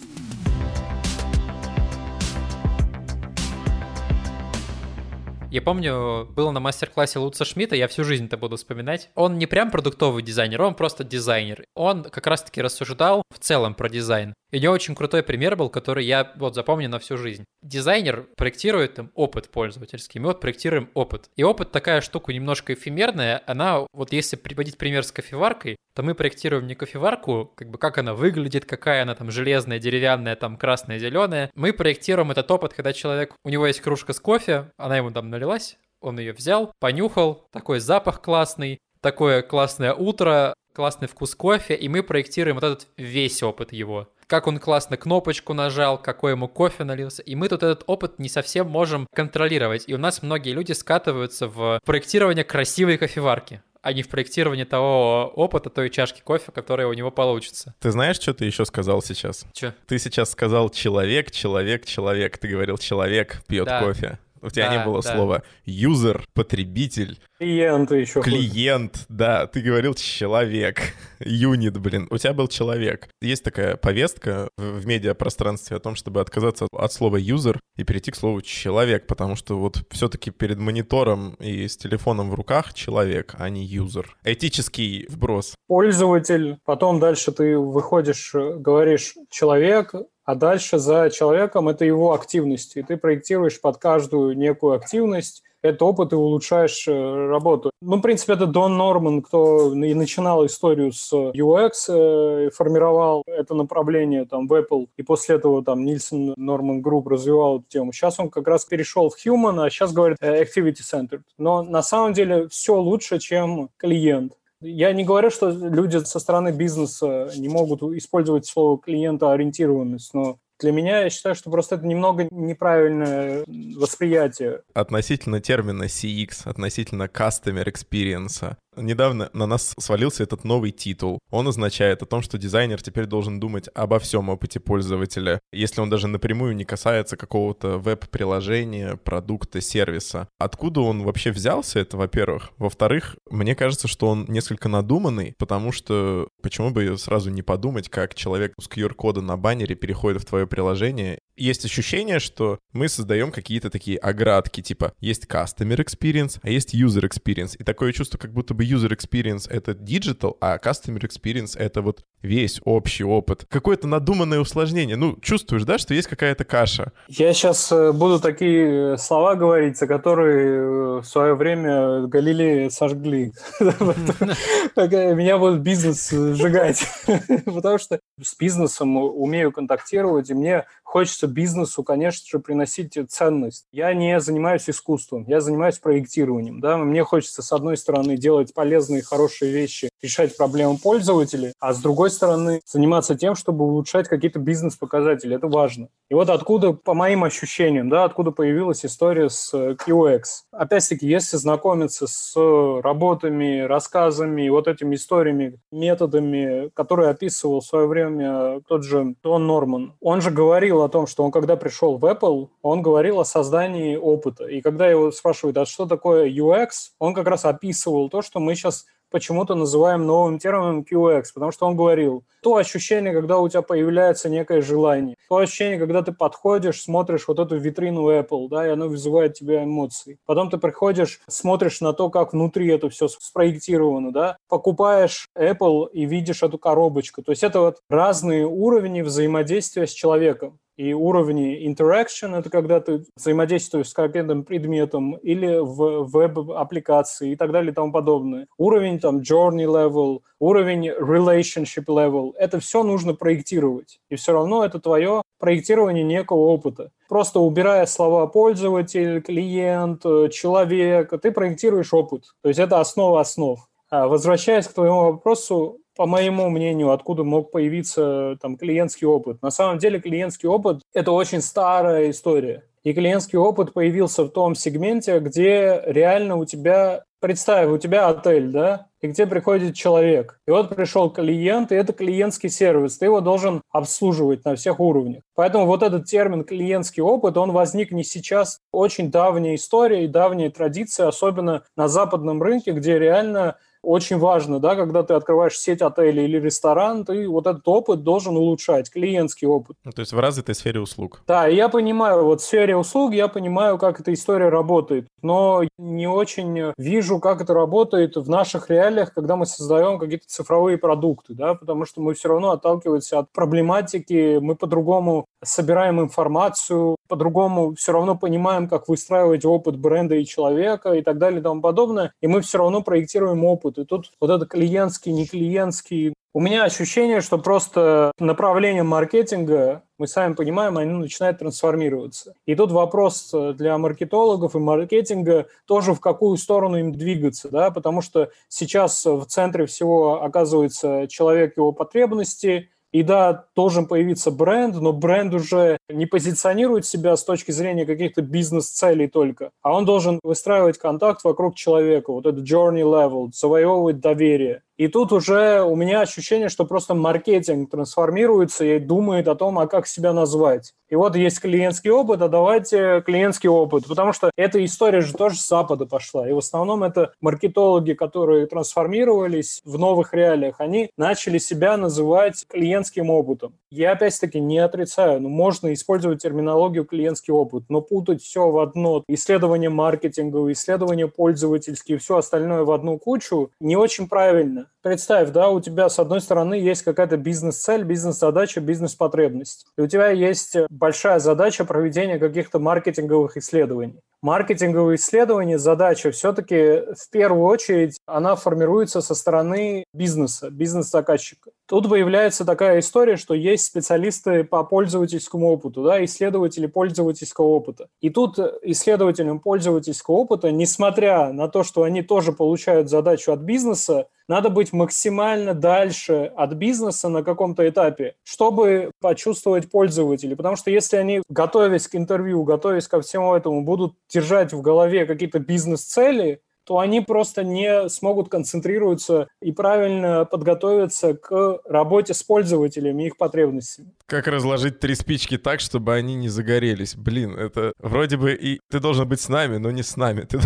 Я 5.53 5.61
помню, 5.61 6.25
было 6.31 6.51
на 6.51 6.61
мастер-классе 6.61 7.19
Луца 7.19 7.45
Шмидта, 7.45 7.77
я 7.77 7.87
всю 7.87 8.05
жизнь 8.05 8.25
это 8.25 8.39
буду 8.39 8.57
вспоминать. 8.57 9.11
Он 9.15 9.37
не 9.37 9.45
прям 9.45 9.71
продуктовый 9.71 10.23
дизайнер, 10.23 10.63
он 10.63 10.75
просто 10.75 11.05
дизайнер. 11.05 11.67
Он 11.75 12.05
как 12.05 12.27
раз-таки 12.27 12.63
рассуждал 12.63 13.23
в 13.29 13.39
целом 13.39 13.75
про 13.75 13.91
дизайн. 13.91 14.33
И 14.51 14.57
у 14.57 14.61
него 14.61 14.73
очень 14.73 14.95
крутой 14.95 15.23
пример 15.23 15.57
был, 15.57 15.69
который 15.69 16.07
я 16.07 16.33
вот 16.37 16.55
запомню 16.55 16.89
на 16.89 16.99
всю 16.99 17.19
жизнь. 17.19 17.45
Дизайнер 17.63 18.29
проектирует 18.39 18.95
там 18.95 19.11
опыт 19.15 19.51
пользовательский, 19.51 20.21
мы 20.21 20.29
вот 20.29 20.41
проектируем 20.41 20.89
опыт. 20.95 21.29
И 21.37 21.43
опыт 21.43 21.71
такая 21.71 22.01
штука 22.01 22.33
немножко 22.33 22.73
эфемерная, 22.73 23.43
она, 23.47 23.87
вот 23.93 24.13
если 24.13 24.37
приводить 24.37 24.79
пример 24.79 25.05
с 25.05 25.13
кофеваркой, 25.13 25.77
то 25.95 26.03
мы 26.03 26.15
проектируем 26.15 26.67
не 26.67 26.75
кофеварку, 26.75 27.53
как 27.55 27.71
бы 27.71 27.79
как 27.79 27.99
она 27.99 28.15
выглядит, 28.15 28.65
какая 28.65 29.03
она 29.03 29.15
там 29.15 29.31
железная, 29.31 29.79
деревянная, 29.79 30.37
там 30.37 30.57
красная, 30.57 30.99
зеленая. 30.99 31.51
Мы 31.55 31.73
проектируем 31.73 32.31
этот 32.31 32.51
опыт, 32.51 32.73
когда 32.73 32.93
человек, 32.93 33.35
у 33.45 33.49
него 33.49 33.67
есть 33.67 33.81
кружка 33.81 34.13
с 34.13 34.21
кофе, 34.21 34.71
она 34.77 34.97
ему 34.97 35.11
там 35.11 35.29
налилась, 35.43 35.77
он 36.01 36.19
ее 36.19 36.33
взял, 36.33 36.73
понюхал, 36.79 37.47
такой 37.51 37.81
запах 37.81 38.23
классный, 38.23 38.79
такое 39.01 39.43
классное 39.43 39.93
утро, 39.93 40.55
классный 40.73 41.09
вкус 41.09 41.35
кофе, 41.35 41.75
и 41.75 41.89
мы 41.89 42.03
проектируем 42.03 42.57
вот 42.57 42.65
этот 42.65 42.89
весь 42.97 43.43
опыт 43.43 43.73
его 43.73 44.09
как 44.29 44.47
он 44.47 44.59
классно 44.59 44.97
кнопочку 44.97 45.53
нажал, 45.53 45.99
какой 46.01 46.33
ему 46.33 46.49
кофе 46.49 46.85
налился. 46.85 47.21
И 47.21 47.35
мы 47.35 47.51
тут 47.51 47.63
этот 47.63 47.85
опыт 47.87 48.19
не 48.19 48.31
совсем 48.31 48.67
можем 48.67 49.07
контролировать. 49.13 49.85
И 49.89 49.95
у 49.95 49.99
нас 49.99 50.23
многие 50.23 50.53
люди 50.53 50.73
скатываются 50.73 51.49
в 51.49 51.79
проектирование 51.85 52.43
красивой 52.43 52.97
кофеварки 52.97 53.61
а 53.83 53.93
не 53.93 54.03
в 54.03 54.09
проектировании 54.09 54.65
того 54.65 55.33
опыта, 55.35 55.69
той 55.69 55.91
чашки 55.91 56.23
кофе, 56.23 56.53
которая 56.53 56.87
у 56.87 56.93
него 56.93 57.11
получится. 57.11 57.75
Ты 57.81 57.91
знаешь, 57.91 58.17
что 58.17 58.33
ты 58.33 58.45
еще 58.45 58.65
сказал 58.65 59.03
сейчас? 59.03 59.45
Че? 59.53 59.75
Ты 59.87 59.99
сейчас 59.99 60.31
сказал 60.31 60.71
человек, 60.71 61.33
человек, 61.33 61.85
человек. 61.85 62.39
Ты 62.39 62.49
говорил, 62.49 62.79
человек 62.79 63.43
пьет 63.49 63.67
да. 63.67 63.81
кофе. 63.81 64.19
У 64.43 64.51
тебя 64.51 64.69
да, 64.69 64.77
не 64.77 64.85
было 64.85 65.03
да. 65.03 65.15
слова 65.15 65.43
юзер, 65.65 66.27
потребитель. 66.35 67.19
Клиент 67.43 67.91
еще. 67.91 68.23
Клиент, 68.23 69.05
да. 69.09 69.49
Ты 69.49 69.63
говорил 69.63 69.95
человек. 69.95 70.95
Юнит, 71.19 71.77
блин. 71.77 72.07
У 72.09 72.17
тебя 72.17 72.33
был 72.33 72.47
человек. 72.47 73.09
Есть 73.21 73.43
такая 73.43 73.77
повестка 73.77 74.49
в, 74.57 74.79
в 74.79 74.87
медиапространстве 74.87 75.77
о 75.77 75.81
том, 75.81 75.97
чтобы 75.97 76.21
отказаться 76.21 76.69
от 76.73 76.93
слова 76.93 77.17
юзер 77.17 77.59
и 77.77 77.83
перейти 77.83 78.13
к 78.13 78.15
слову 78.15 78.43
человек, 78.43 79.09
потому 79.09 79.35
что 79.35 79.59
вот 79.59 79.83
все-таки 79.91 80.31
перед 80.31 80.59
монитором 80.59 81.35
и 81.41 81.67
с 81.67 81.77
телефоном 81.77 82.31
в 82.31 82.35
руках 82.35 82.75
человек, 82.75 83.35
а 83.37 83.51
не 83.51 83.65
юзер. 83.65 84.17
Этический 84.23 85.07
вброс. 85.09 85.57
Пользователь, 85.67 86.59
потом 86.65 87.01
дальше 87.01 87.33
ты 87.33 87.59
выходишь, 87.59 88.31
говоришь 88.35 89.15
человек, 89.31 89.97
а 90.25 90.37
дальше 90.37 90.79
за 90.79 91.11
человеком 91.11 91.69
это 91.69 91.85
его 91.85 92.15
активность. 92.15 92.77
И 92.77 92.83
ты 92.83 92.97
проектируешь 92.97 93.61
под 93.61 93.79
каждую 93.79 94.37
некую 94.37 94.75
активность 94.75 95.43
этот 95.63 95.83
опыт 95.83 96.13
и 96.13 96.17
улучшаешь 96.17 96.87
э, 96.89 97.27
работу. 97.29 97.71
Ну, 97.81 97.97
в 97.97 98.01
принципе, 98.01 98.35
это 98.35 98.47
Дон 98.47 98.77
Норман, 98.77 99.23
кто 99.23 99.73
и 99.73 99.95
начинал 99.95 100.45
историю 100.45 100.93
с 100.93 101.13
UX, 101.13 101.71
э, 101.89 102.51
формировал 102.51 103.23
это 103.27 103.55
направление 103.55 104.25
там 104.25 104.49
в 104.49 104.53
Apple, 104.53 104.89
и 104.97 105.03
после 105.03 105.37
этого 105.37 105.65
там 105.65 105.85
Nielsen 105.85 106.35
Norman 106.37 106.83
Group 106.83 107.09
развивал 107.09 107.61
эту 107.61 107.67
тему. 107.69 107.93
Сейчас 107.93 108.19
он 108.19 108.29
как 108.29 108.49
раз 108.49 108.65
перешел 108.65 109.09
в 109.09 109.27
Human, 109.27 109.65
а 109.65 109.71
сейчас 109.71 109.93
говорит 109.93 110.19
э, 110.21 110.43
Activity 110.43 110.83
Centered. 110.83 111.23
Но 111.39 111.63
на 111.63 111.83
самом 111.83 112.13
деле 112.13 112.49
все 112.49 112.77
лучше, 112.77 113.19
чем 113.19 113.71
клиент. 113.77 114.33
Я 114.61 114.93
не 114.93 115.05
говорю, 115.05 115.31
что 115.31 115.51
люди 115.51 115.99
со 115.99 116.21
стороны 116.21 116.53
бизнеса 116.53 117.31
не 117.37 117.49
могут 117.49 117.83
использовать 117.83 118.47
слово 118.47 118.79
клиентоориентированность, 118.79 120.15
но 120.15 120.39
для 120.63 120.73
меня, 120.73 121.01
я 121.01 121.11
считаю, 121.11 121.35
что 121.35 121.51
просто 121.51 121.75
это 121.75 121.87
немного 121.87 122.27
неправильное 122.31 123.45
восприятие. 123.47 124.63
Относительно 124.75 125.41
термина 125.41 125.85
CX, 125.85 126.49
относительно 126.49 127.05
Customer 127.05 127.65
Experience, 127.65 128.57
Недавно 128.77 129.29
на 129.35 129.47
нас 129.47 129.75
свалился 129.79 130.23
этот 130.23 130.45
новый 130.45 130.71
титул. 130.71 131.19
Он 131.31 131.47
означает 131.47 132.03
о 132.03 132.07
том, 132.07 132.23
что 132.23 132.39
дизайнер 132.39 132.81
теперь 132.81 133.05
должен 133.05 133.39
думать 133.39 133.69
обо 133.75 133.99
всем 133.99 134.31
опыте 134.31 134.61
пользователя, 134.61 135.41
если 135.53 135.83
он 135.83 135.91
даже 135.91 136.09
напрямую 136.09 136.57
не 136.57 136.65
касается 136.65 137.19
какого-то 137.19 137.79
веб-приложения, 137.79 138.97
продукта, 138.97 139.61
сервиса. 139.61 140.29
Откуда 140.39 140.81
он 140.81 141.03
вообще 141.03 141.33
взялся, 141.33 141.81
это, 141.81 141.99
во-первых. 141.99 142.53
Во-вторых, 142.57 143.17
мне 143.31 143.55
кажется, 143.55 143.89
что 143.89 144.09
он 144.09 144.25
несколько 144.29 144.69
надуманный, 144.69 145.35
потому 145.39 145.71
что 145.71 146.29
почему 146.43 146.71
бы 146.71 146.97
сразу 146.97 147.31
не 147.31 147.43
подумать, 147.43 147.91
как 147.91 148.15
человек 148.15 148.55
с 148.59 148.69
QR-кода 148.69 149.21
на 149.21 149.37
баннере 149.37 149.75
переходит 149.75 150.23
в 150.23 150.27
твое 150.27 150.47
приложение 150.47 151.19
есть 151.43 151.65
ощущение, 151.65 152.21
что 152.21 152.61
мы 152.73 152.89
создаем 152.89 153.33
какие-то 153.33 153.69
такие 153.69 153.99
оградки, 153.99 154.61
типа 154.61 154.95
есть 155.01 155.25
customer 155.25 155.77
experience, 155.77 156.39
а 156.43 156.51
есть 156.51 156.75
user 156.75 157.03
experience. 157.03 157.57
И 157.59 157.65
такое 157.65 157.93
чувство, 157.93 158.17
как 158.17 158.33
будто 158.33 158.55
бы 158.55 158.65
user 158.65 158.91
experience— 158.91 159.49
это 159.51 159.73
digital, 159.73 160.37
а 160.41 160.59
customer 160.59 161.01
experience— 161.01 161.57
это 161.59 161.83
вот 161.83 162.05
весь 162.23 162.61
общий 162.65 163.05
опыт. 163.05 163.47
Какое-то 163.49 163.87
надуманное 163.87 164.41
усложнение. 164.41 164.97
Ну, 164.97 165.17
чувствуешь, 165.21 165.65
да, 165.65 165.79
что 165.79 165.95
есть 165.95 166.09
какая-то 166.09 166.45
каша? 166.45 166.93
Я 167.09 167.33
сейчас 167.33 167.71
э, 167.73 167.93
буду 167.93 168.21
такие 168.21 168.97
слова 168.99 169.35
говорить, 169.35 169.79
за 169.79 169.87
которые 169.87 170.59
э, 170.59 171.01
в 171.01 171.05
свое 171.05 171.35
время 171.35 172.07
Галилея 172.07 172.71
сожгли. 172.71 173.33
Меня 173.61 175.39
будет 175.39 175.61
бизнес 175.61 176.11
сжигать. 176.11 176.87
Потому 177.45 177.79
что 177.79 178.01
с 178.23 178.37
бизнесом 178.37 178.97
умею 178.97 179.53
контактировать, 179.53 180.31
и 180.31 180.35
мне 180.35 180.65
хочется 180.85 181.27
бизнесу, 181.27 181.83
конечно 181.83 182.27
же, 182.29 182.39
приносить 182.39 182.99
ценность. 183.09 183.67
Я 183.73 183.93
не 183.95 184.21
занимаюсь 184.21 184.69
искусством, 184.69 185.25
я 185.27 185.41
занимаюсь 185.41 185.79
проектированием. 185.79 186.61
Да? 186.61 186.77
Мне 186.77 187.03
хочется, 187.03 187.43
с 187.43 187.53
одной 187.53 187.77
стороны, 187.77 188.17
делать 188.17 188.55
полезные, 188.55 189.03
хорошие 189.03 189.53
вещи, 189.53 189.89
решать 190.03 190.37
проблемы 190.37 190.77
пользователей, 190.77 191.55
а 191.59 191.73
с 191.73 191.81
другой 191.81 192.11
стороны, 192.13 192.61
заниматься 192.65 193.17
тем, 193.17 193.35
чтобы 193.35 193.65
улучшать 193.65 194.09
какие-то 194.09 194.39
бизнес-показатели. 194.39 195.35
Это 195.35 195.49
важно. 195.49 195.89
И 196.09 196.15
вот 196.15 196.31
откуда, 196.31 196.73
по 196.73 196.95
моим 196.95 197.25
ощущениям, 197.25 197.89
да, 197.89 198.05
откуда 198.05 198.31
появилась 198.31 198.85
история 198.85 199.29
с 199.29 199.53
QX. 199.53 200.23
Опять-таки, 200.53 201.07
если 201.07 201.37
знакомиться 201.37 202.07
с 202.07 202.35
работами, 202.37 203.61
рассказами, 203.61 204.49
вот 204.49 204.69
этими 204.69 204.95
историями, 204.95 205.59
методами, 205.71 206.71
которые 206.75 207.11
описывал 207.11 207.61
в 207.61 207.67
свое 207.67 207.87
время 207.87 208.61
тот 208.69 208.85
же 208.85 209.15
Дон 209.23 209.47
Норман, 209.47 209.95
он 210.01 210.21
же 210.21 210.31
говорил 210.31 210.83
о 210.83 210.89
том, 210.89 211.07
что 211.07 211.25
он 211.25 211.31
когда 211.31 211.57
пришел 211.57 211.97
в 211.99 212.05
Apple, 212.05 212.49
он 212.61 212.83
говорил 212.83 213.21
о 213.21 213.25
создании 213.25 213.97
опыта. 213.97 214.45
И 214.45 214.61
когда 214.61 214.87
его 214.87 215.11
спрашивают, 215.11 215.57
а 215.57 215.67
что 215.67 215.87
такое 215.87 216.31
UX, 216.31 216.69
он 216.99 217.15
как 217.15 217.27
раз 217.27 217.45
описывал 217.45 218.11
то, 218.11 218.23
что 218.23 218.39
мы 218.39 218.55
сейчас 218.55 218.87
почему-то 219.13 219.55
называем 219.55 220.07
новым 220.07 220.39
термином 220.39 220.81
QX, 220.81 221.27
потому 221.35 221.53
что 221.53 221.67
он 221.67 221.77
говорил, 221.77 222.25
то 222.43 222.57
ощущение, 222.57 223.13
когда 223.13 223.39
у 223.39 223.49
тебя 223.49 223.63
появляется 223.63 224.29
некое 224.29 224.63
желание, 224.63 225.15
то 225.29 225.37
ощущение, 225.37 225.79
когда 225.79 226.03
ты 226.03 226.13
подходишь, 226.13 226.83
смотришь 226.83 227.29
вот 227.29 227.39
эту 227.39 227.57
витрину 227.57 228.11
Apple, 228.11 228.49
да, 228.49 228.67
и 228.67 228.71
оно 228.71 228.89
вызывает 228.89 229.33
у 229.33 229.35
тебя 229.35 229.63
эмоции. 229.63 230.19
Потом 230.27 230.51
ты 230.51 230.59
приходишь, 230.59 231.21
смотришь 231.29 231.81
на 231.81 231.93
то, 231.93 232.11
как 232.11 232.33
внутри 232.33 232.69
это 232.69 232.89
все 232.89 233.07
спроектировано, 233.07 234.13
да, 234.13 234.37
покупаешь 234.49 235.29
Apple 235.39 235.91
и 235.93 236.05
видишь 236.05 236.43
эту 236.43 236.59
коробочку. 236.59 237.23
То 237.23 237.31
есть 237.31 237.45
это 237.45 237.61
вот 237.61 237.79
разные 237.89 238.47
уровни 238.47 239.03
взаимодействия 239.03 239.87
с 239.87 239.93
человеком 239.93 240.59
и 240.77 240.93
уровни 240.93 241.67
interaction, 241.67 242.39
это 242.39 242.51
когда 242.51 242.81
ты 242.81 243.05
взаимодействуешь 243.17 243.89
с 243.89 243.95
каким-то 243.95 244.37
предметом 244.43 245.15
или 245.17 245.59
в 245.59 246.05
веб-аппликации 246.05 247.33
и 247.33 247.37
так 247.37 247.53
далее 247.53 247.73
и 247.73 247.75
тому 247.75 247.93
подобное. 247.93 248.47
Уровень 248.59 248.99
там 248.99 249.19
journey 249.19 249.67
level, 249.67 250.21
уровень 250.39 250.91
relationship 250.91 251.87
level, 251.87 252.33
это 252.37 252.61
все 252.61 252.83
нужно 252.83 253.15
проектировать. 253.15 254.01
И 254.09 254.17
все 254.17 254.33
равно 254.33 254.65
это 254.65 254.81
твое 254.81 255.23
проектирование 255.39 256.05
некого 256.05 256.41
опыта. 256.41 256.91
Просто 257.09 257.41
убирая 257.41 257.87
слова 257.87 258.27
пользователь, 258.27 259.21
клиент, 259.21 260.03
человек, 260.33 261.13
ты 261.21 261.31
проектируешь 261.31 261.93
опыт. 261.93 262.25
То 262.43 262.49
есть 262.49 262.61
это 262.61 262.81
основа 262.81 263.21
основ. 263.21 263.61
А 263.91 264.09
возвращаясь 264.09 264.67
к 264.67 264.73
твоему 264.73 265.13
вопросу, 265.13 265.82
по 265.97 266.07
моему 266.07 266.49
мнению, 266.51 266.91
откуда 266.91 267.25
мог 267.25 267.51
появиться 267.51 268.37
там 268.41 268.57
клиентский 268.57 269.07
опыт. 269.07 269.43
На 269.43 269.51
самом 269.51 269.79
деле 269.79 270.01
клиентский 270.01 270.49
опыт– 270.49 270.83
это 270.95 271.13
очень 271.13 271.41
старая 271.41 272.11
история. 272.11 272.65
И 272.85 272.93
клиентский 272.93 273.39
опыт 273.39 273.73
появился 273.73 274.25
в 274.25 274.31
том 274.31 274.57
сегменте, 274.57 275.21
где 275.21 275.83
реально 275.87 276.35
у 276.37 276.45
тебя, 276.45 277.05
представь, 277.21 277.69
у 277.69 277.79
тебя 277.79 278.09
отель, 278.09 278.51
да, 278.51 278.87
и 279.01 279.07
где 279.07 279.25
приходит 279.27 279.77
человек. 279.77 280.41
И 280.49 280.51
вот 280.51 280.75
пришел 280.75 281.09
клиент, 281.09 281.71
и 281.71 281.77
это 281.77 281.93
клиентский 281.93 282.49
сервис. 282.49 282.99
Ты 282.99 283.05
его 283.05 283.21
должен 283.21 283.63
обслуживать 283.71 284.45
на 284.45 284.57
всех 284.57 284.81
уровнях. 284.81 285.23
Поэтому 285.37 285.67
вот 285.67 285.85
этот 285.85 286.07
термин 286.07 286.43
клиентский 286.43 287.03
опыт, 287.03 287.37
он 287.37 287.53
возник 287.53 287.93
не 287.93 288.03
сейчас. 288.03 288.59
Очень 288.73 289.13
давняя 289.13 289.55
история 289.55 290.05
и 290.05 290.09
давняя 290.09 290.51
традиция, 290.51 291.07
особенно 291.07 291.63
на 291.77 291.87
западном 291.87 292.43
рынке, 292.43 292.73
где 292.73 292.99
реально 292.99 293.59
очень 293.83 294.19
важно, 294.19 294.59
да, 294.59 294.77
когда 294.77 295.03
ты 295.03 295.15
открываешь 295.15 295.59
сеть 295.59 295.83
отелей 295.83 296.25
или 296.25 296.39
ресторан, 296.39 297.05
ты 297.05 297.29
вот 297.29 297.47
этот 297.47 297.67
опыт 297.67 298.03
должен 298.03 298.37
улучшать, 298.37 298.91
клиентский 298.91 299.47
опыт. 299.47 299.77
Ну, 299.85 299.93
то 299.93 300.01
есть 300.01 300.13
в 300.13 300.19
развитой 300.19 300.55
сфере 300.55 300.81
услуг. 300.81 301.23
Да, 301.27 301.47
я 301.47 301.69
понимаю, 301.69 302.25
вот 302.25 302.41
в 302.41 302.45
сфере 302.45 302.77
услуг 302.77 303.13
я 303.13 303.29
понимаю, 303.29 303.79
как 303.79 304.01
эта 304.01 304.13
история 304.13 304.49
работает, 304.49 305.07
но 305.23 305.63
не 305.79 306.07
очень 306.07 306.73
вижу, 306.77 307.19
как 307.19 307.41
это 307.41 307.55
работает 307.55 308.17
в 308.17 308.29
наших 308.29 308.71
реалиях, 308.71 309.13
когда 309.13 309.37
мы 309.37 309.47
создаем 309.47 309.99
какие-то 309.99 310.27
цифровые 310.27 310.79
продукты, 310.79 311.35
да, 311.35 311.55
потому 311.55 311.85
что 311.85 312.01
мы 312.01 312.15
все 312.15 312.29
равно 312.29 312.53
отталкиваемся 312.53 313.19
от 313.19 313.33
проблематики, 313.33 314.39
мы 314.41 314.55
по-другому 314.55 315.27
собираем 315.43 316.01
информацию, 316.01 316.97
по-другому 317.09 317.75
все 317.75 317.93
равно 317.93 318.17
понимаем, 318.17 318.69
как 318.69 318.89
выстраивать 318.89 319.45
опыт 319.45 319.77
бренда 319.77 320.15
и 320.15 320.25
человека 320.25 320.93
и 320.93 321.03
так 321.03 321.19
далее 321.19 321.41
и 321.41 321.43
тому 321.43 321.61
подобное, 321.61 322.13
и 322.21 322.27
мы 322.27 322.41
все 322.41 322.59
равно 322.59 322.83
проектируем 322.83 323.45
опыт. 323.45 323.72
И 323.79 323.85
тут 323.85 324.13
вот 324.21 324.31
это 324.31 324.47
клиентский, 324.47 325.13
не 325.13 325.27
клиентский, 325.27 326.15
у 326.35 326.41
меня 326.41 326.65
ощущение, 326.65 327.21
что 327.21 327.37
просто 327.37 328.11
направление 328.19 328.83
маркетинга, 328.83 329.83
мы 329.99 330.07
сами 330.07 330.33
понимаем, 330.33 330.79
оно 330.79 330.99
начинает 330.99 331.39
трансформироваться. 331.39 332.35
И 332.47 332.55
тут 332.55 332.73
вопрос 332.73 333.35
для 333.55 333.77
маркетологов 333.77 334.57
и 334.57 334.59
маркетинга 334.59 335.49
тоже 335.67 335.93
в 335.93 336.01
какую 336.01 336.39
сторону 336.39 336.79
им 336.79 336.93
двигаться, 336.93 337.51
да, 337.51 337.71
потому 337.71 338.01
что 338.01 338.31
сейчас 338.49 339.05
в 339.05 339.27
центре 339.27 339.67
всего 339.67 340.23
оказывается 340.23 341.07
человек, 341.07 341.59
его 341.59 341.71
потребности, 341.73 342.71
и 342.93 343.03
да, 343.03 343.47
должен 343.57 343.87
появиться 343.87 344.31
бренд, 344.31 344.77
но 344.77 344.93
бренд 344.93 345.33
уже 345.35 345.79
не 345.89 346.07
позиционирует 346.07 346.85
себя 346.85 347.17
с 347.17 347.25
точки 347.25 347.51
зрения 347.51 347.87
каких-то 347.87 348.23
бизнес-целей 348.23 349.09
только, 349.09 349.51
а 349.63 349.75
он 349.75 349.85
должен 349.85 350.21
выстраивать 350.23 350.79
контакт 350.79 351.25
вокруг 351.25 351.55
человека, 351.55 352.13
вот 352.13 352.27
этот 352.27 352.45
journey 352.45 352.83
level, 352.83 353.31
завоевывать 353.33 354.01
доверие. 354.01 354.63
И 354.77 354.89
тут 354.89 355.13
уже 355.13 355.63
у 355.63 355.77
меня 355.77 356.01
ощущение, 356.01 356.49
что 356.49 356.65
просто 356.65 356.95
маркетинг 356.95 357.71
трансформируется 357.71 358.65
и 358.65 358.79
думает 358.79 359.29
о 359.29 359.35
том, 359.35 359.59
а 359.59 359.67
как 359.67 359.87
себя 359.87 360.13
назвать. 360.13 360.73
И 360.89 360.95
вот 360.95 361.17
есть 361.17 361.41
клиентский 361.41 361.91
опыт, 361.91 362.21
а 362.21 362.29
давайте 362.29 363.03
клиентский 363.07 363.49
опыт. 363.49 363.87
Потому 363.89 364.13
что 364.13 364.31
эта 364.37 364.63
история 364.63 365.01
же 365.01 365.15
тоже 365.15 365.37
с 365.37 365.49
Запада 365.49 365.87
пошла. 365.87 366.29
И 366.29 366.33
в 366.33 366.39
основном 366.39 366.85
это 366.85 367.13
маркетологи, 367.21 367.95
которые 367.95 368.47
трансформировались 368.47 369.63
в 369.65 369.79
новых 369.79 370.13
реалиях, 370.13 370.57
они 370.59 370.91
начали 370.99 371.39
себя 371.39 371.79
называть 371.79 372.45
клиентским 372.47 373.09
опытом. 373.09 373.55
Я 373.71 373.93
опять-таки 373.93 374.39
не 374.39 374.59
отрицаю, 374.59 375.21
но 375.21 375.31
можно 375.31 375.73
использовать 375.73 376.21
терминологию 376.23 376.85
клиентский 376.85 377.33
опыт, 377.33 377.65
но 377.71 377.81
путать 377.81 378.23
все 378.23 378.51
в 378.51 378.59
одно, 378.59 379.03
исследование 379.09 379.71
маркетинговое, 379.71 380.53
исследование 380.53 381.09
пользовательские, 381.09 381.97
все 381.97 382.19
остальное 382.19 382.65
в 382.65 382.71
одну 382.71 382.99
кучу, 382.99 383.51
не 383.61 383.77
очень 383.77 384.09
правильно. 384.09 384.62
Представь, 384.83 385.31
да, 385.31 385.51
у 385.51 385.61
тебя 385.61 385.89
с 385.89 385.99
одной 385.99 386.21
стороны 386.21 386.55
есть 386.55 386.83
какая-то 386.83 387.17
бизнес-цель, 387.17 387.85
бизнес-задача, 387.85 388.61
бизнес-потребность. 388.61 389.67
И 389.77 389.83
у 389.83 389.87
тебя 389.87 390.11
есть 390.11 390.57
большая 390.71 391.19
задача 391.19 391.65
проведения 391.65 392.19
каких-то 392.19 392.59
маркетинговых 392.59 393.37
исследований. 393.37 394.01
Маркетинговые 394.23 394.97
исследования, 394.97 395.59
задача 395.59 396.13
все-таки 396.13 396.95
в 396.95 397.11
первую 397.11 397.45
очередь, 397.45 397.99
она 398.07 398.37
формируется 398.37 399.01
со 399.01 399.17
стороны 399.17 399.83
бизнеса, 399.93 400.49
бизнес-заказчика. 400.49 401.51
Тут 401.67 401.89
появляется 401.89 402.45
такая 402.45 402.79
история, 402.79 403.17
что 403.17 403.35
есть 403.35 403.65
специалисты 403.65 404.45
по 404.45 404.63
пользовательскому 404.63 405.49
опыту, 405.49 405.83
да, 405.83 406.05
исследователи 406.05 406.67
пользовательского 406.67 407.47
опыта. 407.47 407.89
И 408.01 408.11
тут 408.11 408.39
исследователям 408.63 409.41
пользовательского 409.41 410.15
опыта, 410.15 410.53
несмотря 410.53 411.33
на 411.33 411.49
то, 411.49 411.65
что 411.65 411.83
они 411.83 412.03
тоже 412.03 412.33
получают 412.33 412.91
задачу 412.91 413.33
от 413.33 413.41
бизнеса, 413.41 414.07
надо 414.29 414.51
быть 414.51 414.73
максимально 414.73 415.53
дальше 415.53 416.33
от 416.37 416.55
бизнеса 416.55 417.09
на 417.09 417.23
каком-то 417.23 417.69
этапе, 417.69 418.15
чтобы 418.23 418.91
почувствовать 419.01 419.71
пользователей. 419.71 420.37
Потому 420.37 420.57
что 420.57 420.71
если 420.71 420.97
они, 420.97 421.23
готовясь 421.29 421.89
к 421.89 421.97
интервью, 421.97 422.45
готовясь 422.45 422.89
ко 422.89 423.01
всему 423.01 423.35
этому, 423.35 423.63
будут 423.63 423.95
держать 424.13 424.53
в 424.53 424.61
голове 424.61 425.07
какие-то 425.07 425.39
бизнес-цели, 425.39 426.41
то 426.65 426.79
они 426.79 427.01
просто 427.01 427.43
не 427.43 427.89
смогут 427.89 428.29
концентрироваться 428.29 429.29
и 429.41 429.53
правильно 429.53 430.25
подготовиться 430.25 431.15
к 431.15 431.61
работе 431.65 432.15
с 432.15 432.23
пользователями 432.23 433.05
и 433.05 433.07
их 433.07 433.17
потребностями. 433.17 433.93
Как 434.07 434.27
разложить 434.29 434.79
три 434.79 434.95
спички 434.95 435.39
так, 435.39 435.61
чтобы 435.61 435.95
они 435.95 436.15
не 436.15 436.29
загорелись? 436.29 436.95
Блин, 436.95 437.37
это 437.37 437.73
вроде 437.79 438.17
бы 438.17 438.35
и 438.35 438.61
ты 438.71 438.79
должен 438.79 439.09
быть 439.09 439.21
с 439.21 439.29
нами, 439.29 439.57
но 439.57 439.71
не 439.71 439.83
с 439.83 439.97
нами. 439.97 440.23
Ты... 440.23 440.39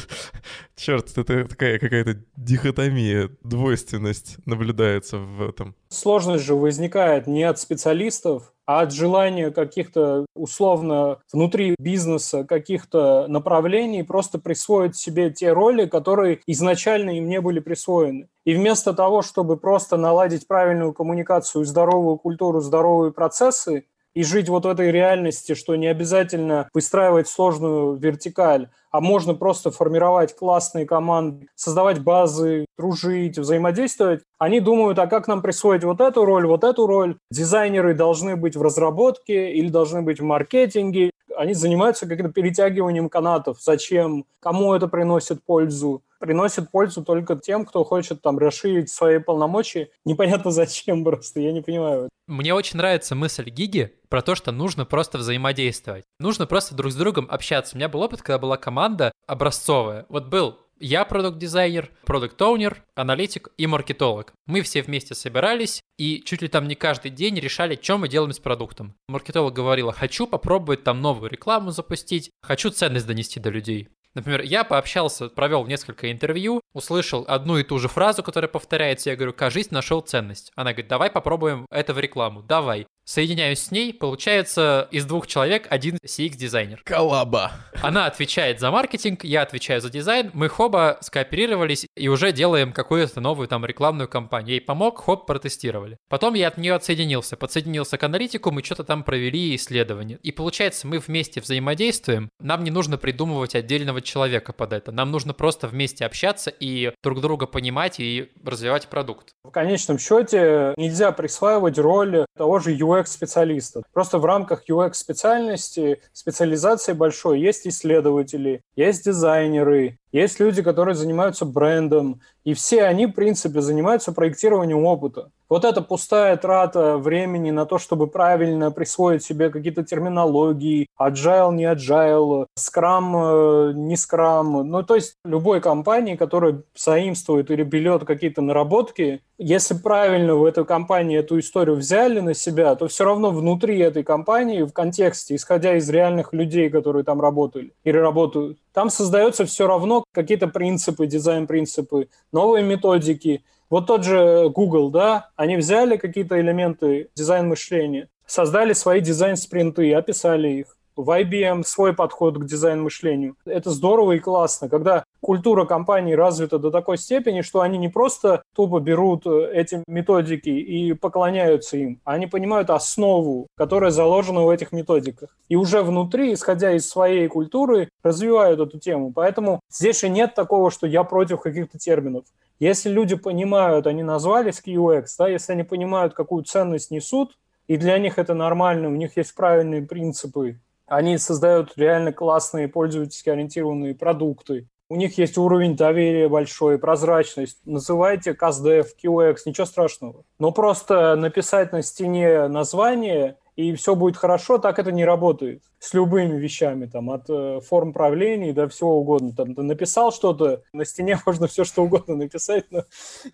Черт, 0.80 1.10
это 1.18 1.46
такая 1.46 1.78
какая-то 1.78 2.22
дихотомия, 2.38 3.28
двойственность 3.42 4.38
наблюдается 4.46 5.18
в 5.18 5.46
этом. 5.46 5.74
Сложность 5.90 6.44
же 6.44 6.54
возникает 6.54 7.26
не 7.26 7.44
от 7.44 7.58
специалистов, 7.58 8.54
а 8.64 8.80
от 8.80 8.92
желания 8.92 9.50
каких-то 9.50 10.24
условно 10.34 11.18
внутри 11.32 11.74
бизнеса 11.78 12.44
каких-то 12.44 13.26
направлений 13.28 14.04
просто 14.04 14.38
присвоить 14.38 14.96
себе 14.96 15.30
те 15.30 15.52
роли, 15.52 15.84
которые 15.84 16.40
изначально 16.46 17.10
им 17.10 17.28
не 17.28 17.42
были 17.42 17.60
присвоены. 17.60 18.28
И 18.46 18.54
вместо 18.54 18.94
того, 18.94 19.20
чтобы 19.20 19.58
просто 19.58 19.98
наладить 19.98 20.48
правильную 20.48 20.94
коммуникацию, 20.94 21.66
здоровую 21.66 22.16
культуру, 22.16 22.60
здоровые 22.60 23.12
процессы, 23.12 23.84
и 24.14 24.22
жить 24.22 24.48
вот 24.48 24.64
в 24.64 24.68
этой 24.68 24.90
реальности, 24.90 25.54
что 25.54 25.76
не 25.76 25.86
обязательно 25.86 26.68
выстраивать 26.74 27.28
сложную 27.28 27.96
вертикаль, 27.96 28.68
а 28.90 29.00
можно 29.00 29.34
просто 29.34 29.70
формировать 29.70 30.34
классные 30.34 30.84
команды, 30.84 31.46
создавать 31.54 32.02
базы, 32.02 32.66
дружить, 32.76 33.38
взаимодействовать. 33.38 34.22
Они 34.38 34.60
думают, 34.60 34.98
а 34.98 35.06
как 35.06 35.28
нам 35.28 35.42
присвоить 35.42 35.84
вот 35.84 36.00
эту 36.00 36.24
роль, 36.24 36.46
вот 36.46 36.64
эту 36.64 36.86
роль. 36.86 37.16
Дизайнеры 37.30 37.94
должны 37.94 38.36
быть 38.36 38.56
в 38.56 38.62
разработке 38.62 39.52
или 39.52 39.68
должны 39.68 40.02
быть 40.02 40.20
в 40.20 40.24
маркетинге. 40.24 41.10
Они 41.36 41.54
занимаются 41.54 42.08
каким-то 42.08 42.32
перетягиванием 42.32 43.08
канатов. 43.08 43.58
Зачем? 43.60 44.24
Кому 44.40 44.74
это 44.74 44.88
приносит 44.88 45.42
пользу? 45.44 46.02
Приносит 46.20 46.70
пользу 46.70 47.02
только 47.04 47.34
тем, 47.34 47.64
кто 47.64 47.82
хочет 47.82 48.22
там 48.22 48.38
расширить 48.38 48.90
свои 48.90 49.18
полномочия. 49.18 49.88
Непонятно 50.04 50.52
зачем 50.52 51.02
просто, 51.02 51.40
я 51.40 51.52
не 51.52 51.62
понимаю. 51.62 52.08
Мне 52.28 52.54
очень 52.54 52.76
нравится 52.76 53.16
мысль 53.16 53.50
Гиги 53.50 53.92
про 54.08 54.22
то, 54.22 54.36
что 54.36 54.52
нужно 54.52 54.84
просто 54.84 55.18
взаимодействовать. 55.18 56.04
Нужно 56.20 56.46
просто 56.46 56.76
друг 56.76 56.92
с 56.92 56.94
другом 56.94 57.26
общаться. 57.28 57.74
У 57.74 57.78
меня 57.78 57.88
был 57.88 58.02
опыт, 58.02 58.22
когда 58.22 58.38
была 58.38 58.56
команда 58.56 59.10
образцовая. 59.26 60.06
Вот 60.08 60.26
был 60.26 60.56
я 60.82 61.04
продукт-дизайнер, 61.04 61.90
продукт-оунер, 62.06 62.82
аналитик 62.94 63.50
и 63.58 63.66
маркетолог. 63.66 64.32
Мы 64.46 64.62
все 64.62 64.80
вместе 64.80 65.14
собирались 65.14 65.82
и 65.98 66.22
чуть 66.24 66.40
ли 66.40 66.48
там 66.48 66.68
не 66.68 66.74
каждый 66.74 67.10
день 67.10 67.38
решали, 67.38 67.78
что 67.80 67.98
мы 67.98 68.08
делаем 68.08 68.32
с 68.32 68.38
продуктом. 68.38 68.94
Маркетолог 69.06 69.52
говорила, 69.52 69.92
хочу 69.92 70.26
попробовать 70.26 70.82
там 70.82 71.02
новую 71.02 71.30
рекламу 71.30 71.70
запустить, 71.70 72.30
хочу 72.40 72.70
ценность 72.70 73.06
донести 73.06 73.38
до 73.38 73.50
людей. 73.50 73.90
Например, 74.14 74.40
я 74.40 74.64
пообщался, 74.64 75.28
провел 75.28 75.66
несколько 75.66 76.10
интервью, 76.10 76.60
услышал 76.72 77.24
одну 77.28 77.58
и 77.58 77.62
ту 77.62 77.78
же 77.78 77.88
фразу, 77.88 78.22
которая 78.22 78.48
повторяется, 78.48 79.10
я 79.10 79.16
говорю, 79.16 79.32
кажись, 79.32 79.70
нашел 79.70 80.00
ценность. 80.00 80.50
Она 80.56 80.72
говорит, 80.72 80.88
давай 80.88 81.10
попробуем 81.10 81.66
это 81.70 81.94
в 81.94 81.98
рекламу, 82.00 82.42
давай. 82.42 82.86
Соединяюсь 83.10 83.58
с 83.58 83.72
ней, 83.72 83.92
получается 83.92 84.86
из 84.92 85.04
двух 85.04 85.26
человек 85.26 85.66
один 85.68 85.96
CX-дизайнер. 85.96 86.80
Колаба. 86.84 87.50
Она 87.82 88.06
отвечает 88.06 88.60
за 88.60 88.70
маркетинг, 88.70 89.24
я 89.24 89.42
отвечаю 89.42 89.80
за 89.80 89.90
дизайн. 89.90 90.30
Мы 90.32 90.48
хоба 90.48 90.96
скооперировались 91.00 91.88
и 91.96 92.06
уже 92.06 92.30
делаем 92.30 92.72
какую-то 92.72 93.20
новую 93.20 93.48
там 93.48 93.66
рекламную 93.66 94.06
кампанию. 94.06 94.50
Ей 94.50 94.60
помог, 94.60 95.02
хоп, 95.02 95.26
протестировали. 95.26 95.96
Потом 96.08 96.34
я 96.34 96.46
от 96.46 96.56
нее 96.56 96.72
отсоединился, 96.74 97.36
подсоединился 97.36 97.98
к 97.98 98.04
аналитику, 98.04 98.52
мы 98.52 98.62
что-то 98.62 98.84
там 98.84 99.02
провели 99.02 99.56
исследование. 99.56 100.20
И 100.22 100.30
получается, 100.30 100.86
мы 100.86 101.00
вместе 101.00 101.40
взаимодействуем. 101.40 102.30
Нам 102.38 102.62
не 102.62 102.70
нужно 102.70 102.96
придумывать 102.96 103.56
отдельного 103.56 104.02
человека 104.02 104.52
под 104.52 104.72
это. 104.72 104.92
Нам 104.92 105.10
нужно 105.10 105.34
просто 105.34 105.66
вместе 105.66 106.06
общаться 106.06 106.50
и 106.50 106.92
друг 107.02 107.20
друга 107.20 107.48
понимать 107.48 107.98
и 107.98 108.30
развивать 108.44 108.86
продукт. 108.86 109.30
В 109.42 109.50
конечном 109.50 109.98
счете 109.98 110.74
нельзя 110.76 111.10
присваивать 111.10 111.76
роль 111.76 112.24
того 112.36 112.60
же 112.60 112.76
UX 112.76 112.99
UX-специалиста. 113.00 113.82
Просто 113.92 114.18
в 114.18 114.24
рамках 114.24 114.68
UX-специальности, 114.68 116.00
специализации 116.12 116.92
большой, 116.92 117.40
есть 117.40 117.66
исследователи, 117.66 118.62
есть 118.76 119.04
дизайнеры, 119.04 119.98
есть 120.12 120.40
люди, 120.40 120.62
которые 120.62 120.94
занимаются 120.94 121.44
брендом, 121.44 122.20
и 122.44 122.54
все 122.54 122.84
они, 122.84 123.06
в 123.06 123.12
принципе, 123.12 123.60
занимаются 123.60 124.12
проектированием 124.12 124.84
опыта. 124.84 125.30
Вот 125.48 125.64
это 125.64 125.82
пустая 125.82 126.36
трата 126.36 126.96
времени 126.96 127.50
на 127.50 127.66
то, 127.66 127.78
чтобы 127.78 128.06
правильно 128.06 128.70
присвоить 128.70 129.24
себе 129.24 129.50
какие-то 129.50 129.82
терминологии, 129.82 130.86
agile, 130.98 131.52
не 131.52 131.64
agile, 131.64 132.46
scrum, 132.56 133.70
э, 133.70 133.72
не 133.74 133.96
scrum. 133.96 134.62
Ну, 134.62 134.82
то 134.84 134.94
есть 134.94 135.16
любой 135.24 135.60
компании, 135.60 136.14
которая 136.14 136.62
заимствует 136.76 137.50
или 137.50 137.64
берет 137.64 138.04
какие-то 138.04 138.42
наработки, 138.42 139.22
если 139.38 139.74
правильно 139.74 140.34
в 140.34 140.44
этой 140.44 140.64
компании 140.64 141.18
эту 141.18 141.38
историю 141.38 141.76
взяли 141.76 142.20
на 142.20 142.34
себя, 142.34 142.74
то 142.74 142.86
все 142.88 143.04
равно 143.04 143.30
внутри 143.30 143.78
этой 143.78 144.04
компании, 144.04 144.62
в 144.62 144.72
контексте, 144.72 145.34
исходя 145.34 145.76
из 145.76 145.88
реальных 145.88 146.32
людей, 146.32 146.70
которые 146.70 147.04
там 147.04 147.20
работали 147.20 147.72
или 147.82 147.96
работают, 147.96 148.58
там 148.72 148.90
создается 148.90 149.46
все 149.46 149.66
равно 149.66 149.99
какие-то 150.12 150.48
принципы, 150.48 151.06
дизайн-принципы, 151.06 152.08
новые 152.32 152.64
методики. 152.64 153.44
Вот 153.68 153.86
тот 153.86 154.04
же 154.04 154.48
Google, 154.50 154.90
да, 154.90 155.30
они 155.36 155.56
взяли 155.56 155.96
какие-то 155.96 156.40
элементы 156.40 157.10
дизайн-мышления, 157.14 158.08
создали 158.26 158.72
свои 158.72 159.00
дизайн-спринты, 159.00 159.94
описали 159.94 160.48
их 160.48 160.76
в 160.96 161.10
IBM 161.10 161.62
свой 161.64 161.94
подход 161.94 162.38
к 162.38 162.44
дизайн-мышлению. 162.44 163.36
Это 163.44 163.70
здорово 163.70 164.12
и 164.12 164.18
классно, 164.18 164.68
когда 164.68 165.04
культура 165.20 165.64
компании 165.64 166.14
развита 166.14 166.58
до 166.58 166.70
такой 166.70 166.98
степени, 166.98 167.42
что 167.42 167.60
они 167.60 167.78
не 167.78 167.88
просто 167.88 168.42
тупо 168.54 168.80
берут 168.80 169.26
э, 169.26 169.50
эти 169.52 169.82
методики 169.86 170.50
и 170.50 170.92
поклоняются 170.92 171.76
им, 171.76 172.00
они 172.04 172.26
понимают 172.26 172.70
основу, 172.70 173.46
которая 173.56 173.90
заложена 173.90 174.42
в 174.42 174.50
этих 174.50 174.72
методиках. 174.72 175.36
И 175.48 175.56
уже 175.56 175.82
внутри, 175.82 176.34
исходя 176.34 176.72
из 176.72 176.88
своей 176.88 177.28
культуры, 177.28 177.88
развивают 178.02 178.60
эту 178.60 178.78
тему. 178.78 179.12
Поэтому 179.14 179.60
здесь 179.70 180.00
же 180.00 180.08
нет 180.08 180.34
такого, 180.34 180.70
что 180.70 180.86
я 180.86 181.04
против 181.04 181.40
каких-то 181.40 181.78
терминов. 181.78 182.24
Если 182.58 182.90
люди 182.90 183.16
понимают, 183.16 183.86
они 183.86 184.02
назвались 184.02 184.62
QX, 184.64 185.06
да, 185.18 185.28
если 185.28 185.52
они 185.52 185.62
понимают, 185.62 186.12
какую 186.12 186.44
ценность 186.44 186.90
несут, 186.90 187.38
и 187.68 187.76
для 187.76 187.98
них 187.98 188.18
это 188.18 188.34
нормально, 188.34 188.88
у 188.88 188.96
них 188.96 189.16
есть 189.16 189.34
правильные 189.34 189.82
принципы, 189.82 190.58
они 190.90 191.18
создают 191.18 191.72
реально 191.76 192.12
классные 192.12 192.66
пользовательски 192.66 193.30
ориентированные 193.30 193.94
продукты. 193.94 194.68
У 194.88 194.96
них 194.96 195.18
есть 195.18 195.38
уровень 195.38 195.76
доверия 195.76 196.28
большой, 196.28 196.76
прозрачность. 196.76 197.58
Называйте 197.64 198.32
CastDev, 198.32 198.86
QX, 199.02 199.36
ничего 199.46 199.66
страшного. 199.66 200.24
Но 200.40 200.50
просто 200.50 201.14
написать 201.14 201.70
на 201.70 201.82
стене 201.82 202.48
название 202.48 203.36
и 203.54 203.72
все 203.74 203.94
будет 203.94 204.16
хорошо, 204.16 204.58
так 204.58 204.80
это 204.80 204.90
не 204.90 205.04
работает. 205.04 205.62
С 205.78 205.94
любыми 205.94 206.36
вещами, 206.38 206.86
там, 206.86 207.10
от 207.10 207.30
э, 207.30 207.60
форм 207.60 207.92
правления 207.92 208.52
до 208.52 208.68
всего 208.68 208.98
угодно. 208.98 209.32
Там, 209.32 209.54
ты 209.54 209.62
написал 209.62 210.10
что-то, 210.10 210.62
на 210.72 210.84
стене 210.84 211.20
можно 211.26 211.46
все 211.46 211.62
что 211.62 211.84
угодно 211.84 212.16
написать, 212.16 212.64
но 212.70 212.82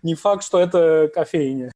не 0.02 0.14
факт, 0.14 0.44
что 0.44 0.60
это 0.60 1.10
кофейня. 1.14 1.72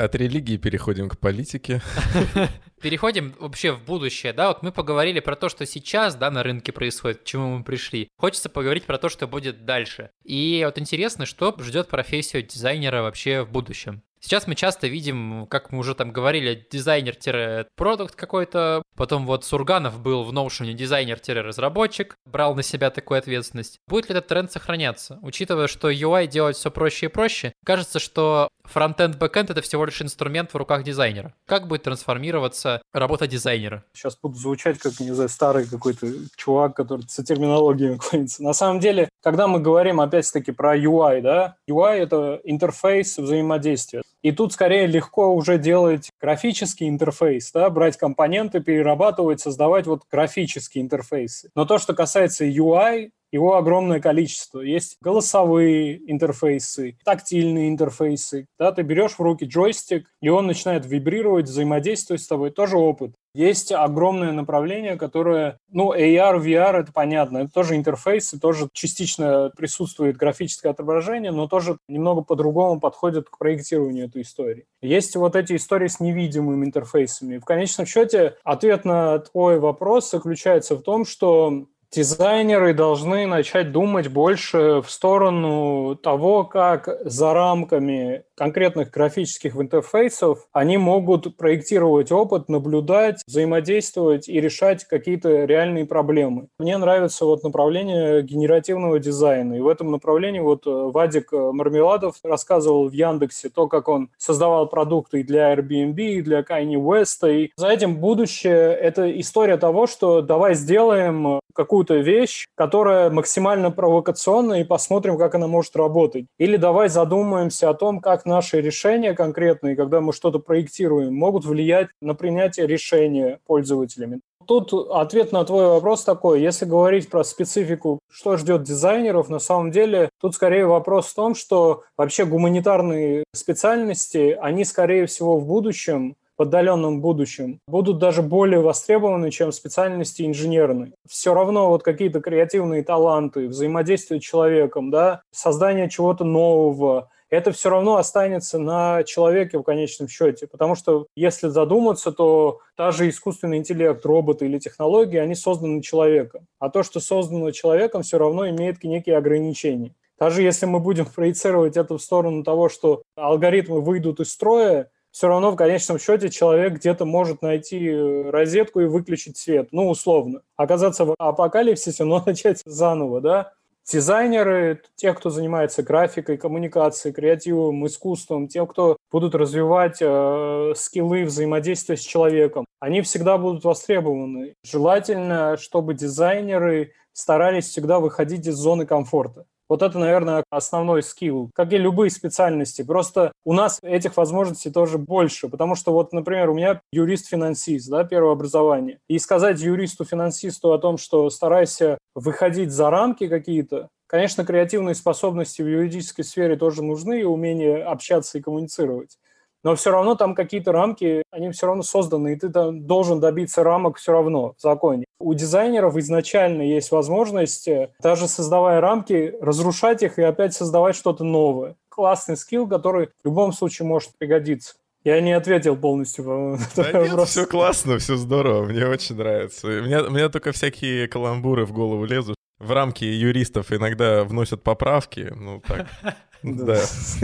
От 0.00 0.14
религии 0.14 0.56
переходим 0.56 1.10
к 1.10 1.18
политике. 1.18 1.82
Переходим 2.80 3.34
вообще 3.38 3.72
в 3.72 3.84
будущее, 3.84 4.32
да, 4.32 4.48
вот 4.48 4.62
мы 4.62 4.72
поговорили 4.72 5.20
про 5.20 5.36
то, 5.36 5.50
что 5.50 5.66
сейчас, 5.66 6.14
да, 6.14 6.30
на 6.30 6.42
рынке 6.42 6.72
происходит, 6.72 7.20
к 7.20 7.24
чему 7.24 7.58
мы 7.58 7.64
пришли. 7.64 8.08
Хочется 8.16 8.48
поговорить 8.48 8.84
про 8.84 8.96
то, 8.96 9.10
что 9.10 9.26
будет 9.26 9.66
дальше. 9.66 10.08
И 10.24 10.62
вот 10.64 10.78
интересно, 10.78 11.26
что 11.26 11.54
ждет 11.60 11.88
профессию 11.88 12.42
дизайнера 12.42 13.02
вообще 13.02 13.42
в 13.42 13.50
будущем. 13.50 14.02
Сейчас 14.20 14.46
мы 14.46 14.54
часто 14.54 14.86
видим, 14.86 15.46
как 15.48 15.72
мы 15.72 15.78
уже 15.78 15.94
там 15.94 16.12
говорили, 16.12 16.66
дизайнер-продукт 16.70 18.14
какой-то. 18.14 18.82
Потом 18.94 19.26
вот 19.26 19.44
Сурганов 19.44 19.98
был 20.00 20.24
в 20.24 20.32
Notion 20.32 20.72
дизайнер-разработчик, 20.72 22.14
брал 22.26 22.54
на 22.54 22.62
себя 22.62 22.90
такую 22.90 23.18
ответственность. 23.18 23.78
Будет 23.88 24.10
ли 24.10 24.16
этот 24.16 24.28
тренд 24.28 24.52
сохраняться? 24.52 25.18
Учитывая, 25.22 25.68
что 25.68 25.90
UI 25.90 26.26
делать 26.26 26.56
все 26.56 26.70
проще 26.70 27.06
и 27.06 27.08
проще, 27.08 27.52
кажется, 27.64 27.98
что 27.98 28.50
фронтенд, 28.64 29.16
бэкенд— 29.16 29.50
это 29.52 29.62
всего 29.62 29.84
лишь 29.86 30.02
инструмент 30.02 30.52
в 30.52 30.56
руках 30.56 30.84
дизайнера. 30.84 31.34
Как 31.46 31.66
будет 31.66 31.84
трансформироваться 31.84 32.82
работа 32.92 33.26
дизайнера? 33.26 33.84
Сейчас 33.94 34.18
буду 34.20 34.36
звучать 34.36 34.78
как, 34.78 35.00
не 35.00 35.12
знаю, 35.12 35.28
старый 35.28 35.66
какой-то 35.66 36.06
чувак, 36.36 36.76
который 36.76 37.06
с 37.08 37.22
терминологией 37.24 37.98
клонится. 37.98 38.42
На 38.42 38.52
самом 38.52 38.80
деле, 38.80 39.08
когда 39.22 39.48
мы 39.48 39.60
говорим 39.60 40.00
опять-таки 40.00 40.52
про 40.52 40.76
UI, 40.76 41.22
да, 41.22 41.56
UI— 41.68 41.94
это 41.96 42.40
интерфейс 42.44 43.18
взаимодействия. 43.18 44.02
И 44.22 44.32
тут 44.32 44.52
скорее 44.52 44.86
легко 44.86 45.34
уже 45.34 45.58
делать 45.58 46.10
графический 46.20 46.88
интерфейс, 46.88 47.50
да, 47.52 47.70
брать 47.70 47.96
компоненты, 47.96 48.60
перерабатывать, 48.60 49.40
создавать 49.40 49.86
вот 49.86 50.02
графические 50.10 50.82
интерфейсы. 50.82 51.50
Но 51.54 51.64
то, 51.64 51.78
что 51.78 51.94
касается 51.94 52.44
UI, 52.44 53.10
его 53.32 53.56
огромное 53.56 54.00
количество. 54.00 54.60
Есть 54.60 54.96
голосовые 55.00 56.00
интерфейсы, 56.10 56.96
тактильные 57.04 57.68
интерфейсы. 57.68 58.46
Да, 58.58 58.72
ты 58.72 58.82
берешь 58.82 59.12
в 59.12 59.20
руки 59.20 59.44
джойстик, 59.44 60.10
и 60.20 60.28
он 60.28 60.46
начинает 60.46 60.86
вибрировать, 60.86 61.46
взаимодействовать 61.46 62.22
с 62.22 62.26
тобой. 62.26 62.50
Тоже 62.50 62.76
опыт. 62.76 63.12
Есть 63.32 63.70
огромное 63.70 64.32
направление, 64.32 64.96
которое, 64.96 65.58
ну, 65.70 65.94
AR, 65.94 66.42
VR, 66.42 66.80
это 66.80 66.92
понятно, 66.92 67.38
это 67.38 67.52
тоже 67.52 67.76
интерфейсы, 67.76 68.40
тоже 68.40 68.68
частично 68.72 69.52
присутствует 69.56 70.16
графическое 70.16 70.70
отображение, 70.70 71.30
но 71.30 71.46
тоже 71.46 71.78
немного 71.86 72.22
по-другому 72.22 72.80
подходит 72.80 73.28
к 73.30 73.38
проектированию 73.38 74.06
этой 74.06 74.22
истории. 74.22 74.64
Есть 74.82 75.14
вот 75.14 75.36
эти 75.36 75.54
истории 75.54 75.86
с 75.86 76.00
невидимыми 76.00 76.66
интерфейсами. 76.66 77.38
В 77.38 77.44
конечном 77.44 77.86
счете, 77.86 78.34
ответ 78.42 78.84
на 78.84 79.20
твой 79.20 79.60
вопрос 79.60 80.10
заключается 80.10 80.74
в 80.74 80.82
том, 80.82 81.04
что 81.04 81.66
дизайнеры 81.92 82.72
должны 82.72 83.26
начать 83.26 83.72
думать 83.72 84.08
больше 84.08 84.80
в 84.80 84.90
сторону 84.90 85.96
того, 85.96 86.44
как 86.44 86.88
за 87.04 87.34
рамками 87.34 88.24
конкретных 88.40 88.90
графических 88.90 89.54
интерфейсов 89.56 90.46
они 90.54 90.78
могут 90.78 91.36
проектировать 91.36 92.10
опыт, 92.10 92.48
наблюдать, 92.48 93.20
взаимодействовать 93.26 94.30
и 94.30 94.40
решать 94.40 94.84
какие-то 94.86 95.44
реальные 95.44 95.84
проблемы. 95.84 96.48
Мне 96.58 96.78
нравится 96.78 97.26
вот 97.26 97.44
направление 97.44 98.22
генеративного 98.22 98.98
дизайна. 98.98 99.58
И 99.58 99.60
в 99.60 99.68
этом 99.68 99.90
направлении 99.90 100.40
вот 100.40 100.66
э, 100.66 100.70
Вадик 100.70 101.30
э, 101.34 101.50
Мармеладов 101.52 102.14
рассказывал 102.24 102.88
в 102.88 102.92
Яндексе 102.92 103.50
то, 103.50 103.68
как 103.68 103.88
он 103.88 104.08
создавал 104.16 104.66
продукты 104.70 105.20
и 105.20 105.22
для 105.22 105.52
Airbnb, 105.52 106.00
и 106.00 106.22
для 106.22 106.40
Kanye 106.40 106.76
West. 106.76 107.30
И 107.30 107.52
за 107.56 107.68
этим 107.68 107.98
будущее– 107.98 108.72
это 108.80 109.20
история 109.20 109.58
того, 109.58 109.86
что 109.86 110.22
давай 110.22 110.54
сделаем 110.54 111.40
какую-то 111.54 111.96
вещь, 111.96 112.46
которая 112.54 113.10
максимально 113.10 113.70
провокационная, 113.70 114.60
и 114.60 114.64
посмотрим, 114.64 115.18
как 115.18 115.34
она 115.34 115.46
может 115.46 115.76
работать. 115.76 116.24
Или 116.38 116.56
давай 116.56 116.88
задумаемся 116.88 117.68
о 117.68 117.74
том, 117.74 118.00
как 118.00 118.24
наши 118.30 118.60
решения 118.60 119.12
конкретные, 119.12 119.76
когда 119.76 120.00
мы 120.00 120.14
что-то 120.14 120.38
проектируем, 120.38 121.14
могут 121.14 121.44
влиять 121.44 121.88
на 122.00 122.14
принятие 122.14 122.66
решения 122.66 123.40
пользователями. 123.46 124.20
Тут 124.46 124.72
ответ 124.72 125.32
на 125.32 125.44
твой 125.44 125.66
вопрос 125.66 126.02
такой. 126.04 126.40
Если 126.40 126.64
говорить 126.64 127.10
про 127.10 127.22
специфику, 127.24 128.00
что 128.10 128.36
ждет 128.36 128.62
дизайнеров, 128.62 129.28
на 129.28 129.38
самом 129.38 129.70
деле 129.70 130.08
тут 130.20 130.34
скорее 130.34 130.66
вопрос 130.66 131.08
в 131.08 131.14
том, 131.14 131.34
что 131.34 131.82
вообще 131.96 132.24
гуманитарные 132.24 133.24
специальности, 133.34 134.36
они 134.40 134.64
скорее 134.64 135.06
всего 135.06 135.38
в 135.38 135.46
будущем 135.46 136.16
в 136.40 136.42
отдаленном 136.42 137.02
будущем 137.02 137.60
будут 137.68 137.98
даже 137.98 138.22
более 138.22 138.62
востребованы, 138.62 139.30
чем 139.30 139.52
специальности 139.52 140.22
инженерные. 140.22 140.94
Все 141.06 141.34
равно 141.34 141.68
вот 141.68 141.82
какие-то 141.82 142.22
креативные 142.22 142.82
таланты, 142.82 143.46
взаимодействие 143.46 144.22
с 144.22 144.24
человеком, 144.24 144.90
да, 144.90 145.20
создание 145.32 145.90
чего-то 145.90 146.24
нового, 146.24 147.10
это 147.30 147.52
все 147.52 147.70
равно 147.70 147.96
останется 147.96 148.58
на 148.58 149.04
человеке 149.04 149.58
в 149.58 149.62
конечном 149.62 150.08
счете. 150.08 150.46
Потому 150.46 150.74
что 150.74 151.06
если 151.14 151.48
задуматься, 151.48 152.12
то 152.12 152.58
та 152.76 152.90
же 152.90 153.08
искусственный 153.08 153.58
интеллект, 153.58 154.04
роботы 154.04 154.46
или 154.46 154.58
технологии, 154.58 155.18
они 155.18 155.34
созданы 155.34 155.80
человеком. 155.80 156.46
А 156.58 156.68
то, 156.70 156.82
что 156.82 157.00
создано 157.00 157.52
человеком, 157.52 158.02
все 158.02 158.18
равно 158.18 158.48
имеет 158.48 158.82
некие 158.82 159.16
ограничения. 159.16 159.94
Даже 160.18 160.42
если 160.42 160.66
мы 160.66 160.80
будем 160.80 161.06
проецировать 161.14 161.76
это 161.76 161.96
в 161.96 162.02
сторону 162.02 162.42
того, 162.42 162.68
что 162.68 163.02
алгоритмы 163.16 163.80
выйдут 163.80 164.20
из 164.20 164.32
строя, 164.32 164.90
все 165.10 165.26
равно 165.26 165.50
в 165.50 165.56
конечном 165.56 165.98
счете 165.98 166.28
человек 166.30 166.74
где-то 166.74 167.04
может 167.04 167.42
найти 167.42 167.88
э, 167.88 168.30
розетку 168.30 168.80
и 168.80 168.86
выключить 168.86 169.36
свет, 169.36 169.68
ну, 169.72 169.88
условно. 169.88 170.42
Оказаться 170.56 171.04
в 171.04 171.14
апокалипсисе, 171.18 172.04
но 172.04 172.22
начать 172.26 172.62
заново, 172.64 173.20
да. 173.20 173.52
Дизайнеры, 173.84 174.82
те, 174.94 175.12
кто 175.14 175.30
занимается 175.30 175.82
графикой, 175.82 176.36
коммуникацией, 176.36 177.12
креативом, 177.12 177.86
искусством, 177.86 178.46
те, 178.46 178.64
кто 178.66 178.96
будут 179.10 179.34
развивать 179.34 179.98
э, 180.00 180.72
скиллы 180.76 181.24
взаимодействия 181.24 181.96
с 181.96 182.00
человеком, 182.00 182.66
они 182.78 183.02
всегда 183.02 183.36
будут 183.36 183.64
востребованы. 183.64 184.54
Желательно, 184.62 185.56
чтобы 185.56 185.94
дизайнеры 185.94 186.92
старались 187.12 187.68
всегда 187.68 187.98
выходить 187.98 188.46
из 188.46 188.54
зоны 188.54 188.86
комфорта. 188.86 189.46
Вот 189.70 189.82
это, 189.82 190.00
наверное, 190.00 190.42
основной 190.50 191.00
скилл, 191.04 191.50
как 191.54 191.72
и 191.72 191.78
любые 191.78 192.10
специальности. 192.10 192.82
Просто 192.82 193.30
у 193.44 193.52
нас 193.52 193.78
этих 193.82 194.16
возможностей 194.16 194.68
тоже 194.68 194.98
больше, 194.98 195.48
потому 195.48 195.76
что 195.76 195.92
вот, 195.92 196.12
например, 196.12 196.50
у 196.50 196.54
меня 196.54 196.80
юрист-финансист, 196.92 197.88
да, 197.88 198.02
первое 198.02 198.32
образование. 198.32 198.98
И 199.08 199.20
сказать 199.20 199.60
юристу-финансисту 199.60 200.72
о 200.72 200.78
том, 200.78 200.98
что 200.98 201.30
старайся 201.30 201.98
выходить 202.16 202.72
за 202.72 202.90
рамки 202.90 203.28
какие-то, 203.28 203.88
Конечно, 204.10 204.44
креативные 204.44 204.96
способности 204.96 205.62
в 205.62 205.68
юридической 205.68 206.24
сфере 206.24 206.56
тоже 206.56 206.82
нужны, 206.82 207.20
и 207.20 207.24
умение 207.24 207.80
общаться 207.84 208.38
и 208.38 208.40
коммуницировать 208.40 209.16
но 209.62 209.74
все 209.74 209.90
равно 209.90 210.14
там 210.14 210.34
какие-то 210.34 210.72
рамки, 210.72 211.22
они 211.30 211.50
все 211.50 211.66
равно 211.66 211.82
созданы, 211.82 212.32
и 212.32 212.36
ты 212.36 212.48
там 212.48 212.86
должен 212.86 213.20
добиться 213.20 213.62
рамок 213.62 213.98
все 213.98 214.12
равно 214.12 214.54
в 214.56 214.62
законе. 214.62 215.04
У 215.18 215.34
дизайнеров 215.34 215.96
изначально 215.96 216.62
есть 216.62 216.90
возможность, 216.90 217.68
э, 217.68 217.90
даже 218.02 218.28
создавая 218.28 218.80
рамки, 218.80 219.34
разрушать 219.40 220.02
их 220.02 220.18
и 220.18 220.22
опять 220.22 220.54
создавать 220.54 220.96
что-то 220.96 221.24
новое. 221.24 221.76
Классный 221.88 222.36
скилл, 222.36 222.66
который 222.66 223.08
в 223.22 223.26
любом 223.26 223.52
случае 223.52 223.86
может 223.86 224.10
пригодиться. 224.18 224.74
Я 225.02 225.20
не 225.20 225.32
ответил 225.32 225.76
полностью, 225.76 226.24
по-моему, 226.24 226.58
да 226.76 226.92
нет, 226.92 227.10
вопрос. 227.10 227.30
все 227.30 227.46
классно, 227.46 227.98
все 227.98 228.16
здорово, 228.16 228.64
мне 228.64 228.86
очень 228.86 229.16
нравится. 229.16 229.66
У 229.66 229.82
меня, 229.82 230.02
у 230.02 230.10
меня 230.10 230.28
только 230.28 230.52
всякие 230.52 231.08
каламбуры 231.08 231.64
в 231.64 231.72
голову 231.72 232.04
лезут. 232.04 232.36
В 232.58 232.72
рамки 232.72 233.04
юристов 233.04 233.72
иногда 233.72 234.24
вносят 234.24 234.62
поправки, 234.62 235.32
ну 235.34 235.62
так. 235.66 235.86
Да. 236.42 236.80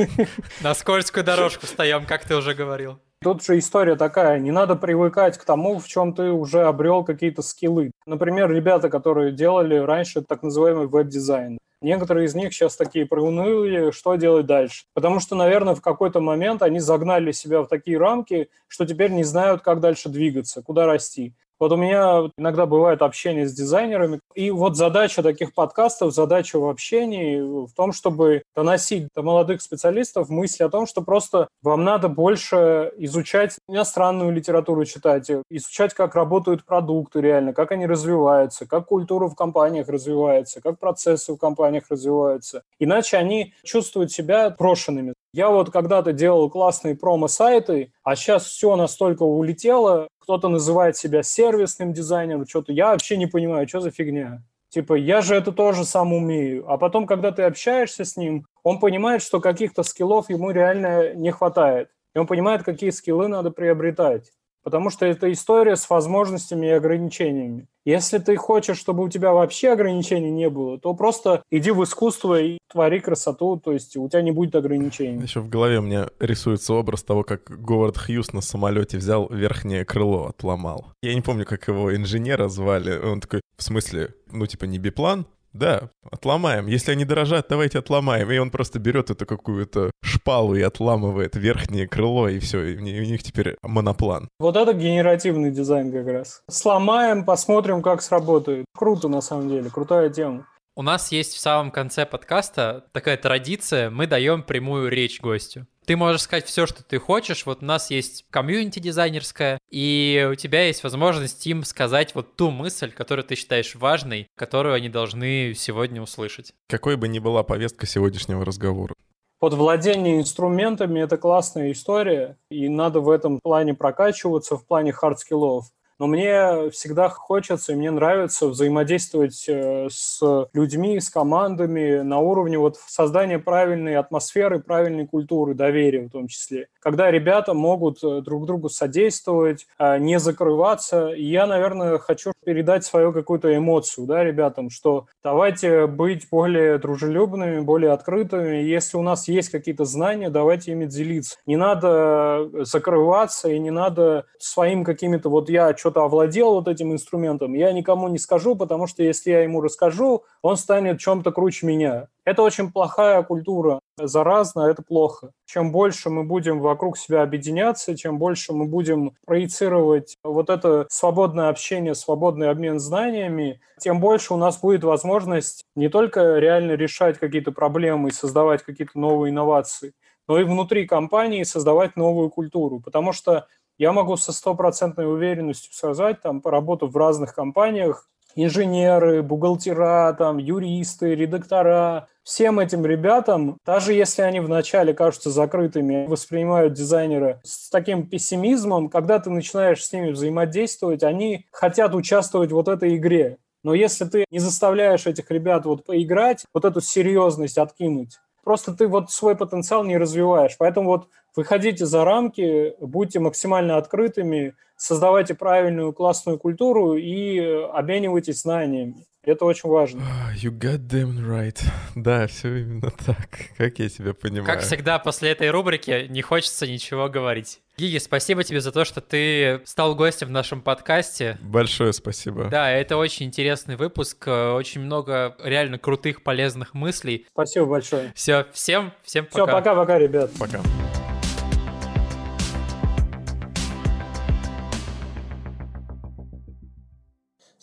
На 0.63 0.75
скользкую 0.75 1.25
дорожку 1.25 1.67
встаем, 1.67 2.05
как 2.07 2.25
ты 2.25 2.37
уже 2.37 2.55
говорил. 2.55 2.99
Тут 3.23 3.43
же 3.43 3.59
история 3.59 3.97
такая, 3.97 4.39
не 4.39 4.51
надо 4.51 4.77
привыкать 4.77 5.39
к 5.39 5.45
тому, 5.45 5.79
в 5.79 5.87
чем 5.89 6.13
ты 6.13 6.31
уже 6.31 6.65
обрел 6.65 7.03
какие-то 7.03 7.43
скиллы. 7.43 7.91
Например, 8.05 8.51
ребята, 8.51 8.91
которые 8.91 9.33
делали 9.33 9.77
раньше 9.77 10.21
так 10.21 10.43
называемый 10.43 10.87
веб-дизайн. 10.87 11.59
Некоторые 11.83 12.27
из 12.27 12.35
них 12.35 12.53
сейчас 12.53 12.77
такие 12.77 13.07
проуныли, 13.07 13.91
что 13.91 14.17
делать 14.17 14.47
дальше. 14.47 14.85
Потому 14.95 15.21
что, 15.21 15.35
наверное, 15.35 15.75
в 15.75 15.83
какой-то 15.83 16.21
момент 16.21 16.63
они 16.63 16.79
загнали 16.79 17.33
себя 17.33 17.63
в 17.63 17.69
такие 17.69 17.99
рамки, 17.99 18.49
что 18.67 18.87
теперь 18.87 19.11
не 19.11 19.25
знают, 19.25 19.63
как 19.63 19.81
дальше 19.81 20.09
двигаться, 20.09 20.63
куда 20.63 20.87
расти. 20.87 21.35
Вот 21.59 21.73
у 21.73 21.77
меня 21.77 22.31
иногда 22.37 22.67
бывает 22.67 23.03
общение 23.03 23.49
с 23.49 23.53
дизайнерами, 23.53 24.21
и 24.35 24.51
вот 24.51 24.77
задача 24.77 25.23
таких 25.23 25.55
подкастов, 25.55 26.13
задача 26.13 26.59
в 26.59 26.69
общении 26.69 27.41
в 27.41 27.73
том, 27.75 27.93
чтобы 27.93 28.43
доносить 28.55 29.09
до 29.15 29.23
молодых 29.23 29.63
специалистов 29.63 30.29
мысли 30.29 30.63
о 30.65 30.69
том, 30.69 30.87
что 30.87 31.03
просто 31.03 31.49
вам 31.63 31.85
надо 31.85 32.09
больше 32.09 32.93
изучать 32.99 33.57
иностранную 33.69 34.33
литературу 34.33 34.85
читать, 34.85 35.31
изучать, 35.51 35.95
как 35.95 36.15
работают 36.15 36.65
продукты 36.65 37.21
реально, 37.21 37.55
как 37.55 37.73
они 37.73 37.87
развиваются, 37.87 38.67
как 38.67 38.87
культура 38.87 39.29
в 39.29 39.35
компаниях 39.35 39.89
развивается, 39.89 40.61
как 40.61 40.79
процессы 40.79 41.33
в 41.33 41.39
компаниях 41.39 41.85
развиваются. 41.89 42.63
Иначе 42.79 43.17
они 43.17 43.55
чувствуют 43.65 44.13
себя 44.13 44.51
брошенными. 44.51 45.15
Я 45.33 45.51
вот 45.51 45.71
когда-то 45.71 46.13
делал 46.13 46.49
классные 46.51 46.97
промо-сайты, 46.97 47.93
а 48.03 48.17
сейчас 48.17 48.47
все 48.47 48.77
настолько 48.77 49.23
улетело, 49.23 50.09
кто-то 50.19 50.49
называет 50.49 50.97
себя 50.97 51.23
сервисным 51.23 51.93
дизайнером, 51.93 52.47
что-то 52.47 52.73
я 52.73 52.93
вообще 52.93 53.17
не 53.17 53.27
понимаю, 53.27 53.69
что 53.69 53.81
за 53.81 53.91
фигня. 53.91 54.43
Типа, 54.69 54.95
я 54.95 55.21
же 55.21 55.35
это 55.35 55.53
тоже 55.53 55.85
сам 55.85 56.13
умею. 56.13 56.71
А 56.71 56.77
потом, 56.77 57.07
когда 57.07 57.33
ты 57.33 57.43
общаешься 57.43 58.05
с 58.05 58.17
ним, 58.17 58.47
он 58.63 58.79
понимает, 58.79 59.23
что 59.23 59.41
каких-то 59.41 59.83
скиллов 59.83 60.29
ему 60.29 60.51
реально 60.51 61.15
не 61.15 61.31
хватает. 61.31 61.91
И 62.15 62.19
он 62.19 62.27
понимает, 62.27 62.63
какие 62.63 62.91
скиллы 62.91 63.29
надо 63.29 63.51
приобретать 63.51 64.33
потому 64.67 64.91
что 64.91 65.07
это 65.07 65.31
история 65.31 65.77
с 65.77 65.89
возможностями 65.89 66.67
и 66.67 66.71
ограничениями. 66.71 67.69
Если 67.85 68.19
ты 68.19 68.35
хочешь, 68.35 68.77
чтобы 68.77 69.05
у 69.05 69.09
тебя 69.09 69.33
вообще 69.33 69.71
ограничений 69.71 70.33
не 70.33 70.51
было, 70.51 70.77
то 70.77 70.93
просто 70.93 71.45
иди 71.53 71.71
в 71.71 71.85
искусство 71.85 72.41
и 72.41 72.59
твори 72.69 72.99
красоту, 72.99 73.61
то 73.65 73.71
есть 73.71 73.97
у 73.97 74.09
тебя 74.09 74.23
не 74.23 74.33
будет 74.33 74.57
ограничений. 74.57 75.23
Еще 75.23 75.39
в 75.39 75.49
голове 75.49 75.81
меня 75.81 76.09
рисуется 76.19 76.75
образ 76.75 77.05
того, 77.05 77.23
как 77.23 77.45
Говард 77.45 77.97
Хьюз 77.97 78.33
на 78.33 78.41
самолете 78.41 78.99
взял 78.99 79.29
верхнее 79.29 79.85
крыло, 79.85 80.27
отломал. 80.27 80.87
Я 81.01 81.15
не 81.15 81.21
помню, 81.21 81.45
как 81.45 81.69
его 81.69 81.95
инженера 81.95 82.49
звали. 82.49 82.99
Он 82.99 83.21
такой, 83.21 83.43
в 83.57 83.63
смысле, 83.63 84.15
ну 84.33 84.47
типа 84.47 84.65
не 84.65 84.79
биплан, 84.79 85.27
да, 85.57 85.91
отломаем. 86.11 86.67
Если 86.67 86.93
они 86.93 87.05
дорожат, 87.05 87.47
давайте 87.49 87.79
отломаем. 87.79 88.31
И 88.31 88.39
он 88.39 88.51
просто 88.51 88.79
берет 88.79 89.11
эту 89.11 89.27
какую-то 89.27 89.91
шпалу 90.03 90.55
и 90.55 90.63
отламывает 90.63 91.37
верхнее 91.37 91.89
крыло, 91.89 92.29
и 92.29 92.39
все, 92.39 92.65
и 92.65 92.77
у 92.77 93.05
них 93.05 93.23
теперь 93.23 93.57
моноплан. 93.63 94.29
Вот 94.39 94.57
это 94.57 94.73
генеративный 94.73 95.51
дизайн 95.51 95.93
как 95.93 96.07
раз. 96.07 96.43
Сломаем, 96.51 97.25
посмотрим, 97.25 97.83
как 97.83 98.03
сработает. 98.03 98.65
Круто, 98.77 99.09
на 99.09 99.21
самом 99.21 99.49
деле, 99.49 99.71
крутая 99.71 100.11
тема. 100.11 100.47
У 100.79 100.83
нас 100.83 101.11
есть 101.11 101.33
в 101.33 101.41
самом 101.41 101.71
конце 101.71 102.05
подкаста 102.05 102.85
такая 102.93 103.17
традиция, 103.17 103.89
мы 103.89 104.07
даем 104.07 104.43
прямую 104.43 104.91
речь 104.91 105.21
гостю. 105.23 105.67
Ты 105.87 105.97
можешь 105.97 106.23
сказать 106.23 106.47
все, 106.47 106.67
что 106.67 106.83
ты 106.83 106.99
хочешь. 106.99 107.47
Вот 107.47 107.63
у 107.63 107.65
нас 107.65 107.91
есть 107.91 108.27
комьюнити 108.31 108.81
дизайнерская, 108.81 109.61
и 109.71 110.29
у 110.33 110.35
тебя 110.35 110.67
есть 110.67 110.83
возможность 110.83 111.47
им 111.47 111.63
сказать 111.63 112.13
вот 112.17 112.35
ту 112.35 112.51
мысль, 112.51 112.91
которую 112.91 113.25
ты 113.25 113.37
считаешь 113.37 113.77
важной, 113.77 114.27
которую 114.35 114.75
они 114.75 114.89
должны 114.89 115.55
сегодня 115.55 116.03
услышать. 116.03 116.53
Какой 116.69 116.97
бы 116.97 117.07
ни 117.07 117.21
была 117.21 117.45
повестка 117.45 117.87
сегодняшнего 117.87 118.45
разговора. 118.45 118.95
Под 119.39 119.55
владение 119.55 120.19
инструментами– 120.19 120.99
это 121.03 121.19
классная 121.19 121.71
история, 121.71 122.37
и 122.51 122.69
надо 122.69 123.01
в 123.01 123.09
этом 123.09 123.39
плане 123.41 123.75
прокачиваться, 123.75 124.57
в 124.57 124.67
плане 124.67 124.93
хардскиллов 124.93 125.67
но 125.99 126.07
мне 126.07 126.71
всегда 126.71 127.09
хочется 127.09 127.73
и 127.73 127.77
мне 127.77 127.91
нравится 127.91 128.49
взаимодействовать 128.49 129.45
э, 129.49 129.89
с 129.91 130.21
людьми, 130.53 131.01
с 131.01 131.11
командами 131.11 132.01
на 132.01 132.19
уровне 132.19 132.59
вот 132.59 132.77
создания 132.87 133.39
правильной 133.39 133.97
атмосферы, 133.97 134.61
правильной 134.61 135.07
культуры, 135.07 135.55
доверия 135.55 136.07
в 136.07 136.11
том 136.11 136.29
числе. 136.29 136.69
Когда 136.81 137.11
ребята 137.11 137.55
могут 137.55 138.03
э, 138.05 138.21
друг 138.21 138.47
другу 138.47 138.69
содействовать, 138.69 139.67
э, 139.79 139.99
не 139.99 140.19
закрываться. 140.19 141.09
И 141.09 141.25
я, 141.25 141.47
наверное, 141.47 141.99
хочу 141.99 142.33
передать 142.45 142.85
свою 142.85 143.13
какую-то 143.13 143.57
эмоцию, 143.57 144.07
да, 144.07 144.23
ребятам, 144.23 144.71
что 144.71 145.07
давайте 145.25 145.87
быть 145.87 146.29
более 146.31 146.79
дружелюбными, 146.79 147.61
более 147.61 147.93
открытыми. 147.93 148.57
Если 148.57 148.97
у 148.97 149.03
нас 149.03 149.29
есть 149.29 149.49
какие-то 149.49 149.85
знания, 149.85 150.31
давайте 150.31 150.73
ими 150.73 150.85
делиться. 150.85 151.37
Не 151.47 151.57
надо 151.57 152.49
закрываться 152.65 153.49
и 153.49 153.59
не 153.59 153.71
надо 153.71 154.27
своим 154.39 154.85
какими-то 154.85 155.29
вот 155.29 155.49
я 155.51 155.73
что-то 155.87 156.03
овладел 156.03 156.55
вот 156.55 156.67
этим 156.67 156.93
инструментом, 156.93 157.55
я 157.55 157.71
никому 157.73 158.09
не 158.09 158.19
скажу, 158.19 158.57
потому 158.57 158.89
что 158.89 159.05
если 159.05 159.31
я 159.31 159.43
ему 159.45 159.61
расскажу, 159.61 160.25
он 160.43 160.57
станет 160.57 160.99
чем-то 160.99 161.31
круче 161.31 161.65
меня. 161.65 162.09
Это 162.25 162.43
очень 162.43 162.73
плохая 162.73 163.23
культура, 163.23 163.79
заразно, 163.97 164.63
это 164.63 164.83
плохо. 164.83 165.31
Чем 165.47 165.71
больше 165.71 166.11
мы 166.11 166.25
будем 166.25 166.59
вокруг 166.59 166.99
себя 166.99 167.23
объединяться, 167.23 167.97
чем 167.97 168.19
больше 168.19 168.53
мы 168.53 168.65
будем 168.65 169.13
проецировать 169.27 170.17
вот 170.25 170.51
это 170.51 170.87
свободное 170.91 171.51
общение, 171.51 171.95
свободный 171.95 172.51
обмен 172.51 172.81
знаниями, 172.81 173.61
тем 173.79 174.01
больше 174.01 174.35
у 174.35 174.37
нас 174.37 174.59
будет 174.59 174.83
возможность 174.83 175.63
не 175.77 175.89
только 175.89 176.39
реально 176.39 176.73
решать 176.73 177.17
какие-то 177.19 177.53
проблемы 177.53 178.09
и 178.09 178.13
создавать 178.13 178.65
какие-то 178.65 178.99
новые 178.99 179.31
инновации, 179.31 179.93
но 180.27 180.41
и 180.41 180.43
внутри 180.43 180.85
компании 180.85 181.45
создавать 181.45 181.95
новую 181.95 182.29
культуру. 182.29 182.81
Потому 182.81 183.13
что 183.13 183.47
я 183.79 183.93
могу 183.93 184.17
со 184.17 184.33
стопроцентной 184.33 185.13
уверенностью 185.13 185.73
сказать, 185.73 186.21
там, 186.23 186.41
поработав 186.41 186.93
в 186.93 186.97
разных 186.97 187.35
компаниях, 187.35 188.09
инженеры, 188.37 189.23
бухгалтера, 189.23 190.15
там, 190.19 190.39
юристы, 190.39 191.15
редактора, 191.15 192.09
всем 192.23 192.59
этим 192.59 192.85
ребятам, 192.85 193.59
даже 193.65 193.93
если 193.93 194.23
они 194.23 194.41
вначале 194.41 194.93
кажутся 194.93 195.31
закрытыми, 195.31 196.07
воспринимают 196.07 196.75
дизайнера 196.75 197.41
с 197.45 197.71
таким 197.71 198.09
пессимизмом, 198.09 198.89
когда 198.89 199.19
ты 199.19 199.31
начинаешь 199.31 199.85
с 199.85 199.93
ними 199.93 200.11
взаимодействовать, 200.11 201.03
они 201.03 201.47
хотят 201.53 201.95
участвовать 201.95 202.51
в 202.51 202.55
вот 202.55 202.69
этой 202.69 202.97
игре. 202.97 203.39
Но 203.63 203.75
если 203.75 204.05
ты 204.05 204.25
не 204.31 204.39
заставляешь 204.39 205.07
этих 205.07 205.31
ребят 205.31 205.65
вот 205.65 205.85
поиграть, 205.85 206.45
вот 206.53 206.65
эту 206.65 206.81
серьезность 206.81 207.59
откинуть, 207.59 208.19
просто 208.47 208.73
ты 208.77 208.87
вот 208.87 209.11
свой 209.11 209.35
потенциал 209.35 209.83
не 209.83 209.99
развиваешь. 209.99 210.57
Поэтому 210.57 210.91
вот 210.91 211.09
выходите 211.35 211.85
за 211.85 212.05
рамки, 212.05 212.75
будьте 212.81 213.19
максимально 213.19 213.77
открытыми, 213.77 214.55
создавайте 214.77 215.35
правильную 215.35 215.93
классную 215.93 216.39
культуру 216.39 216.95
и 216.95 217.41
обменивайтесь 217.41 218.43
знаниями. 218.43 219.05
Это 219.27 219.45
очень 219.45 219.69
важно. 219.69 220.03
You 220.37 220.57
got 220.57 220.87
them 220.87 221.19
right. 221.19 221.61
Да, 221.97 222.29
все 222.29 222.59
именно 222.59 222.93
так. 223.05 223.29
Как 223.59 223.79
я 223.81 223.89
тебя 223.89 224.15
понимаю. 224.15 224.47
Как 224.47 224.61
всегда, 224.61 225.01
после 225.01 225.31
этой 225.31 225.51
рубрики 225.51 226.07
не 226.09 226.23
хочется 226.23 226.67
ничего 226.67 227.09
говорить. 227.09 227.61
Гиги, 227.77 227.99
спасибо 227.99 228.45
тебе 228.45 228.61
за 228.61 228.71
то, 228.71 228.85
что 228.85 229.01
ты 229.01 229.61
стал 229.65 229.97
гостем 229.97 230.29
в 230.29 230.31
нашем 230.31 230.63
подкасте. 230.63 231.39
Большое 231.43 231.93
спасибо. 231.93 232.45
Да, 232.45 232.71
это 232.71 232.97
очень 232.97 233.27
интересный 233.27 233.75
выпуск, 233.77 234.29
очень 234.29 234.81
много 234.81 235.37
реально 235.43 235.79
крутых, 235.79 236.23
полезных 236.23 236.73
мыслей. 236.73 237.27
Спасибо 237.33 237.67
большое. 237.67 238.13
Все, 238.15 238.47
всем, 238.53 238.93
всем 239.03 239.27
пока. 239.27 239.45
Все, 239.45 239.53
пока-пока, 239.53 239.99
ребят. 239.99 240.31
Пока. 240.39 240.61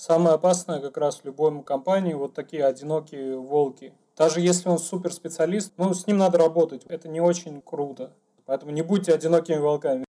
Самое 0.05 0.35
опасное 0.35 0.81
как 0.81 0.97
раз 0.97 1.21
в 1.21 1.25
любой 1.25 1.63
компании 1.63 2.13
вот 2.13 2.33
такие 2.33 2.65
одинокие 2.65 3.37
волки. 3.37 3.93
Даже 4.17 4.41
если 4.41 4.67
он 4.67 4.77
суперспециалист, 4.77 5.71
ну, 5.77 5.93
с 5.93 6.07
ним 6.07 6.17
надо 6.17 6.37
работать. 6.37 6.83
Это 6.89 7.07
не 7.07 7.21
очень 7.21 7.61
круто. 7.61 8.11
Поэтому 8.45 8.73
не 8.73 8.81
будьте 8.81 9.13
одинокими 9.13 9.59
волками. 9.59 10.03